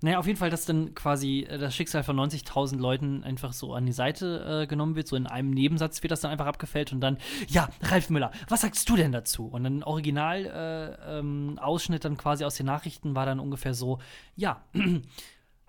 naja, 0.00 0.20
auf 0.20 0.28
jeden 0.28 0.38
Fall, 0.38 0.50
dass 0.50 0.64
dann 0.64 0.94
quasi 0.94 1.40
äh, 1.40 1.58
das 1.58 1.74
Schicksal 1.74 2.04
von 2.04 2.16
90.000 2.16 2.78
Leuten 2.78 3.24
einfach 3.24 3.52
so 3.52 3.74
an 3.74 3.84
die 3.84 3.90
Seite 3.90 4.62
äh, 4.62 4.68
genommen 4.68 4.94
wird. 4.94 5.08
So 5.08 5.16
in 5.16 5.26
einem 5.26 5.50
Nebensatz 5.50 6.04
wird 6.04 6.12
das 6.12 6.20
dann 6.20 6.30
einfach 6.30 6.46
abgefällt 6.46 6.92
und 6.92 7.00
dann, 7.00 7.18
ja, 7.48 7.68
Ralf 7.82 8.08
Müller, 8.08 8.30
was 8.48 8.60
sagst 8.60 8.88
du 8.88 8.94
denn 8.94 9.10
dazu? 9.10 9.48
Und 9.48 9.64
dann 9.64 9.82
Original-Ausschnitt 9.82 12.04
äh, 12.04 12.06
ähm, 12.06 12.12
dann 12.12 12.16
quasi 12.16 12.44
aus 12.44 12.54
den 12.54 12.66
Nachrichten 12.66 13.16
war 13.16 13.26
dann 13.26 13.40
ungefähr 13.40 13.74
so, 13.74 13.98
ja, 14.36 14.62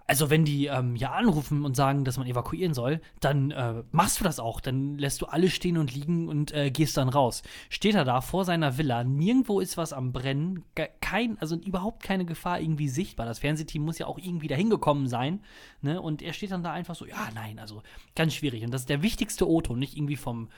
Also 0.09 0.31
wenn 0.31 0.43
die 0.43 0.65
ähm, 0.65 0.95
ja 0.95 1.11
anrufen 1.11 1.63
und 1.63 1.75
sagen, 1.75 2.03
dass 2.03 2.17
man 2.17 2.25
evakuieren 2.25 2.73
soll, 2.73 2.99
dann 3.19 3.51
äh, 3.51 3.83
machst 3.91 4.19
du 4.19 4.23
das 4.23 4.39
auch. 4.39 4.59
Dann 4.59 4.97
lässt 4.97 5.21
du 5.21 5.27
alle 5.27 5.51
stehen 5.51 5.77
und 5.77 5.93
liegen 5.93 6.27
und 6.27 6.51
äh, 6.51 6.71
gehst 6.71 6.97
dann 6.97 7.09
raus. 7.09 7.43
Steht 7.69 7.93
er 7.93 8.05
da 8.05 8.21
vor 8.21 8.43
seiner 8.43 8.79
Villa, 8.79 9.03
nirgendwo 9.03 9.59
ist 9.59 9.77
was 9.77 9.93
am 9.93 10.11
Brennen, 10.11 10.63
kein, 10.99 11.37
also 11.39 11.57
überhaupt 11.57 12.01
keine 12.01 12.25
Gefahr 12.25 12.59
irgendwie 12.59 12.89
sichtbar. 12.89 13.27
Das 13.27 13.37
Fernsehteam 13.37 13.83
muss 13.83 13.99
ja 13.99 14.07
auch 14.07 14.17
irgendwie 14.17 14.47
dahin 14.47 14.71
gekommen 14.71 15.07
sein. 15.07 15.43
Ne? 15.81 16.01
Und 16.01 16.23
er 16.23 16.33
steht 16.33 16.49
dann 16.49 16.63
da 16.63 16.71
einfach 16.71 16.95
so, 16.95 17.05
ja, 17.05 17.29
nein, 17.35 17.59
also 17.59 17.83
ganz 18.15 18.33
schwierig. 18.33 18.63
Und 18.63 18.71
das 18.71 18.81
ist 18.81 18.89
der 18.89 19.03
wichtigste 19.03 19.47
O-Ton, 19.47 19.77
nicht 19.77 19.95
irgendwie 19.95 20.15
vom 20.15 20.49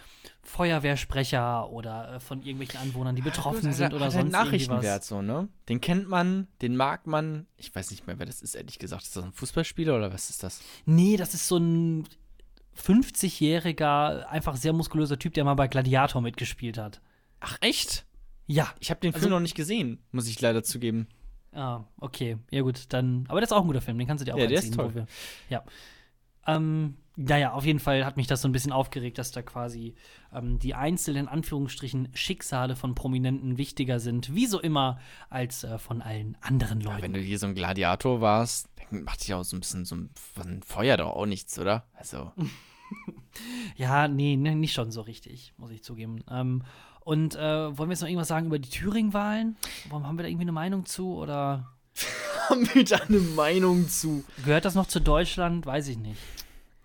Feuerwehrsprecher 0.43 1.69
oder 1.69 2.15
äh, 2.15 2.19
von 2.19 2.39
irgendwelchen 2.39 2.79
Anwohnern, 2.79 3.15
die 3.15 3.21
betroffen 3.21 3.67
Gut, 3.67 3.73
sind 3.73 3.93
oder 3.93 4.05
hat 4.05 4.13
sonst 4.13 4.31
Nachrichtenwert 4.31 5.03
so, 5.03 5.21
ne? 5.21 5.49
Den 5.69 5.81
kennt 5.81 6.09
man, 6.09 6.47
den 6.61 6.75
mag 6.75 7.05
man. 7.05 7.45
Ich 7.57 7.73
weiß 7.73 7.91
nicht 7.91 8.07
mehr, 8.07 8.17
wer 8.17 8.25
das 8.25 8.41
ist, 8.41 8.55
ehrlich 8.55 8.79
gesagt. 8.79 9.03
Ist 9.03 9.15
das 9.15 9.23
ein 9.23 9.33
Fußballspieler 9.41 9.95
oder 9.97 10.13
was 10.13 10.29
ist 10.29 10.43
das? 10.43 10.61
Nee, 10.85 11.17
das 11.17 11.33
ist 11.33 11.47
so 11.47 11.57
ein 11.57 12.07
50-jähriger, 12.77 14.25
einfach 14.27 14.55
sehr 14.55 14.73
muskulöser 14.73 15.17
Typ, 15.19 15.33
der 15.33 15.43
mal 15.43 15.55
bei 15.55 15.67
Gladiator 15.67 16.21
mitgespielt 16.21 16.77
hat. 16.77 17.01
Ach, 17.39 17.57
echt? 17.61 18.05
Ja. 18.47 18.71
Ich 18.79 18.89
habe 18.89 18.99
den 18.99 19.13
Also- 19.13 19.21
Film 19.23 19.31
noch 19.31 19.39
nicht 19.39 19.55
gesehen, 19.55 19.99
muss 20.11 20.27
ich 20.27 20.39
leider 20.41 20.63
zugeben. 20.63 21.07
Ah, 21.53 21.83
okay. 21.99 22.37
Ja, 22.51 22.61
gut, 22.61 22.85
dann. 22.89 23.25
Aber 23.27 23.41
das 23.41 23.49
ist 23.49 23.53
auch 23.57 23.61
ein 23.61 23.67
guter 23.67 23.81
Film, 23.81 23.97
den 23.97 24.07
kannst 24.07 24.21
du 24.21 24.25
dir 24.25 24.35
auch 24.35 24.39
Ja, 24.39 24.47
der 24.47 24.59
ist 24.59 24.73
toll. 24.73 25.05
Ja. 25.49 25.63
Ähm, 26.47 26.95
naja, 27.15 27.51
auf 27.53 27.65
jeden 27.65 27.79
Fall 27.79 28.05
hat 28.05 28.17
mich 28.17 28.27
das 28.27 28.41
so 28.41 28.47
ein 28.47 28.51
bisschen 28.51 28.71
aufgeregt, 28.71 29.17
dass 29.17 29.31
da 29.31 29.41
quasi 29.41 29.95
ähm, 30.33 30.59
die 30.59 30.73
einzelnen 30.73 31.27
Anführungsstrichen 31.27 32.09
Schicksale 32.13 32.75
von 32.75 32.95
Prominenten 32.95 33.57
wichtiger 33.57 33.99
sind, 33.99 34.33
wie 34.33 34.45
so 34.45 34.59
immer, 34.59 34.99
als 35.29 35.63
äh, 35.63 35.77
von 35.77 36.01
allen 36.01 36.37
anderen 36.41 36.81
Leuten. 36.81 37.01
Wenn 37.01 37.13
du 37.13 37.19
hier 37.19 37.39
so 37.39 37.47
ein 37.47 37.55
Gladiator 37.55 38.21
warst, 38.21 38.69
dann 38.89 39.03
macht 39.03 39.21
dich 39.21 39.33
auch 39.33 39.43
so 39.43 39.57
ein 39.57 39.59
bisschen 39.59 39.85
so 39.85 39.95
ein, 39.95 40.09
ein 40.43 40.63
Feuer 40.63 40.97
doch 40.97 41.11
auch 41.11 41.25
nichts, 41.25 41.59
oder? 41.59 41.85
Also, 41.93 42.31
Ja, 43.75 44.07
nee, 44.07 44.35
ne, 44.35 44.55
nicht 44.55 44.73
schon 44.73 44.91
so 44.91 45.01
richtig, 45.01 45.53
muss 45.57 45.71
ich 45.71 45.83
zugeben. 45.83 46.23
Ähm, 46.29 46.63
und 47.01 47.35
äh, 47.35 47.77
wollen 47.77 47.89
wir 47.89 47.93
jetzt 47.93 48.01
noch 48.01 48.07
irgendwas 48.07 48.27
sagen 48.27 48.47
über 48.47 48.59
die 48.59 48.69
Thüringen-Wahlen? 48.69 49.55
Warum 49.89 50.05
haben 50.05 50.17
wir 50.17 50.23
da 50.23 50.29
irgendwie 50.29 50.43
eine 50.43 50.51
Meinung 50.51 50.85
zu? 50.85 51.15
Oder 51.15 51.71
haben 52.49 52.69
wir 52.73 52.83
da 52.83 52.97
eine 52.97 53.19
Meinung 53.19 53.87
zu? 53.89 54.23
gehört 54.43 54.65
das 54.65 54.75
noch 54.75 54.87
zu 54.87 54.99
Deutschland? 54.99 55.65
Weiß 55.65 55.87
ich 55.87 55.97
nicht. 55.97 56.19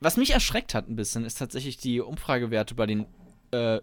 Was 0.00 0.16
mich 0.16 0.30
erschreckt 0.30 0.74
hat 0.74 0.88
ein 0.88 0.96
bisschen, 0.96 1.24
ist 1.24 1.38
tatsächlich 1.38 1.76
die 1.78 2.00
Umfragewerte 2.00 2.74
bei 2.74 2.86
den 2.86 3.06
äh, 3.50 3.80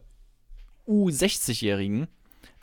U60-Jährigen. 0.88 2.08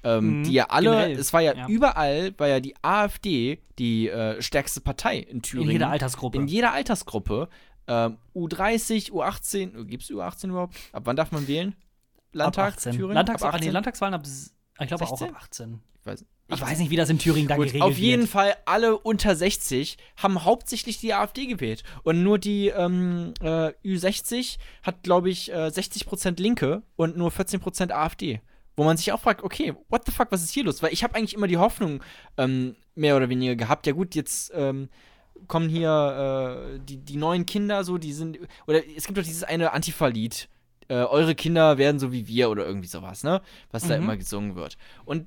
Ähm, 0.03 0.39
Mhm, 0.39 0.45
die 0.45 0.53
ja 0.53 0.67
alle, 0.71 0.91
generell, 0.91 1.13
es 1.19 1.33
war 1.35 1.43
ja, 1.43 1.55
ja. 1.55 1.69
überall, 1.69 2.33
war 2.39 2.49
ja 2.49 2.61
die 2.61 2.75
AfD 2.81 3.61
die 3.79 4.09
äh, 4.09 4.41
stärkste 4.41 4.81
Partei 4.81 5.19
in 5.19 5.43
Thüringen. 5.43 5.69
In 5.69 5.73
jeder 5.73 5.91
Altersgruppe. 5.91 6.39
In 6.39 6.49
jeder 6.49 6.73
Altersgruppe. 6.73 7.49
Ähm, 7.87 8.17
U30, 8.35 9.11
U18, 9.11 9.85
gibt 9.85 10.05
es 10.05 10.11
U18 10.11 10.49
überhaupt? 10.49 10.77
Ab 10.93 11.03
wann 11.05 11.17
darf 11.17 11.33
man 11.33 11.47
wählen? 11.49 11.75
Landtag, 12.33 12.69
ab 12.69 12.75
18. 12.79 12.93
Thüringen? 12.93 13.15
Landtags 13.15 13.43
ab 13.43 13.49
ah, 13.49 13.57
nee, 13.57 13.65
18? 13.65 13.73
Landtagswahlen 13.73 14.15
ab, 14.15 14.23
ich 14.25 14.89
glaube 14.89 15.05
auch 15.05 15.19
16? 15.19 15.29
ab 15.29 15.43
18. 15.43 15.81
Ich 16.01 16.07
weiß, 16.07 16.25
Ich 16.53 16.61
weiß 16.61 16.79
nicht, 16.79 16.91
wie 16.91 16.97
das 16.97 17.09
in 17.11 17.19
Thüringen 17.19 17.49
da 17.49 17.57
Gut, 17.57 17.67
geregelt 17.67 17.83
auf 17.85 17.99
jeden 17.99 18.23
wird. 18.23 18.31
Fall 18.31 18.55
alle 18.65 18.99
unter 18.99 19.35
60 19.37 19.97
haben 20.17 20.45
hauptsächlich 20.45 20.99
die 20.99 21.15
AfD 21.15 21.47
gewählt. 21.47 21.83
Und 22.03 22.23
nur 22.23 22.39
die 22.39 22.69
ähm, 22.69 23.35
äh, 23.41 23.73
Ü60 23.85 24.59
hat, 24.83 25.03
glaube 25.03 25.31
ich, 25.31 25.51
äh, 25.53 25.67
60% 25.69 26.41
Linke 26.41 26.83
und 26.97 27.17
nur 27.17 27.31
14% 27.31 27.93
AfD. 27.93 28.41
Wo 28.77 28.85
man 28.85 28.97
sich 28.97 29.13
auch 29.13 29.21
fragt, 29.21 29.43
okay, 29.43 29.75
what 29.89 30.03
the 30.07 30.13
fuck, 30.13 30.29
was 30.31 30.43
ist 30.43 30.53
hier 30.53 30.65
los? 30.65 30.83
Weil 30.83 30.93
ich 30.93 31.03
habe 31.05 31.15
eigentlich 31.15 31.35
immer 31.35 31.47
die 31.49 31.59
Hoffnung 31.59 32.03
ähm, 32.37 32.77
mehr 32.95 33.17
oder 33.17 33.29
weniger 33.29 33.57
gehabt, 33.57 33.87
ja 33.87 33.93
gut, 33.93 34.15
jetzt 34.15 34.53
ähm, 34.55 34.89
kommen 35.49 35.69
hier 35.69 36.75
äh, 36.77 36.79
die, 36.83 36.99
die 36.99 37.17
neuen 37.17 37.47
Kinder 37.47 37.85
so, 37.85 37.99
die 37.99 38.13
sind, 38.13 38.39
oder 38.67 38.81
es 38.97 39.07
gibt 39.07 39.19
doch 39.19 39.23
dieses 39.25 39.43
eine 39.45 39.73
Antifa-Lied, 39.73 40.49
äh, 40.89 40.95
eure 40.95 41.35
Kinder 41.35 41.79
werden 41.79 41.99
so 41.99 42.13
wie 42.13 42.27
wir 42.27 42.51
oder 42.51 42.67
irgendwie 42.67 42.89
sowas, 42.89 43.23
ne? 43.23 43.41
Was 43.71 43.87
da 43.87 43.97
Mhm. 43.97 44.03
immer 44.05 44.17
gesungen 44.17 44.55
wird. 44.57 44.77
Und 45.05 45.27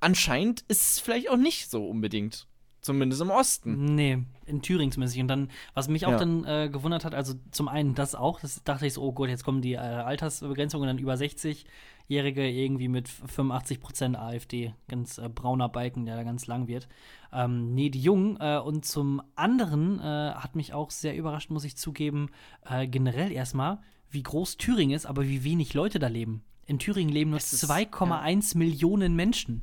anscheinend 0.00 0.60
ist 0.68 0.92
es 0.92 1.00
vielleicht 1.00 1.30
auch 1.30 1.36
nicht 1.36 1.70
so 1.70 1.86
unbedingt. 1.88 2.46
Zumindest 2.80 3.20
im 3.20 3.30
Osten. 3.30 3.96
Nee, 3.96 4.18
in 4.46 4.62
Thüringen 4.62 4.92
zumindest. 4.92 5.18
Und 5.18 5.28
dann, 5.28 5.50
was 5.74 5.88
mich 5.88 6.06
auch 6.06 6.12
Ja. 6.12 6.18
dann 6.18 6.44
äh, 6.44 6.70
gewundert 6.72 7.04
hat, 7.04 7.12
also 7.14 7.34
zum 7.50 7.68
einen 7.68 7.94
das 7.96 8.14
auch, 8.14 8.38
das 8.40 8.62
dachte 8.62 8.86
ich 8.86 8.94
so, 8.94 9.02
oh 9.02 9.12
Gott, 9.12 9.28
jetzt 9.28 9.44
kommen 9.44 9.60
die 9.62 9.72
äh, 9.74 9.78
Altersbegrenzungen 9.78 10.88
und 10.88 10.94
dann 10.96 11.02
über 11.02 11.14
60-Jährige 11.14 12.48
irgendwie 12.48 12.88
mit 12.88 13.08
85% 13.08 14.14
AfD, 14.16 14.74
ganz 14.88 15.18
äh, 15.18 15.28
brauner 15.28 15.68
Balken, 15.68 16.06
der 16.06 16.16
da 16.16 16.22
ganz 16.22 16.46
lang 16.46 16.68
wird. 16.68 16.88
Ähm, 17.32 17.74
nee, 17.74 17.90
die 17.90 18.00
Jungen. 18.00 18.38
Äh, 18.40 18.58
und 18.58 18.84
zum 18.84 19.22
anderen 19.34 19.98
äh, 19.98 20.02
hat 20.34 20.54
mich 20.56 20.72
auch 20.72 20.90
sehr 20.90 21.16
überrascht, 21.16 21.50
muss 21.50 21.64
ich 21.64 21.76
zugeben, 21.76 22.30
äh, 22.64 22.86
generell 22.86 23.32
erstmal, 23.32 23.80
wie 24.10 24.22
groß 24.22 24.56
Thüringen 24.56 24.94
ist, 24.96 25.04
aber 25.04 25.24
wie 25.26 25.44
wenig 25.44 25.74
Leute 25.74 25.98
da 25.98 26.06
leben. 26.06 26.42
In 26.64 26.78
Thüringen 26.78 27.12
leben 27.12 27.30
nur 27.30 27.38
Es 27.38 27.52
ist- 27.52 27.64
2,1 27.68 28.56
Millionen 28.56 29.16
Menschen. 29.16 29.62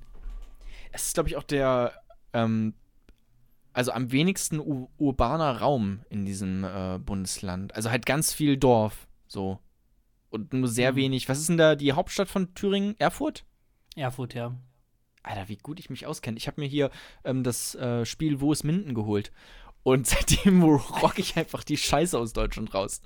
Es 0.95 1.07
ist, 1.07 1.13
glaube 1.15 1.29
ich, 1.29 1.35
auch 1.35 1.43
der, 1.43 1.93
ähm, 2.33 2.73
also 3.73 3.91
am 3.91 4.11
wenigsten 4.11 4.59
urbaner 4.59 5.59
Raum 5.59 5.99
in 6.09 6.25
diesem 6.25 6.63
äh, 6.63 6.97
Bundesland. 6.99 7.75
Also 7.75 7.91
halt 7.91 8.05
ganz 8.05 8.31
viel 8.33 8.55
Dorf, 8.57 9.07
so. 9.27 9.59
Und 10.29 10.53
nur 10.53 10.67
sehr 10.69 10.93
Mhm. 10.93 10.95
wenig. 10.97 11.27
Was 11.29 11.39
ist 11.39 11.49
denn 11.49 11.57
da 11.57 11.75
die 11.75 11.91
Hauptstadt 11.93 12.29
von 12.29 12.53
Thüringen? 12.55 12.95
Erfurt? 12.99 13.45
Erfurt, 13.95 14.33
ja. 14.33 14.55
Alter, 15.23 15.49
wie 15.49 15.57
gut 15.57 15.79
ich 15.79 15.89
mich 15.89 16.05
auskenne. 16.05 16.37
Ich 16.37 16.47
habe 16.47 16.61
mir 16.61 16.67
hier 16.67 16.89
ähm, 17.23 17.43
das 17.43 17.75
äh, 17.75 18.05
Spiel 18.05 18.39
Wo 18.41 18.51
ist 18.53 18.63
Minden 18.63 18.93
geholt. 18.93 19.31
Und 19.83 20.07
seitdem 20.07 20.63
rock 20.63 21.19
ich 21.19 21.35
einfach 21.35 21.63
die 21.63 21.77
Scheiße 21.77 22.17
aus 22.17 22.33
Deutschland 22.33 22.73
raus. 22.73 23.01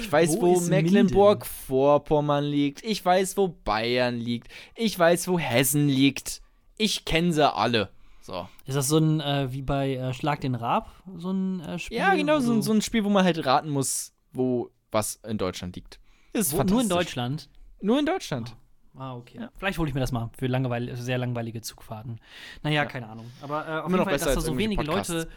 Ich 0.00 0.10
weiß, 0.12 0.36
Wo 0.36 0.56
wo, 0.56 0.60
Mecklenburg-Vorpommern 0.60 2.44
liegt. 2.44 2.84
Ich 2.84 3.04
weiß, 3.04 3.36
wo 3.36 3.48
Bayern 3.48 4.16
liegt. 4.16 4.48
Ich 4.74 4.98
weiß, 4.98 5.28
wo 5.28 5.38
Hessen 5.38 5.88
liegt. 5.88 6.42
Ich 6.82 7.04
kenne 7.04 7.32
sie 7.32 7.52
alle. 7.52 7.90
So. 8.22 8.48
Ist 8.64 8.74
das 8.74 8.88
so 8.88 8.96
ein, 8.98 9.20
äh, 9.20 9.52
wie 9.52 9.60
bei 9.62 9.94
äh, 9.96 10.14
Schlag 10.14 10.40
den 10.40 10.54
Raab, 10.54 10.90
so 11.16 11.30
ein 11.30 11.60
äh, 11.60 11.78
Spiel? 11.78 11.98
Ja, 11.98 12.14
genau, 12.14 12.38
so, 12.40 12.56
wo- 12.56 12.60
so 12.62 12.72
ein 12.72 12.80
Spiel, 12.80 13.04
wo 13.04 13.08
man 13.10 13.24
halt 13.24 13.44
raten 13.44 13.68
muss, 13.68 14.12
wo 14.32 14.70
was 14.90 15.16
in 15.16 15.36
Deutschland 15.36 15.76
liegt. 15.76 16.00
Ist 16.32 16.52
wo, 16.56 16.62
Nur 16.62 16.80
in. 16.80 16.88
Deutschland? 16.88 17.48
Nur 17.82 17.98
in 17.98 18.06
Deutschland. 18.06 18.56
Ah, 18.96 19.14
okay. 19.14 19.38
Ja. 19.40 19.50
Vielleicht 19.56 19.78
hole 19.78 19.88
ich 19.88 19.94
mir 19.94 20.00
das 20.00 20.10
mal 20.12 20.30
für 20.38 20.46
langweil 20.46 20.94
sehr 20.96 21.18
langweilige 21.18 21.60
Zugfahrten. 21.60 22.18
Naja, 22.62 22.84
keine 22.86 23.08
Ahnung. 23.08 23.30
Aber 23.42 23.66
äh, 23.66 23.70
auf 23.80 23.86
Immer 23.86 23.98
jeden 23.98 24.04
Fall, 24.04 24.18
dass 24.18 24.34
da 24.34 24.40
so 24.40 24.56
wenige 24.56 24.82
irgendwelche 24.82 25.12
Leute. 25.14 25.28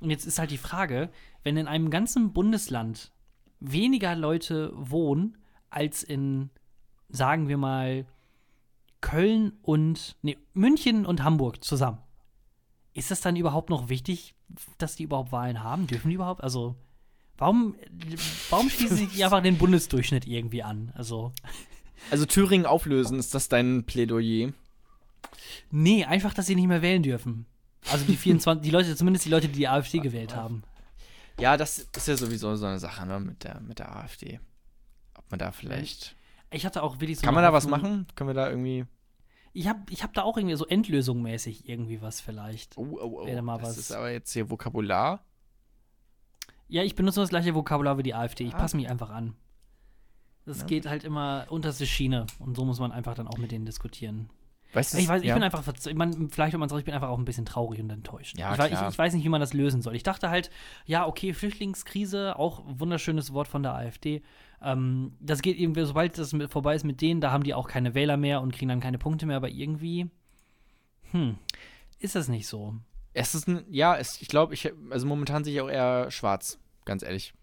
Und 0.00 0.10
jetzt 0.10 0.26
ist 0.26 0.38
halt 0.38 0.50
die 0.50 0.58
Frage, 0.58 1.10
wenn 1.42 1.56
in 1.56 1.66
einem 1.66 1.90
ganzen 1.90 2.32
Bundesland 2.32 3.12
weniger 3.60 4.14
Leute 4.16 4.70
wohnen 4.74 5.38
als 5.70 6.02
in, 6.02 6.50
sagen 7.08 7.48
wir 7.48 7.56
mal, 7.56 8.06
Köln 9.04 9.52
und, 9.60 10.16
nee, 10.22 10.38
München 10.54 11.04
und 11.04 11.22
Hamburg 11.22 11.62
zusammen. 11.62 11.98
Ist 12.94 13.10
das 13.10 13.20
dann 13.20 13.36
überhaupt 13.36 13.68
noch 13.68 13.90
wichtig, 13.90 14.34
dass 14.78 14.96
die 14.96 15.02
überhaupt 15.02 15.30
Wahlen 15.30 15.62
haben? 15.62 15.86
Dürfen 15.86 16.08
die 16.08 16.14
überhaupt? 16.14 16.42
Also, 16.42 16.74
warum, 17.36 17.76
warum 18.48 18.70
schließen 18.70 18.96
sie 18.96 19.04
nicht 19.04 19.22
einfach 19.22 19.42
den 19.42 19.58
Bundesdurchschnitt 19.58 20.26
irgendwie 20.26 20.62
an? 20.62 20.90
Also, 20.94 21.32
Also 22.10 22.24
Thüringen 22.24 22.64
auflösen, 22.64 23.18
ist 23.18 23.34
das 23.34 23.50
dein 23.50 23.84
Plädoyer? 23.84 24.52
Nee, 25.70 26.06
einfach, 26.06 26.32
dass 26.32 26.46
sie 26.46 26.54
nicht 26.54 26.68
mehr 26.68 26.80
wählen 26.80 27.02
dürfen. 27.02 27.44
Also 27.90 28.06
die 28.06 28.16
24, 28.16 28.62
die 28.64 28.70
Leute, 28.70 28.96
zumindest 28.96 29.26
die 29.26 29.30
Leute, 29.30 29.48
die 29.48 29.58
die 29.58 29.68
AfD 29.68 29.98
gewählt 29.98 30.34
haben. 30.34 30.62
Ja, 31.38 31.58
das 31.58 31.78
ist 31.78 32.08
ja 32.08 32.16
sowieso 32.16 32.56
so 32.56 32.64
eine 32.64 32.78
Sache, 32.78 33.04
ne, 33.04 33.20
mit 33.20 33.44
der, 33.44 33.60
mit 33.60 33.80
der 33.80 33.94
AfD. 33.94 34.40
Ob 35.14 35.30
man 35.30 35.38
da 35.38 35.52
vielleicht. 35.52 36.16
Ich 36.50 36.64
hatte 36.64 36.82
auch 36.82 37.00
wirklich 37.00 37.18
so. 37.18 37.24
Kann 37.24 37.34
man 37.34 37.42
da 37.42 37.52
was 37.52 37.66
machen? 37.66 38.06
Können 38.14 38.30
wir 38.30 38.34
da 38.34 38.48
irgendwie. 38.48 38.86
Ich 39.56 39.68
habe 39.68 39.80
ich 39.88 40.02
hab 40.02 40.12
da 40.14 40.22
auch 40.22 40.36
irgendwie 40.36 40.56
so 40.56 40.66
endlösungmäßig 40.66 41.68
irgendwie 41.68 42.02
was 42.02 42.20
vielleicht. 42.20 42.76
Oh, 42.76 42.98
oh, 43.00 43.24
oh. 43.26 43.42
Mal 43.42 43.58
das 43.58 43.68
was. 43.70 43.78
ist 43.78 43.92
aber 43.92 44.10
jetzt 44.10 44.32
hier 44.32 44.50
Vokabular. 44.50 45.24
Ja, 46.68 46.82
ich 46.82 46.94
benutze 46.96 47.20
das 47.20 47.28
gleiche 47.30 47.54
Vokabular 47.54 47.96
wie 47.96 48.02
die 48.02 48.14
AfD. 48.14 48.44
Ich 48.44 48.54
Ah. 48.54 48.58
passe 48.58 48.76
mich 48.76 48.90
einfach 48.90 49.10
an. 49.10 49.36
Das 50.44 50.60
Ja. 50.60 50.66
geht 50.66 50.86
halt 50.86 51.04
immer 51.04 51.46
unterste 51.50 51.86
Schiene 51.86 52.26
und 52.40 52.56
so 52.56 52.64
muss 52.64 52.80
man 52.80 52.90
einfach 52.92 53.14
dann 53.14 53.28
auch 53.28 53.38
mit 53.38 53.52
denen 53.52 53.64
diskutieren. 53.64 54.28
Weißt 54.74 54.94
du, 54.94 54.98
Ich 54.98 55.08
weiß, 55.08 55.22
ich 55.22 55.28
ja. 55.28 55.34
bin 55.34 55.42
einfach, 55.42 55.62
ich 55.66 55.94
mein, 55.94 56.28
vielleicht, 56.30 56.52
wenn 56.52 56.60
man 56.60 56.68
sagt, 56.68 56.80
ich 56.80 56.84
bin 56.84 56.94
einfach 56.94 57.08
auch 57.08 57.18
ein 57.18 57.24
bisschen 57.24 57.46
traurig 57.46 57.80
und 57.80 57.90
enttäuscht. 57.90 58.38
Ja, 58.38 58.54
ich, 58.54 58.72
ich, 58.72 58.80
ich 58.80 58.98
weiß 58.98 59.14
nicht, 59.14 59.24
wie 59.24 59.28
man 59.28 59.40
das 59.40 59.52
lösen 59.52 59.82
soll. 59.82 59.94
Ich 59.94 60.02
dachte 60.02 60.30
halt, 60.30 60.50
ja, 60.84 61.06
okay, 61.06 61.32
Flüchtlingskrise, 61.32 62.38
auch 62.38 62.66
ein 62.66 62.80
wunderschönes 62.80 63.32
Wort 63.32 63.48
von 63.48 63.62
der 63.62 63.74
AfD. 63.74 64.22
Ähm, 64.62 65.16
das 65.20 65.42
geht 65.42 65.58
irgendwie, 65.58 65.84
sobald 65.84 66.18
das 66.18 66.34
vorbei 66.48 66.74
ist 66.74 66.84
mit 66.84 67.00
denen, 67.00 67.20
da 67.20 67.30
haben 67.30 67.44
die 67.44 67.54
auch 67.54 67.68
keine 67.68 67.94
Wähler 67.94 68.16
mehr 68.16 68.40
und 68.40 68.52
kriegen 68.52 68.68
dann 68.68 68.80
keine 68.80 68.98
Punkte 68.98 69.26
mehr, 69.26 69.36
aber 69.36 69.48
irgendwie, 69.48 70.10
hm, 71.12 71.36
ist 71.98 72.14
das 72.14 72.28
nicht 72.28 72.46
so. 72.46 72.74
Es 73.12 73.34
ist 73.34 73.46
ein, 73.46 73.64
ja, 73.70 73.96
es, 73.96 74.20
ich 74.20 74.28
glaube, 74.28 74.54
ich, 74.54 74.72
also 74.90 75.06
momentan 75.06 75.44
sehe 75.44 75.54
ich 75.54 75.60
auch 75.60 75.68
eher 75.68 76.10
schwarz, 76.10 76.58
ganz 76.84 77.02
ehrlich. 77.02 77.34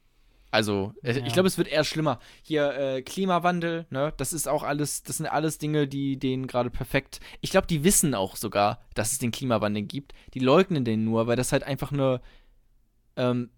Also, 0.51 0.93
Ja. 1.01 1.15
ich 1.15 1.33
glaube, 1.33 1.47
es 1.47 1.57
wird 1.57 1.69
eher 1.69 1.83
schlimmer. 1.85 2.19
Hier, 2.43 2.73
äh, 2.77 3.01
Klimawandel, 3.01 3.85
ne, 3.89 4.13
das 4.17 4.33
ist 4.33 4.47
auch 4.47 4.63
alles, 4.63 5.01
das 5.03 5.17
sind 5.17 5.25
alles 5.27 5.57
Dinge, 5.57 5.87
die 5.87 6.17
denen 6.19 6.45
gerade 6.45 6.69
perfekt. 6.69 7.21
Ich 7.39 7.51
glaube, 7.51 7.67
die 7.67 7.83
wissen 7.85 8.13
auch 8.13 8.35
sogar, 8.35 8.81
dass 8.93 9.13
es 9.13 9.19
den 9.19 9.31
Klimawandel 9.31 9.83
gibt. 9.83 10.13
Die 10.33 10.39
leugnen 10.39 10.83
den 10.83 11.05
nur, 11.05 11.25
weil 11.27 11.37
das 11.37 11.51
halt 11.53 11.63
einfach 11.63 11.91
eine, 11.93 12.21
ähm, 13.15 13.49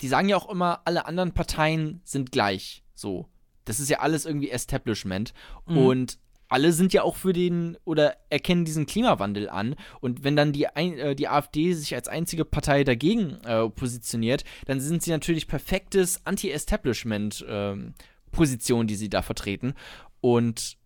die 0.00 0.08
sagen 0.08 0.28
ja 0.28 0.36
auch 0.36 0.48
immer, 0.48 0.80
alle 0.84 1.06
anderen 1.06 1.32
Parteien 1.32 2.00
sind 2.04 2.32
gleich. 2.32 2.82
So. 2.94 3.28
Das 3.64 3.78
ist 3.78 3.88
ja 3.90 4.00
alles 4.00 4.24
irgendwie 4.24 4.50
Establishment. 4.50 5.32
Mhm. 5.66 5.76
Und 5.78 6.18
alle 6.52 6.72
sind 6.72 6.92
ja 6.92 7.02
auch 7.02 7.16
für 7.16 7.32
den 7.32 7.78
oder 7.84 8.14
erkennen 8.28 8.66
diesen 8.66 8.86
Klimawandel 8.86 9.48
an. 9.48 9.74
Und 10.00 10.22
wenn 10.22 10.36
dann 10.36 10.52
die, 10.52 10.64
äh, 10.64 11.14
die 11.14 11.28
AfD 11.28 11.72
sich 11.72 11.94
als 11.94 12.08
einzige 12.08 12.44
Partei 12.44 12.84
dagegen 12.84 13.40
äh, 13.44 13.70
positioniert, 13.70 14.44
dann 14.66 14.78
sind 14.78 15.02
sie 15.02 15.10
natürlich 15.10 15.48
perfektes 15.48 16.26
Anti-Establishment-Position, 16.26 18.86
die 18.86 18.96
sie 18.96 19.08
da 19.08 19.22
vertreten. 19.22 19.72
Und 20.20 20.76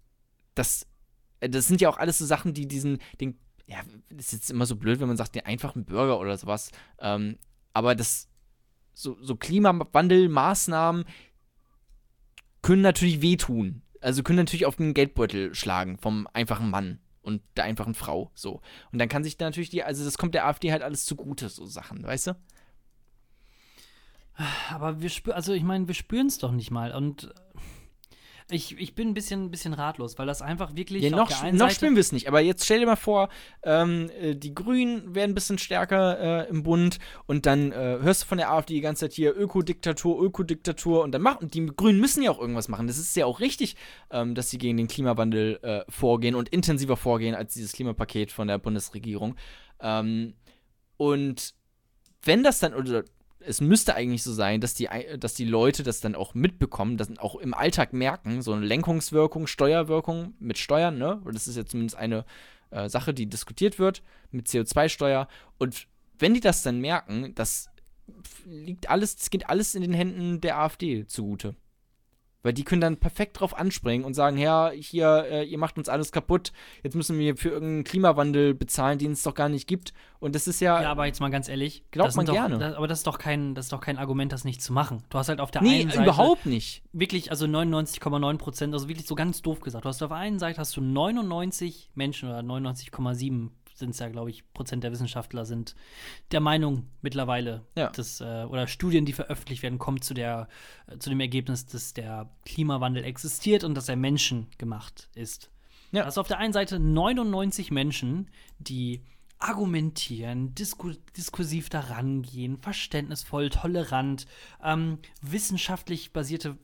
das, 0.54 0.86
äh, 1.40 1.48
das 1.48 1.66
sind 1.66 1.80
ja 1.80 1.88
auch 1.88 1.98
alles 1.98 2.18
so 2.18 2.26
Sachen, 2.26 2.54
die 2.54 2.68
diesen, 2.68 2.98
den, 3.20 3.36
ja, 3.66 3.78
das 4.08 4.26
ist 4.26 4.32
jetzt 4.32 4.52
immer 4.52 4.66
so 4.66 4.76
blöd, 4.76 5.00
wenn 5.00 5.08
man 5.08 5.16
sagt, 5.16 5.34
den 5.34 5.46
einfachen 5.46 5.84
Bürger 5.84 6.20
oder 6.20 6.38
sowas. 6.38 6.70
Ähm, 7.00 7.38
aber 7.72 7.96
das, 7.96 8.28
so, 8.94 9.16
so 9.20 9.34
Klimawandelmaßnahmen 9.34 11.06
können 12.62 12.82
natürlich 12.82 13.20
wehtun. 13.20 13.82
Also 14.06 14.22
können 14.22 14.36
natürlich 14.36 14.66
auf 14.66 14.76
den 14.76 14.94
Geldbeutel 14.94 15.52
schlagen 15.52 15.98
vom 15.98 16.28
einfachen 16.32 16.70
Mann 16.70 17.00
und 17.22 17.42
der 17.56 17.64
einfachen 17.64 17.94
Frau. 17.94 18.30
So. 18.36 18.60
Und 18.92 19.00
dann 19.00 19.08
kann 19.08 19.24
sich 19.24 19.36
da 19.36 19.46
natürlich 19.46 19.68
die, 19.68 19.82
also 19.82 20.04
das 20.04 20.16
kommt 20.16 20.32
der 20.32 20.46
AfD 20.46 20.70
halt 20.70 20.82
alles 20.82 21.06
zugute, 21.06 21.48
so 21.48 21.66
Sachen, 21.66 22.04
weißt 22.04 22.28
du? 22.28 22.36
Aber 24.70 25.00
wir 25.00 25.08
spüren, 25.08 25.34
also 25.34 25.54
ich 25.54 25.64
meine, 25.64 25.88
wir 25.88 25.94
spüren 25.96 26.28
es 26.28 26.38
doch 26.38 26.52
nicht 26.52 26.70
mal. 26.70 26.94
Und 26.94 27.34
ich, 28.50 28.78
ich 28.78 28.94
bin 28.94 29.08
ein 29.08 29.14
bisschen, 29.14 29.44
ein 29.44 29.50
bisschen 29.50 29.72
ratlos, 29.72 30.18
weil 30.18 30.26
das 30.26 30.40
einfach 30.40 30.76
wirklich 30.76 31.02
Ja, 31.02 31.10
noch, 31.10 31.30
noch 31.52 31.70
spüren 31.70 31.96
wir 31.96 32.00
es 32.00 32.12
nicht. 32.12 32.28
Aber 32.28 32.40
jetzt 32.40 32.64
stell 32.64 32.78
dir 32.78 32.86
mal 32.86 32.94
vor, 32.94 33.28
ähm, 33.64 34.08
äh, 34.20 34.36
die 34.36 34.54
Grünen 34.54 35.16
werden 35.16 35.32
ein 35.32 35.34
bisschen 35.34 35.58
stärker 35.58 36.46
äh, 36.46 36.48
im 36.48 36.62
Bund 36.62 36.98
und 37.26 37.46
dann 37.46 37.72
äh, 37.72 37.98
hörst 38.00 38.22
du 38.22 38.26
von 38.26 38.38
der 38.38 38.52
AfD 38.52 38.74
die 38.74 38.80
ganze 38.80 39.06
Zeit 39.06 39.14
hier 39.14 39.36
Ökodiktatur, 39.36 40.22
Ökodiktatur 40.22 41.02
und 41.02 41.12
dann 41.12 41.22
machen 41.22 41.48
die 41.48 41.66
Grünen 41.66 42.00
müssen 42.00 42.22
ja 42.22 42.30
auch 42.30 42.40
irgendwas 42.40 42.68
machen. 42.68 42.86
Das 42.86 42.98
ist 42.98 43.16
ja 43.16 43.26
auch 43.26 43.40
richtig, 43.40 43.76
ähm, 44.10 44.36
dass 44.36 44.50
sie 44.50 44.58
gegen 44.58 44.76
den 44.76 44.86
Klimawandel 44.86 45.58
äh, 45.62 45.80
vorgehen 45.90 46.36
und 46.36 46.48
intensiver 46.50 46.96
vorgehen 46.96 47.34
als 47.34 47.54
dieses 47.54 47.72
Klimapaket 47.72 48.30
von 48.30 48.46
der 48.46 48.58
Bundesregierung. 48.58 49.34
Ähm, 49.80 50.34
und 50.96 51.54
wenn 52.22 52.44
das 52.44 52.60
dann, 52.60 52.74
oder 52.74 53.04
es 53.46 53.60
müsste 53.60 53.94
eigentlich 53.94 54.22
so 54.22 54.32
sein, 54.32 54.60
dass 54.60 54.74
die, 54.74 54.88
dass 55.18 55.34
die 55.34 55.44
Leute 55.44 55.82
das 55.82 56.00
dann 56.00 56.14
auch 56.14 56.34
mitbekommen, 56.34 56.96
das 56.96 57.16
auch 57.18 57.36
im 57.36 57.54
Alltag 57.54 57.92
merken, 57.92 58.42
so 58.42 58.52
eine 58.52 58.66
Lenkungswirkung, 58.66 59.46
Steuerwirkung 59.46 60.34
mit 60.38 60.58
Steuern, 60.58 60.98
ne? 60.98 61.20
Und 61.24 61.34
das 61.34 61.46
ist 61.46 61.56
ja 61.56 61.64
zumindest 61.64 61.96
eine 61.96 62.24
äh, 62.70 62.88
Sache, 62.88 63.14
die 63.14 63.26
diskutiert 63.26 63.78
wird 63.78 64.02
mit 64.30 64.48
CO2-Steuer. 64.48 65.28
Und 65.58 65.86
wenn 66.18 66.34
die 66.34 66.40
das 66.40 66.62
dann 66.62 66.80
merken, 66.80 67.34
das 67.34 67.70
liegt 68.44 68.90
alles, 68.90 69.16
das 69.16 69.30
geht 69.30 69.48
alles 69.48 69.74
in 69.74 69.82
den 69.82 69.94
Händen 69.94 70.40
der 70.40 70.58
AfD 70.58 71.06
zugute. 71.06 71.54
Weil 72.46 72.52
die 72.52 72.62
können 72.62 72.80
dann 72.80 72.96
perfekt 72.96 73.40
drauf 73.40 73.58
anspringen 73.58 74.06
und 74.06 74.14
sagen, 74.14 74.38
ja, 74.38 74.70
hier, 74.70 75.26
äh, 75.28 75.44
ihr 75.44 75.58
macht 75.58 75.78
uns 75.78 75.88
alles 75.88 76.12
kaputt, 76.12 76.52
jetzt 76.84 76.94
müssen 76.94 77.18
wir 77.18 77.36
für 77.36 77.48
irgendeinen 77.48 77.82
Klimawandel 77.82 78.54
bezahlen, 78.54 79.00
den 79.00 79.10
es 79.10 79.24
doch 79.24 79.34
gar 79.34 79.48
nicht 79.48 79.66
gibt. 79.66 79.92
Und 80.20 80.36
das 80.36 80.46
ist 80.46 80.60
ja, 80.60 80.80
Ja, 80.80 80.92
aber 80.92 81.06
jetzt 81.06 81.18
mal 81.18 81.28
ganz 81.30 81.48
ehrlich, 81.48 81.82
Glaubt 81.90 82.14
man 82.14 82.24
doch, 82.24 82.34
gerne. 82.34 82.58
Das, 82.58 82.76
aber 82.76 82.86
das 82.86 82.98
ist 83.00 83.06
doch 83.08 83.18
kein, 83.18 83.56
das 83.56 83.66
ist 83.66 83.72
doch 83.72 83.80
kein 83.80 83.98
Argument, 83.98 84.30
das 84.30 84.44
nicht 84.44 84.62
zu 84.62 84.72
machen. 84.72 85.02
Du 85.10 85.18
hast 85.18 85.28
halt 85.28 85.40
auf 85.40 85.50
der 85.50 85.62
nee, 85.62 85.80
einen 85.80 85.90
Seite 85.90 86.04
überhaupt 86.04 86.46
nicht. 86.46 86.84
wirklich, 86.92 87.32
also 87.32 87.46
99,9 87.46 88.38
Prozent, 88.38 88.74
also 88.74 88.88
wirklich 88.88 89.08
so 89.08 89.16
ganz 89.16 89.42
doof 89.42 89.58
gesagt. 89.58 89.84
Du 89.84 89.88
hast 89.88 90.00
auf 90.00 90.10
der 90.10 90.18
einen 90.18 90.38
Seite 90.38 90.60
hast 90.60 90.76
du 90.76 90.80
99 90.80 91.90
Menschen 91.96 92.28
oder 92.28 92.38
99,7 92.38 93.50
sind 93.78 93.90
es 93.90 93.98
ja, 93.98 94.08
glaube 94.08 94.30
ich, 94.30 94.50
Prozent 94.52 94.82
der 94.84 94.92
Wissenschaftler 94.92 95.44
sind 95.44 95.74
der 96.32 96.40
Meinung 96.40 96.88
mittlerweile, 97.02 97.64
Ja. 97.76 97.90
dass, 97.90 98.20
äh, 98.20 98.44
oder 98.48 98.66
Studien, 98.66 99.04
die 99.04 99.12
veröffentlicht 99.12 99.62
werden, 99.62 99.78
kommen 99.78 100.00
zu 100.02 100.14
der, 100.14 100.48
äh, 100.86 100.98
zu 100.98 101.10
dem 101.10 101.20
Ergebnis, 101.20 101.66
dass 101.66 101.94
der 101.94 102.30
Klimawandel 102.44 103.04
existiert 103.04 103.64
und 103.64 103.74
dass 103.74 103.88
er 103.88 103.96
menschengemacht 103.96 105.08
ist. 105.14 105.50
Ja. 105.92 106.04
Hast 106.04 106.18
auf 106.18 106.28
der 106.28 106.38
einen 106.38 106.52
Seite 106.52 106.78
99 106.78 107.70
Menschen, 107.70 108.30
die 108.58 109.02
argumentieren, 109.38 110.54
disku 110.54 110.92
diskursiv 111.16 111.68
daran 111.68 112.22
gehen, 112.22 112.56
verständnisvoll, 112.56 113.50
tolerant, 113.50 114.26
ähm, 114.62 114.98
wissenschaftlich 115.20 116.12
basierte 116.12 116.56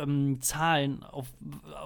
ähm, 0.00 0.40
Zahlen 0.40 1.02
auf, 1.02 1.26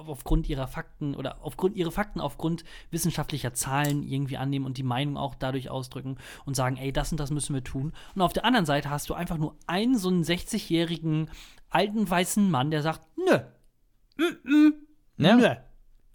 aufgrund 0.05 0.49
ihrer 0.49 0.67
Fakten 0.67 1.15
oder 1.15 1.37
aufgrund 1.41 1.75
ihre 1.75 1.91
Fakten 1.91 2.19
aufgrund 2.21 2.63
wissenschaftlicher 2.91 3.53
Zahlen 3.53 4.03
irgendwie 4.03 4.37
annehmen 4.37 4.65
und 4.65 4.77
die 4.77 4.83
Meinung 4.83 5.17
auch 5.17 5.35
dadurch 5.35 5.69
ausdrücken 5.69 6.17
und 6.45 6.55
sagen, 6.55 6.77
ey, 6.77 6.91
das 6.91 7.11
und 7.11 7.19
das 7.19 7.31
müssen 7.31 7.53
wir 7.53 7.63
tun. 7.63 7.93
Und 8.15 8.21
auf 8.21 8.33
der 8.33 8.45
anderen 8.45 8.65
Seite 8.65 8.89
hast 8.89 9.09
du 9.09 9.13
einfach 9.13 9.37
nur 9.37 9.55
einen 9.67 9.97
so 9.97 10.09
einen 10.09 10.23
60-jährigen 10.23 11.29
alten 11.69 12.09
weißen 12.09 12.49
Mann, 12.49 12.71
der 12.71 12.81
sagt, 12.81 13.01
nö, 13.17 13.39
mm, 14.17 14.49
mm, 14.49 14.73
Ja, 15.17 15.35
nö, 15.35 15.55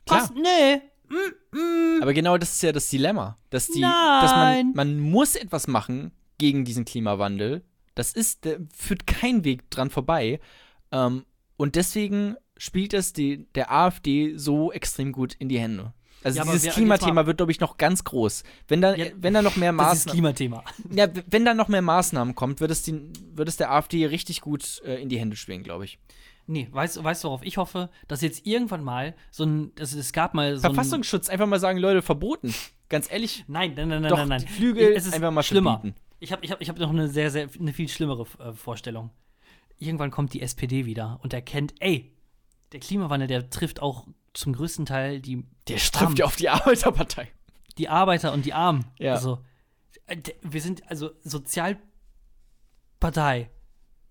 was, 0.07 0.31
nö, 0.31 2.01
Aber 2.03 2.13
genau 2.13 2.39
das 2.39 2.57
ist 2.57 2.63
ja 2.63 2.73
das 2.73 2.89
Dilemma, 2.91 3.39
dass 3.51 3.69
die, 3.69 3.81
dass 3.81 4.33
Nein. 4.33 4.73
man, 4.75 4.97
man 4.97 5.01
muss 5.01 5.35
etwas 5.35 5.67
machen 5.67 6.13
gegen 6.39 6.65
diesen 6.65 6.85
Klimawandel. 6.85 7.63
Das 7.95 8.13
ist, 8.13 8.45
der 8.45 8.59
führt 8.75 9.07
kein 9.07 9.45
Weg 9.45 9.71
dran 9.71 9.91
vorbei. 9.91 10.41
Ähm, 10.91 11.25
und 11.57 11.77
deswegen 11.77 12.37
spielt 12.57 12.95
es 12.95 13.13
die, 13.13 13.47
der 13.55 13.73
AfD 13.73 14.37
so 14.37 14.73
extrem 14.73 15.13
gut 15.13 15.35
in 15.35 15.49
die 15.49 15.59
Hände. 15.59 15.93
Also 16.23 16.39
Ja, 16.39 16.45
dieses 16.51 16.73
Klimathema 16.73 17.27
wird, 17.27 17.37
glaube 17.37 17.53
ich, 17.53 17.61
noch 17.61 17.77
ganz 17.77 18.03
groß. 18.05 18.45
Wenn 18.67 18.81
da, 18.81 18.95
Ja, 18.95 19.07
wenn 19.17 19.35
da 19.35 19.43
noch 19.43 19.57
mehr 19.57 19.73
Das 19.73 19.99
ist 19.99 20.07
Maßnahmen, 20.07 20.35
Klimathema. 20.35 20.65
ja, 20.91 21.07
wenn 21.29 21.45
da 21.45 21.53
noch 21.53 21.69
mehr 21.69 21.83
Maßnahmen 21.83 22.35
kommt, 22.35 22.61
wird 22.61 22.71
es, 22.71 22.83
die, 22.83 22.99
wird 23.35 23.49
es 23.49 23.57
der 23.59 23.71
AfD 23.71 24.07
richtig 24.07 24.41
gut 24.41 24.81
äh, 24.87 25.03
in 25.03 25.11
die 25.11 25.19
Hände 25.19 25.37
schwingen, 25.37 25.65
glaube 25.65 25.85
ich. 25.85 25.99
Nee, 26.47 26.69
weißt, 26.71 26.97
du- 26.97 27.05
weißt 27.05 27.25
worauf 27.25 27.43
ich 27.43 27.57
hoffe? 27.59 27.91
Dass 28.09 28.23
jetzt 28.23 28.47
irgendwann 28.47 28.83
mal 28.85 29.15
so 29.31 29.45
ein, 29.45 29.73
es, 29.79 29.93
es 29.95 30.13
gab 30.13 30.33
mal 30.35 30.57
so 30.57 30.63
Verfassungsschutz, 30.63 31.29
einfach 31.29 31.47
mal 31.47 31.61
sagen, 31.61 31.79
Leute, 31.79 32.01
verboten. 32.01 32.55
Ganz 32.89 33.11
ehrlich. 33.11 33.45
Nein, 33.49 33.75
nein, 33.77 33.89
nein, 33.89 34.03
nein, 34.03 34.11
Doch, 34.11 34.19
nein, 34.19 34.29
nein. 34.29 34.43
die 34.43 34.49
Flügel 34.49 34.93
es 34.95 35.07
ist 35.07 35.15
einfach 35.15 35.31
mal 35.31 35.43
schlimmer. 35.43 35.73
verbieten. 35.81 35.97
Ich 36.21 36.33
habe 36.33 36.43
ich 36.45 36.51
hab, 36.51 36.61
ich 36.61 36.69
hab 36.71 36.79
noch 36.79 36.91
eine 36.91 37.09
sehr, 37.09 37.31
sehr, 37.31 37.49
eine 37.59 37.73
viel 37.75 37.89
schlimmere 37.89 38.27
äh, 38.39 38.53
Vorstellung. 38.55 39.11
Irgendwann 39.79 40.11
kommt 40.11 40.33
die 40.33 40.43
SPD 40.43 40.87
wieder 40.87 41.19
und 41.23 41.33
erkennt, 41.33 41.75
ey, 41.81 42.13
der 42.73 42.81
Klimawandel, 42.81 43.29
der 43.29 43.51
trifft 43.51 43.81
auch 43.81 44.07
zum 44.33 44.53
größten 44.53 44.87
Teil 44.87 45.21
die, 45.21 45.45
Der 45.69 45.79
trifft 45.79 46.19
ja 46.19 46.25
auf 46.25 46.37
die 46.37 46.49
Arbeiterpartei. 46.49 47.29
die 47.79 47.89
Arbeiter 47.89 48.33
und 48.33 48.45
die 48.45 48.53
Armen. 48.53 48.85
Ja. 48.99 49.15
Also, 49.15 49.45
äh, 50.07 50.17
wir 50.43 50.61
sind 50.61 50.89
also 50.91 51.11
Sozialpartei, 51.23 53.51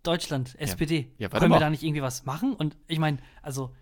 Deutschland, 0.03 0.55
SPD. 0.59 1.11
Ja, 1.18 1.32
warte 1.32 1.43
Können 1.43 1.53
wir 1.53 1.59
da 1.59 1.70
nicht 1.70 1.84
irgendwie 1.84 2.01
was 2.01 2.26
machen? 2.26 2.53
Und 2.53 2.78
ich 2.88 2.99
meine, 2.99 3.18
also, 3.41 3.74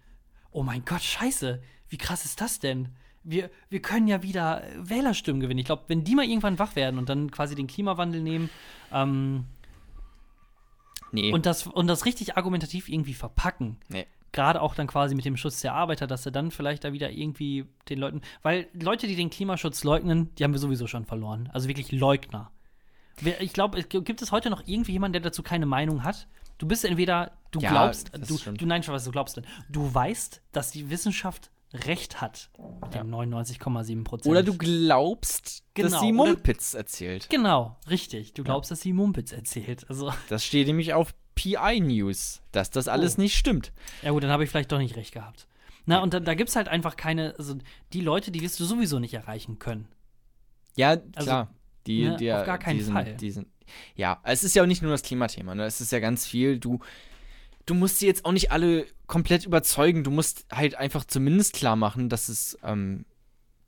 oh 0.51 0.63
mein 0.63 0.85
Gott, 0.85 1.01
scheiße, 1.01 1.61
wie 1.89 1.97
krass 1.97 2.25
ist 2.25 2.41
das 2.41 2.59
denn? 2.59 2.89
Wir, 3.23 3.49
wir 3.69 3.81
können 3.81 4.07
ja 4.07 4.23
wieder 4.23 4.63
äh, 4.63 4.89
Wählerstimmen 4.89 5.41
gewinnen. 5.41 5.59
Ich 5.59 5.65
glaube, 5.65 5.83
wenn 5.87 6.03
die 6.03 6.15
mal 6.15 6.25
irgendwann 6.25 6.59
wach 6.59 6.75
werden 6.75 6.97
und 6.97 7.09
dann 7.09 7.29
quasi 7.29 7.55
den 7.55 7.67
Klimawandel 7.67 8.21
nehmen 8.21 8.49
ähm, 8.91 9.45
Nee. 11.11 11.33
und, 11.33 11.45
das, 11.45 11.67
und 11.67 11.87
das 11.87 12.05
richtig 12.05 12.37
argumentativ 12.37 12.89
irgendwie 12.89 13.13
verpacken, 13.13 13.77
nee. 13.89 14.05
gerade 14.31 14.61
auch 14.61 14.75
dann 14.75 14.87
quasi 14.87 15.15
mit 15.15 15.25
dem 15.25 15.37
Schutz 15.37 15.61
der 15.61 15.73
Arbeiter, 15.73 16.07
dass 16.07 16.23
sie 16.23 16.31
dann 16.31 16.51
vielleicht 16.51 16.83
da 16.83 16.93
wieder 16.93 17.11
irgendwie 17.11 17.65
den 17.89 17.99
Leuten, 17.99 18.21
weil 18.41 18.67
Leute, 18.73 19.07
die 19.07 19.15
den 19.15 19.29
Klimaschutz 19.29 19.83
leugnen, 19.83 20.33
die 20.35 20.43
haben 20.43 20.53
wir 20.53 20.59
sowieso 20.59 20.87
schon 20.87 21.05
verloren. 21.05 21.49
Also 21.53 21.67
wirklich 21.67 21.91
Leugner. 21.91 22.51
Ich 23.39 23.53
glaube, 23.53 23.83
gibt 23.83 24.21
es 24.21 24.31
heute 24.31 24.49
noch 24.49 24.63
irgendwie 24.65 24.93
jemanden, 24.93 25.13
der 25.13 25.21
dazu 25.21 25.43
keine 25.43 25.65
Meinung 25.65 26.03
hat? 26.03 26.27
Du 26.57 26.67
bist 26.67 26.85
entweder, 26.85 27.31
du 27.51 27.59
Ja, 27.59 27.71
glaubst, 27.71 28.11
du, 28.13 28.51
du 28.53 28.65
nein, 28.65 28.83
was 28.87 29.03
du 29.03 29.11
glaubst 29.11 29.37
denn. 29.37 29.45
Du 29.69 29.93
weißt, 29.93 30.41
dass 30.51 30.71
die 30.71 30.89
Wissenschaft 30.89 31.51
recht 31.73 32.19
hat 32.21 32.49
mit 32.83 32.93
den 32.93 33.09
99,7 33.13 34.03
Prozent. 34.03 34.31
Oder 34.31 34.43
du 34.43 34.57
glaubst, 34.57 35.63
dass 35.75 35.85
Genau, 35.85 35.99
sie 36.01 36.13
oder- 36.13 36.31
Mumpitz 36.31 36.73
erzählt. 36.73 37.29
Genau, 37.29 37.77
richtig. 37.89 38.33
Du 38.33 38.43
glaubst, 38.43 38.71
dass 38.71 38.81
sie 38.81 38.93
Mumpitz 38.93 39.31
erzählt. 39.31 39.85
Also, 39.89 40.11
Das 40.29 40.45
steht 40.45 40.67
nämlich 40.67 40.93
auf 40.93 41.13
PI 41.35 41.79
News, 41.79 42.41
dass 42.51 42.69
das 42.71 42.87
alles 42.87 43.17
Oh. 43.17 43.21
nicht 43.21 43.35
stimmt. 43.35 43.71
ja 44.01 44.11
gut, 44.11 44.23
dann 44.23 44.31
habe 44.31 44.43
ich 44.43 44.49
vielleicht 44.49 44.71
doch 44.71 44.79
nicht 44.79 44.95
recht 44.97 45.13
gehabt. 45.13 45.47
Na, 45.85 46.03
und 46.03 46.13
da, 46.13 46.19
da 46.19 46.33
gibt 46.35 46.49
es 46.49 46.55
halt 46.55 46.67
einfach 46.67 46.95
keine, 46.95 47.33
also 47.39 47.55
die 47.93 48.01
Leute, 48.01 48.31
die 48.31 48.41
wirst 48.41 48.59
du 48.59 48.65
sowieso 48.65 48.99
nicht 48.99 49.13
erreichen 49.13 49.57
können. 49.57 49.87
Ja, 50.75 50.91
Also, 51.15 51.27
klar. 51.27 51.53
Die, 51.87 52.03
ne, 52.03 52.17
die, 52.17 52.31
auf 52.31 52.45
gar 52.45 52.59
keinen 52.59 52.77
die 52.77 52.83
sind, 52.83 52.93
Fall. 52.93 53.15
Die 53.15 53.31
sind, 53.31 53.47
ja, 53.95 54.19
es 54.23 54.43
ist 54.43 54.53
ja 54.55 54.61
auch 54.61 54.67
nicht 54.67 54.83
nur 54.83 54.91
das 54.91 55.01
Klimathema, 55.01 55.55
ne? 55.55 55.63
Es 55.65 55.81
ist 55.81 55.91
ja 55.91 55.99
ganz 55.99 56.27
viel. 56.27 56.59
Du, 56.59 56.79
du 57.65 57.73
musst 57.73 57.99
sie 57.99 58.07
jetzt 58.07 58.25
auch 58.25 58.31
nicht 58.31 58.51
alle 58.51 58.87
komplett 59.07 59.45
überzeugen. 59.45 60.03
Du 60.03 60.11
musst 60.11 60.45
halt 60.51 60.75
einfach 60.75 61.05
zumindest 61.05 61.53
klar 61.53 61.75
machen, 61.75 62.09
dass 62.09 62.29
es 62.29 62.57
ähm, 62.63 63.05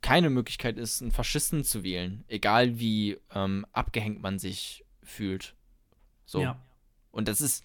keine 0.02 0.30
Möglichkeit 0.30 0.78
ist, 0.78 1.02
einen 1.02 1.12
Faschisten 1.12 1.64
zu 1.64 1.84
wählen. 1.84 2.24
Egal 2.28 2.80
wie 2.80 3.18
ähm, 3.34 3.66
abgehängt 3.72 4.22
man 4.22 4.40
sich 4.40 4.86
fühlt. 5.02 5.56
So. 6.26 6.42
Ja. 6.42 6.60
Und 7.12 7.28
das 7.28 7.42
ist, 7.42 7.64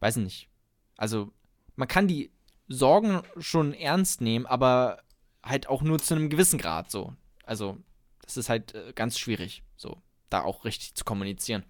weiß 0.00 0.16
nicht. 0.16 0.48
Also, 0.96 1.32
man 1.74 1.88
kann 1.88 2.08
die 2.08 2.30
Sorgen 2.68 3.22
schon 3.38 3.74
ernst 3.74 4.20
nehmen, 4.20 4.46
aber 4.46 5.02
halt 5.42 5.68
auch 5.68 5.82
nur 5.82 5.98
zu 5.98 6.14
einem 6.14 6.30
gewissen 6.30 6.58
Grad 6.58 6.90
so. 6.90 7.14
Also, 7.44 7.78
das 8.22 8.36
ist 8.36 8.48
halt 8.48 8.74
äh, 8.74 8.92
ganz 8.94 9.18
schwierig, 9.18 9.62
so, 9.76 10.02
da 10.30 10.42
auch 10.42 10.64
richtig 10.64 10.94
zu 10.94 11.04
kommunizieren. 11.04 11.64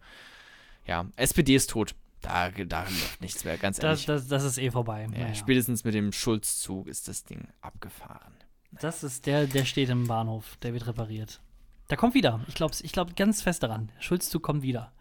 Ja, 0.86 1.07
SPD 1.16 1.55
ist 1.55 1.70
tot. 1.70 1.94
Da, 2.23 2.51
da 2.51 2.83
läuft 2.83 3.21
nichts 3.21 3.45
mehr, 3.45 3.57
ganz 3.57 3.77
Das, 3.79 3.85
ehrlich. 3.85 4.07
das, 4.07 4.29
das 4.29 4.45
ist 4.45 4.59
eh 4.59 4.71
vorbei. 4.71 5.03
ja, 5.03 5.09
Naja. 5.09 5.35
Spätestens 5.35 5.85
mit 5.85 5.95
dem 5.95 6.12
Schulzzug 6.12 6.89
ist 6.89 7.09
das 7.09 7.25
Ding 7.25 7.49
abgefahren. 7.61 8.33
Das 8.81 9.03
ist 9.05 9.27
der, 9.27 9.47
der 9.47 9.64
steht 9.64 9.89
im 9.91 10.07
Bahnhof, 10.07 10.57
der 10.62 10.73
wird 10.73 10.87
repariert. 10.87 11.41
Der 11.89 11.97
kommt 11.97 12.14
wieder. 12.14 12.41
Ich 12.49 12.55
glaube 12.55 12.75
ich 12.83 12.93
glaub 12.93 13.14
ganz 13.17 13.43
fest 13.43 13.62
daran. 13.62 13.93
Schulzzug 14.01 14.43
kommt 14.43 14.62
wieder. 14.62 14.93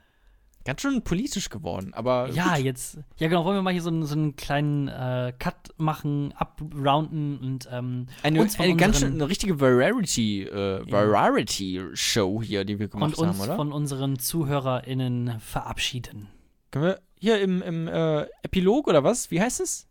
Ganz 0.66 0.82
schön 0.82 1.04
politisch 1.04 1.50
geworden, 1.50 1.94
aber 1.94 2.30
Ja, 2.32 2.56
gut. 2.56 2.66
jetzt. 2.66 2.98
Ja, 3.18 3.28
genau. 3.28 3.46
Wollen 3.46 3.58
wir 3.58 3.62
mal 3.62 3.72
hier 3.74 3.84
so, 3.84 3.90
einen- 3.90 4.06
so 4.06 4.16
einen 4.16 4.36
kleinen 4.36 4.88
äh, 4.88 5.32
Cut 5.38 5.56
machen, 5.78 6.32
abrounden 6.34 7.38
und 7.40 7.70
ähm, 7.72 8.08
eine, 8.24 8.42
uns 8.42 8.60
eine 8.60 8.76
ganz 8.76 9.00
schön, 9.00 9.14
eine 9.14 9.30
richtige 9.30 9.60
Variety, 9.60 10.44
äh, 10.44 10.84
Variety-Show 10.92 12.42
hier, 12.42 12.66
die 12.66 12.80
wir 12.80 12.88
gemacht 12.88 13.18
und 13.18 13.28
uns 13.28 13.38
haben, 13.38 13.44
oder? 13.46 13.56
von 13.56 13.72
unseren 13.72 14.18
ZuhörerInnen 14.20 15.40
verabschieden. 15.40 16.30
Können 16.76 16.88
wir 16.88 17.02
hier 17.18 17.40
im, 17.40 17.62
im 17.62 17.88
äh, 17.88 18.24
Epilog 18.44 18.90
oder 18.90 19.02
was? 19.02 19.32
Wie 19.32 19.40
heißt 19.40 19.62
es? 19.62 19.88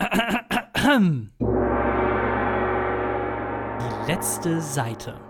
Die 0.00 1.30
letzte 4.08 4.60
Seite. 4.60 5.20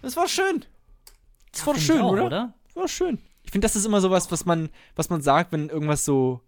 Das 0.00 0.16
war 0.16 0.26
schön. 0.26 0.64
Das 1.50 1.66
war 1.66 1.74
Find 1.74 1.82
ich 1.82 1.86
schön, 1.86 2.00
auch, 2.00 2.12
oder? 2.12 2.24
oder? 2.24 2.54
Das 2.64 2.76
war 2.76 2.88
schön. 2.88 3.18
Ich 3.42 3.50
finde, 3.50 3.66
das 3.66 3.76
ist 3.76 3.84
immer 3.84 4.00
sowas, 4.00 4.32
was 4.32 4.46
man, 4.46 4.70
was 4.96 5.10
man 5.10 5.20
sagt, 5.20 5.52
wenn 5.52 5.68
irgendwas 5.68 6.06
so, 6.06 6.40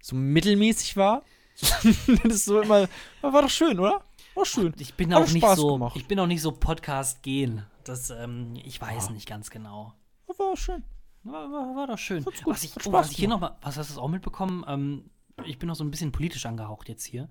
so 0.00 0.16
mittelmäßig 0.16 0.96
war. 0.96 1.22
das 1.60 1.84
ist 2.24 2.46
so 2.46 2.62
immer, 2.62 2.88
war 3.20 3.42
doch 3.42 3.50
schön, 3.50 3.78
oder? 3.78 4.02
War 4.34 4.46
schön. 4.46 4.72
Ich 4.78 4.94
bin 4.94 5.14
Hat 5.14 5.24
auch 5.24 5.30
nicht 5.30 5.46
so, 5.54 5.74
gemacht. 5.74 5.96
ich 5.96 6.06
bin 6.06 6.18
auch 6.18 6.26
nicht 6.26 6.40
so 6.40 6.52
Podcast 6.52 7.22
gehen. 7.22 7.66
Das, 7.84 8.08
ähm, 8.08 8.54
ich 8.64 8.80
weiß 8.80 9.10
nicht 9.10 9.28
ganz 9.28 9.50
genau. 9.50 9.92
War 10.38 10.56
schön. 10.56 10.82
War, 11.24 11.50
war, 11.50 11.76
war 11.76 11.86
doch 11.86 11.98
schön. 11.98 12.22
Gut, 12.24 12.34
Was 12.46 12.64
ich, 12.64 12.74
hat 12.76 12.86
oh, 12.86 12.92
was 12.92 13.10
ich 13.10 13.16
hier 13.16 13.28
noch 13.28 13.40
mal, 13.40 13.56
was 13.62 13.76
hast 13.78 13.96
du 13.96 14.00
auch 14.00 14.08
mitbekommen? 14.08 14.64
Ähm, 14.68 15.10
ich 15.44 15.58
bin 15.58 15.68
noch 15.68 15.74
so 15.76 15.84
ein 15.84 15.90
bisschen 15.90 16.12
politisch 16.12 16.46
angehaucht 16.46 16.88
jetzt 16.88 17.04
hier. 17.04 17.28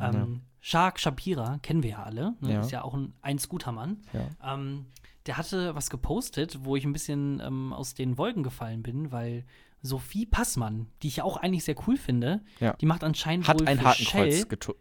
Ähm, 0.00 0.42
Shark 0.60 1.00
Shapira, 1.00 1.58
kennen 1.58 1.82
wir 1.82 1.90
ja 1.90 2.02
alle, 2.04 2.34
ne? 2.40 2.52
Ja. 2.52 2.60
ist 2.60 2.70
ja 2.70 2.82
auch 2.82 2.94
ein, 2.94 3.14
ein 3.22 3.38
Scootermann. 3.38 4.02
Ja. 4.12 4.54
Ähm, 4.54 4.86
der 5.26 5.36
hatte 5.36 5.74
was 5.74 5.90
gepostet, 5.90 6.64
wo 6.64 6.76
ich 6.76 6.84
ein 6.84 6.92
bisschen 6.92 7.40
ähm, 7.44 7.72
aus 7.72 7.94
den 7.94 8.16
Wolken 8.16 8.42
gefallen 8.44 8.82
bin, 8.82 9.10
weil 9.10 9.44
Sophie 9.82 10.24
Passmann, 10.26 10.86
die 11.02 11.08
ich 11.08 11.16
ja 11.16 11.24
auch 11.24 11.36
eigentlich 11.36 11.64
sehr 11.64 11.74
cool 11.86 11.96
finde, 11.96 12.42
Ja. 12.60 12.74
die 12.74 12.86
macht 12.86 13.02
anscheinend 13.02 13.48
Hat 13.48 13.60
wohl 13.60 13.66
ein 13.68 13.78
für 13.78 13.84
Hakenkreuz 13.86 14.46
Shell, 14.48 14.76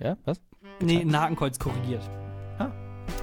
äh, 0.00 0.04
Ja, 0.04 0.16
was? 0.24 0.40
nee, 0.80 1.00
ein 1.00 1.16
Hakenkreuz 1.16 1.58
korrigiert. 1.58 2.02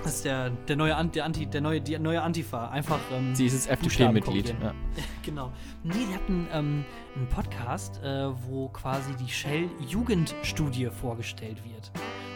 Das 0.04 0.16
ist 0.16 0.26
der, 0.26 0.50
der 0.50 0.76
neue 0.78 0.96
An- 0.96 1.12
der 1.12 1.26
Anti, 1.26 1.46
der 1.46 1.62
neue, 1.62 1.82
die 1.82 1.98
neue 2.00 2.22
Antifa. 2.22 2.70
Einfach. 2.70 3.00
Ähm, 3.12 3.36
Sie 3.36 3.46
ist 3.46 3.54
jetzt 3.54 3.70
FDP-Mitglied. 3.70 4.56
Ja. 4.62 4.74
Genau. 5.24 5.52
Nee, 5.84 5.94
die 6.10 6.16
hatten 6.16 6.48
ähm, 6.52 6.86
einen 7.16 7.28
Podcast, 7.28 8.02
äh, 8.04 8.30
wo 8.48 8.70
quasi 8.70 9.14
die 9.16 9.30
Shell-Jugendstudie 9.30 10.88
vorgestellt 10.90 11.58
wird. 11.66 11.92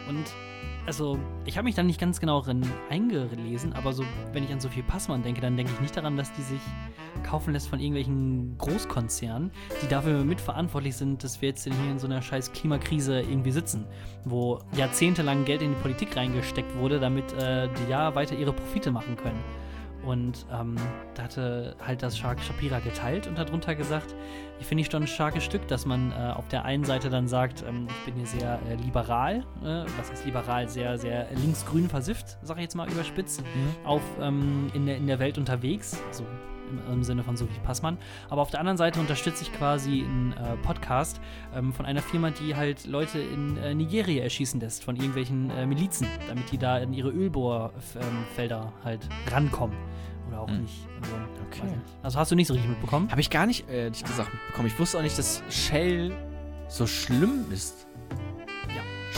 Und 0.08 0.24
also, 0.86 1.18
ich 1.46 1.56
habe 1.56 1.64
mich 1.64 1.74
da 1.74 1.82
nicht 1.82 1.98
ganz 1.98 2.20
genau 2.20 2.42
drin 2.42 2.62
eingelesen, 2.90 3.72
aber 3.72 3.92
so, 3.92 4.04
wenn 4.32 4.44
ich 4.44 4.52
an 4.52 4.60
Sophie 4.60 4.82
Passmann 4.82 5.22
denke, 5.22 5.40
dann 5.40 5.56
denke 5.56 5.72
ich 5.72 5.80
nicht 5.80 5.96
daran, 5.96 6.16
dass 6.16 6.32
die 6.32 6.42
sich 6.42 6.60
kaufen 7.22 7.52
lässt 7.52 7.68
von 7.68 7.80
irgendwelchen 7.80 8.58
Großkonzernen, 8.58 9.50
die 9.82 9.88
dafür 9.88 10.24
mitverantwortlich 10.24 10.96
sind, 10.96 11.24
dass 11.24 11.40
wir 11.40 11.50
jetzt 11.50 11.64
hier 11.64 11.72
in 11.90 11.98
so 11.98 12.06
einer 12.06 12.20
scheiß 12.20 12.52
Klimakrise 12.52 13.20
irgendwie 13.20 13.52
sitzen, 13.52 13.86
wo 14.24 14.60
jahrzehntelang 14.76 15.44
Geld 15.44 15.62
in 15.62 15.70
die 15.70 15.80
Politik 15.80 16.16
reingesteckt 16.16 16.76
wurde, 16.76 17.00
damit 17.00 17.32
äh, 17.34 17.68
die 17.68 17.90
ja 17.90 18.14
weiter 18.14 18.36
ihre 18.36 18.52
Profite 18.52 18.90
machen 18.90 19.16
können. 19.16 19.63
Und 20.04 20.46
ähm, 20.52 20.76
da 21.14 21.24
hatte 21.24 21.76
halt 21.84 22.02
das 22.02 22.18
Shark 22.18 22.40
Shapira 22.40 22.80
geteilt 22.80 23.26
und 23.26 23.38
darunter 23.38 23.74
gesagt, 23.74 24.14
ich 24.60 24.66
finde 24.66 24.82
ich 24.82 24.90
schon 24.90 25.02
ein 25.02 25.08
starkes 25.08 25.44
Stück, 25.44 25.66
dass 25.68 25.86
man 25.86 26.12
äh, 26.12 26.32
auf 26.34 26.48
der 26.48 26.64
einen 26.64 26.84
Seite 26.84 27.10
dann 27.10 27.26
sagt, 27.26 27.64
ähm, 27.66 27.86
ich 27.88 28.04
bin 28.04 28.16
hier 28.16 28.26
sehr 28.26 28.60
äh, 28.68 28.74
liberal, 28.76 29.44
äh, 29.62 29.84
was 29.98 30.10
ist 30.10 30.24
liberal, 30.24 30.68
sehr, 30.68 30.98
sehr 30.98 31.26
linksgrün 31.34 31.88
versifft, 31.88 32.38
sage 32.42 32.60
ich 32.60 32.64
jetzt 32.64 32.74
mal 32.74 32.90
überspitzt, 32.90 33.42
auf 33.84 34.02
ähm, 34.20 34.70
in, 34.74 34.86
der, 34.86 34.96
in 34.96 35.06
der 35.06 35.18
Welt 35.18 35.38
unterwegs, 35.38 36.00
also 36.08 36.24
im, 36.70 36.92
im 36.92 37.02
Sinne 37.04 37.22
von 37.22 37.36
Sophie 37.36 37.58
Passmann. 37.64 37.98
Aber 38.30 38.42
auf 38.42 38.50
der 38.50 38.60
anderen 38.60 38.76
Seite 38.76 39.00
unterstütze 39.00 39.42
ich 39.42 39.52
quasi 39.52 40.04
einen 40.04 40.32
äh, 40.32 40.56
Podcast 40.62 41.20
ähm, 41.54 41.72
von 41.72 41.86
einer 41.86 42.02
Firma, 42.02 42.30
die 42.30 42.56
halt 42.56 42.86
Leute 42.86 43.18
in 43.18 43.56
äh, 43.56 43.74
Nigeria 43.74 44.22
erschießen 44.24 44.60
lässt, 44.60 44.84
von 44.84 44.96
irgendwelchen 44.96 45.50
äh, 45.50 45.66
Milizen, 45.66 46.06
damit 46.28 46.50
die 46.52 46.58
da 46.58 46.78
in 46.78 46.92
ihre 46.92 47.10
Ölbohrfelder 47.10 48.72
halt 48.84 49.08
rankommen. 49.30 49.76
Oder 50.28 50.40
auch 50.40 50.48
Hm. 50.48 50.62
nicht. 50.62 50.86
Also, 51.02 51.14
Okay. 51.46 51.66
nicht. 51.66 51.78
also 52.02 52.18
hast 52.18 52.30
du 52.32 52.34
nicht 52.36 52.46
so 52.48 52.54
richtig 52.54 52.70
mitbekommen? 52.70 53.10
Habe 53.10 53.20
ich 53.20 53.30
gar 53.30 53.46
nicht, 53.46 53.68
äh, 53.68 53.84
ehrlich 53.84 54.02
gesagt, 54.02 54.32
mitbekommen. 54.32 54.66
Ich 54.68 54.78
wusste 54.78 54.98
auch 54.98 55.02
nicht, 55.02 55.18
dass 55.18 55.42
Shell 55.50 56.12
so 56.68 56.86
schlimm 56.86 57.44
ist. 57.52 57.86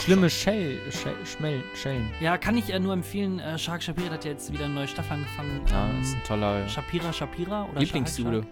Schlimme 0.07 0.29
Shell, 0.29 0.79
Shell, 0.89 1.15
Schmell, 1.25 1.61
Schellen. 1.75 2.09
Ja, 2.21 2.37
kann 2.37 2.55
ich 2.55 2.69
ja 2.69 2.79
nur 2.79 2.93
empfehlen. 2.93 3.39
Äh, 3.39 3.57
Shark 3.57 3.83
Shapira 3.83 4.11
hat 4.11 4.23
ja 4.23 4.31
jetzt 4.31 4.53
wieder 4.53 4.63
eine 4.63 4.73
neue 4.73 4.87
Staffel 4.87 5.11
angefangen. 5.15 5.59
Ja, 5.69 5.89
Ähm, 5.89 6.01
ist 6.01 6.15
ein 6.15 6.23
toller 6.23 6.65
Shapira 6.69 7.11
Shapira 7.11 7.67
oder 7.69 7.81
Lieblingsjude. 7.81 8.45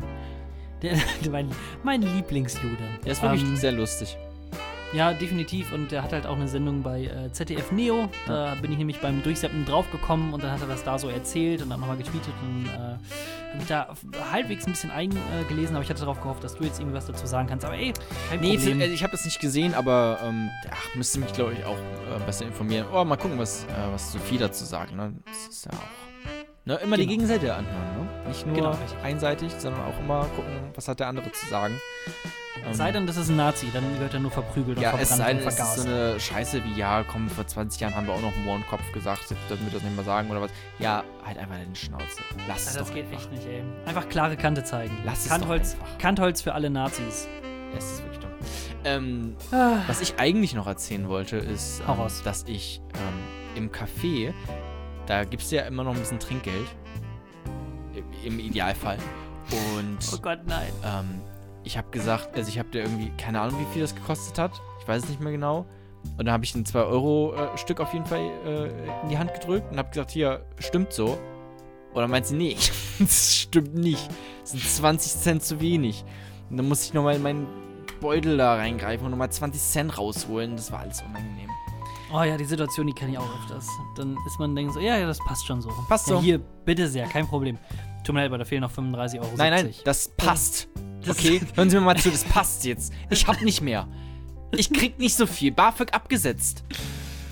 Mein, 1.31 1.49
mein 1.81 2.01
Lieblingsjude. 2.01 2.75
Der 3.05 3.11
ist 3.13 3.21
wirklich 3.23 3.41
Ähm, 3.41 3.55
sehr 3.55 3.71
lustig. 3.71 4.17
Ja, 4.93 5.13
definitiv. 5.13 5.73
Und 5.73 5.91
er 5.91 6.03
hat 6.03 6.13
halt 6.13 6.25
auch 6.25 6.35
eine 6.37 6.47
Sendung 6.47 6.81
bei 6.81 7.03
äh, 7.05 7.31
ZDF 7.31 7.71
Neo. 7.71 8.09
Da 8.27 8.55
bin 8.61 8.71
ich 8.71 8.77
nämlich 8.77 8.99
beim 9.01 9.21
Durchseppen 9.23 9.65
draufgekommen 9.65 10.33
und 10.33 10.43
dann 10.43 10.51
hat 10.51 10.61
er 10.61 10.67
das 10.67 10.83
da 10.83 10.97
so 10.97 11.09
erzählt 11.09 11.61
und 11.61 11.69
dann 11.69 11.79
nochmal 11.81 11.97
getweetet 11.97 12.33
und 12.43 12.67
äh, 12.67 12.69
hab 13.49 13.55
mich 13.57 13.67
da 13.67 13.93
halbwegs 14.31 14.65
ein 14.67 14.71
bisschen 14.71 14.91
eingelesen, 14.91 15.75
aber 15.75 15.83
ich 15.83 15.89
hatte 15.89 16.01
darauf 16.01 16.21
gehofft, 16.21 16.43
dass 16.43 16.55
du 16.55 16.63
jetzt 16.63 16.79
irgendwie 16.79 16.95
was 16.95 17.07
dazu 17.07 17.25
sagen 17.25 17.47
kannst. 17.47 17.65
Aber 17.65 17.75
ey, 17.75 17.93
kein 18.29 18.39
Nee, 18.39 18.55
Problem. 18.57 18.79
also 18.81 18.93
ich 18.93 19.03
habe 19.03 19.11
das 19.11 19.25
nicht 19.25 19.39
gesehen, 19.39 19.73
aber 19.73 20.19
ähm, 20.23 20.49
ach, 20.71 20.95
müsste 20.95 21.19
mich, 21.19 21.33
glaube 21.33 21.53
ich, 21.53 21.65
auch 21.65 21.77
äh, 21.77 22.19
besser 22.25 22.45
informieren. 22.45 22.85
Oh, 22.93 23.03
mal 23.03 23.17
gucken, 23.17 23.37
was, 23.39 23.63
äh, 23.65 23.67
was 23.91 24.13
Sophie 24.13 24.37
dazu 24.37 24.63
sagt. 24.65 24.95
Ne? 24.95 25.13
Das 25.25 25.47
ist 25.47 25.65
ja 25.65 25.71
auch. 25.71 26.65
Ne, 26.67 26.75
immer 26.83 26.95
die 26.97 27.03
Genau. 27.03 27.11
Gegenseite 27.11 27.53
anhören, 27.53 27.97
ne? 27.97 28.27
Nicht 28.27 28.45
nur 28.45 28.55
Genau, 28.55 28.77
einseitig, 29.03 29.51
sondern 29.57 29.81
auch 29.83 29.99
immer 29.99 30.25
gucken, 30.35 30.51
was 30.73 30.87
hat 30.87 30.99
der 30.99 31.07
andere 31.07 31.31
zu 31.31 31.45
sagen. 31.47 31.79
Ähm, 32.65 32.71
Es 32.71 32.77
sei 32.77 32.91
denn, 32.91 33.05
das 33.07 33.17
ist 33.17 33.29
ein 33.29 33.35
Nazi, 33.35 33.67
dann 33.73 33.99
wird 33.99 34.13
er 34.13 34.19
nur 34.19 34.31
verprügelt 34.31 34.79
ja, 34.79 34.91
und 34.91 34.99
es 35.01 35.09
verbrannt 35.09 35.27
sei 35.27 35.31
und 35.33 35.39
denn, 35.39 35.47
es 35.47 35.53
ist 35.53 35.59
vergast. 35.59 35.79
so 35.81 35.87
eine 35.87 36.19
Scheiße 36.19 36.63
wie, 36.63 36.73
ja, 36.79 37.03
komm, 37.03 37.29
vor 37.29 37.45
20 37.45 37.79
Jahren 37.81 37.95
haben 37.95 38.07
wir 38.07 38.13
auch 38.13 38.21
noch 38.21 38.35
Mohrenkopf 38.43 38.91
gesagt, 38.91 39.21
jetzt 39.29 39.49
dürfen 39.49 39.65
wir 39.67 39.73
das 39.73 39.83
nicht 39.83 39.95
mehr 39.95 40.05
sagen 40.05 40.29
oder 40.31 40.41
was. 40.41 40.51
Ja, 40.79 41.03
halt 41.25 41.37
einfach 41.37 41.55
deine 41.55 41.75
Schnauze. 41.75 42.05
Lass 42.47 42.61
es 42.67 42.73
Ja, 42.73 42.79
das 42.79 42.87
doch 42.89 42.93
geht 42.95 43.05
einfach. 43.05 43.19
echt 43.19 43.31
nicht, 43.31 43.45
ey. 43.47 43.63
Einfach 43.85 44.09
klare 44.09 44.35
Kante 44.35 44.63
zeigen. 44.63 44.97
Lass 45.05 45.23
es 45.25 45.29
Kantholz, 45.29 45.75
doch 45.75 45.81
einfach. 45.85 45.97
Kantholz 45.99 46.41
für 46.41 46.53
alle 46.53 46.69
Nazis. 46.69 47.27
Ja, 47.71 47.77
es 47.77 47.85
ist 47.91 48.03
wirklich 48.03 48.19
dumm. 48.19 48.31
Ähm, 48.83 49.35
Ah. 49.51 49.77
was 49.87 50.01
ich 50.01 50.19
eigentlich 50.19 50.53
noch 50.53 50.67
erzählen 50.67 51.07
wollte, 51.07 51.37
ist, 51.37 51.81
ähm, 51.87 51.97
dass 52.23 52.43
ich 52.47 52.81
ähm, 52.93 53.57
im 53.63 53.71
Café, 53.71 54.33
da 55.07 55.23
gibst 55.23 55.51
du 55.51 55.55
ja 55.57 55.63
immer 55.63 55.83
noch 55.83 55.93
ein 55.93 55.99
bisschen 55.99 56.19
Trinkgeld. 56.19 56.67
Im 58.23 58.39
Idealfall. 58.39 58.97
Und 59.77 59.99
Oh 60.13 60.17
Gott, 60.17 60.39
nein. 60.45 60.71
ähm, 60.83 61.21
ich 61.65 61.77
habe 61.77 61.89
gesagt, 61.89 62.35
also 62.35 62.47
ich 62.47 62.59
habe 62.59 62.69
dir 62.69 62.83
irgendwie, 62.83 63.11
keine 63.17 63.41
Ahnung, 63.41 63.59
wie 63.59 63.73
viel 63.73 63.81
das 63.81 63.95
gekostet 63.95 64.37
hat. 64.37 64.61
Ich 64.79 64.87
weiß 64.87 65.03
es 65.03 65.09
nicht 65.09 65.19
mehr 65.19 65.31
genau. 65.31 65.65
Und 66.17 66.25
dann 66.25 66.31
habe 66.31 66.45
ich 66.45 66.53
ein 66.53 66.63
2-Euro-Stück 66.63 67.79
auf 67.79 67.91
jeden 67.93 68.05
Fall 68.05 68.29
äh, 68.45 68.67
in 69.03 69.09
die 69.09 69.17
Hand 69.17 69.33
gedrückt 69.33 69.71
und 69.71 69.77
habe 69.77 69.89
gesagt, 69.89 70.11
hier, 70.11 70.45
stimmt 70.59 70.93
so. 70.93 71.17
Und 71.93 72.01
dann 72.01 72.11
meint 72.11 72.27
sie, 72.27 72.35
nee, 72.35 72.55
das 72.99 73.35
stimmt 73.35 73.73
nicht. 73.73 74.07
Das 74.41 74.51
sind 74.51 74.63
20 74.63 75.21
Cent 75.21 75.43
zu 75.43 75.59
wenig. 75.59 76.05
Und 76.49 76.57
dann 76.57 76.67
musste 76.67 76.85
ich 76.85 76.93
nochmal 76.93 77.15
in 77.15 77.23
meinen 77.23 77.47
Beutel 77.99 78.37
da 78.37 78.55
reingreifen 78.55 79.05
und 79.05 79.11
nochmal 79.11 79.31
20 79.31 79.59
Cent 79.59 79.97
rausholen. 79.97 80.55
Das 80.55 80.71
war 80.71 80.81
alles 80.81 81.01
unangenehm. 81.01 81.49
Oh 82.13 82.21
ja, 82.21 82.37
die 82.37 82.45
Situation, 82.45 82.85
die 82.85 82.93
kenne 82.93 83.13
ich 83.13 83.17
auch 83.17 83.35
öfters. 83.41 83.67
Dann 83.97 84.15
ist 84.27 84.39
man 84.39 84.55
denkt 84.55 84.73
so, 84.73 84.79
ja, 84.79 84.97
ja, 84.97 85.07
das 85.07 85.17
passt 85.19 85.47
schon 85.47 85.61
so. 85.61 85.69
Passt 85.89 86.07
ja, 86.07 86.15
so. 86.15 86.21
Hier, 86.21 86.37
bitte 86.37 86.87
sehr, 86.87 87.07
kein 87.07 87.27
Problem. 87.27 87.57
Tut 88.05 88.13
mir 88.13 88.21
leid, 88.21 88.29
aber 88.29 88.37
da 88.37 88.45
fehlen 88.45 88.61
noch 88.61 88.71
35 88.71 89.19
Euro. 89.19 89.31
Nein, 89.35 89.51
nein, 89.51 89.73
das 89.83 90.07
passt. 90.15 90.67
Okay, 91.09 91.41
hören 91.55 91.69
Sie 91.69 91.75
mir 91.75 91.81
mal 91.81 91.97
zu, 91.97 92.09
das 92.11 92.23
passt 92.23 92.63
jetzt. 92.63 92.93
Ich 93.09 93.27
hab 93.27 93.41
nicht 93.41 93.61
mehr. 93.61 93.87
Ich 94.51 94.71
krieg 94.71 94.97
nicht 94.99 95.15
so 95.15 95.25
viel. 95.25 95.51
BAföG 95.51 95.93
abgesetzt. 95.93 96.63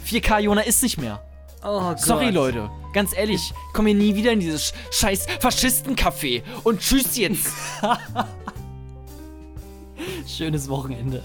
4K 0.08 0.40
Jona 0.40 0.62
ist 0.62 0.82
nicht 0.84 0.98
mehr. 0.98 1.24
Oh 1.64 1.80
Gott. 1.80 2.00
Sorry, 2.02 2.32
Leute. 2.32 2.70
Ganz 2.94 3.16
ehrlich, 3.16 3.40
ich 3.42 3.54
komme 3.74 3.90
hier 3.92 3.98
nie 3.98 4.16
wieder 4.16 4.32
in 4.34 4.40
dieses 4.42 4.74
sch- 4.74 5.00
scheiß 5.00 5.28
Faschisten-Café. 5.40 6.42
Und 6.64 6.82
tschüss 6.82 7.16
jetzt. 7.18 7.52
Schönes 10.28 10.68
Wochenende. 10.70 11.24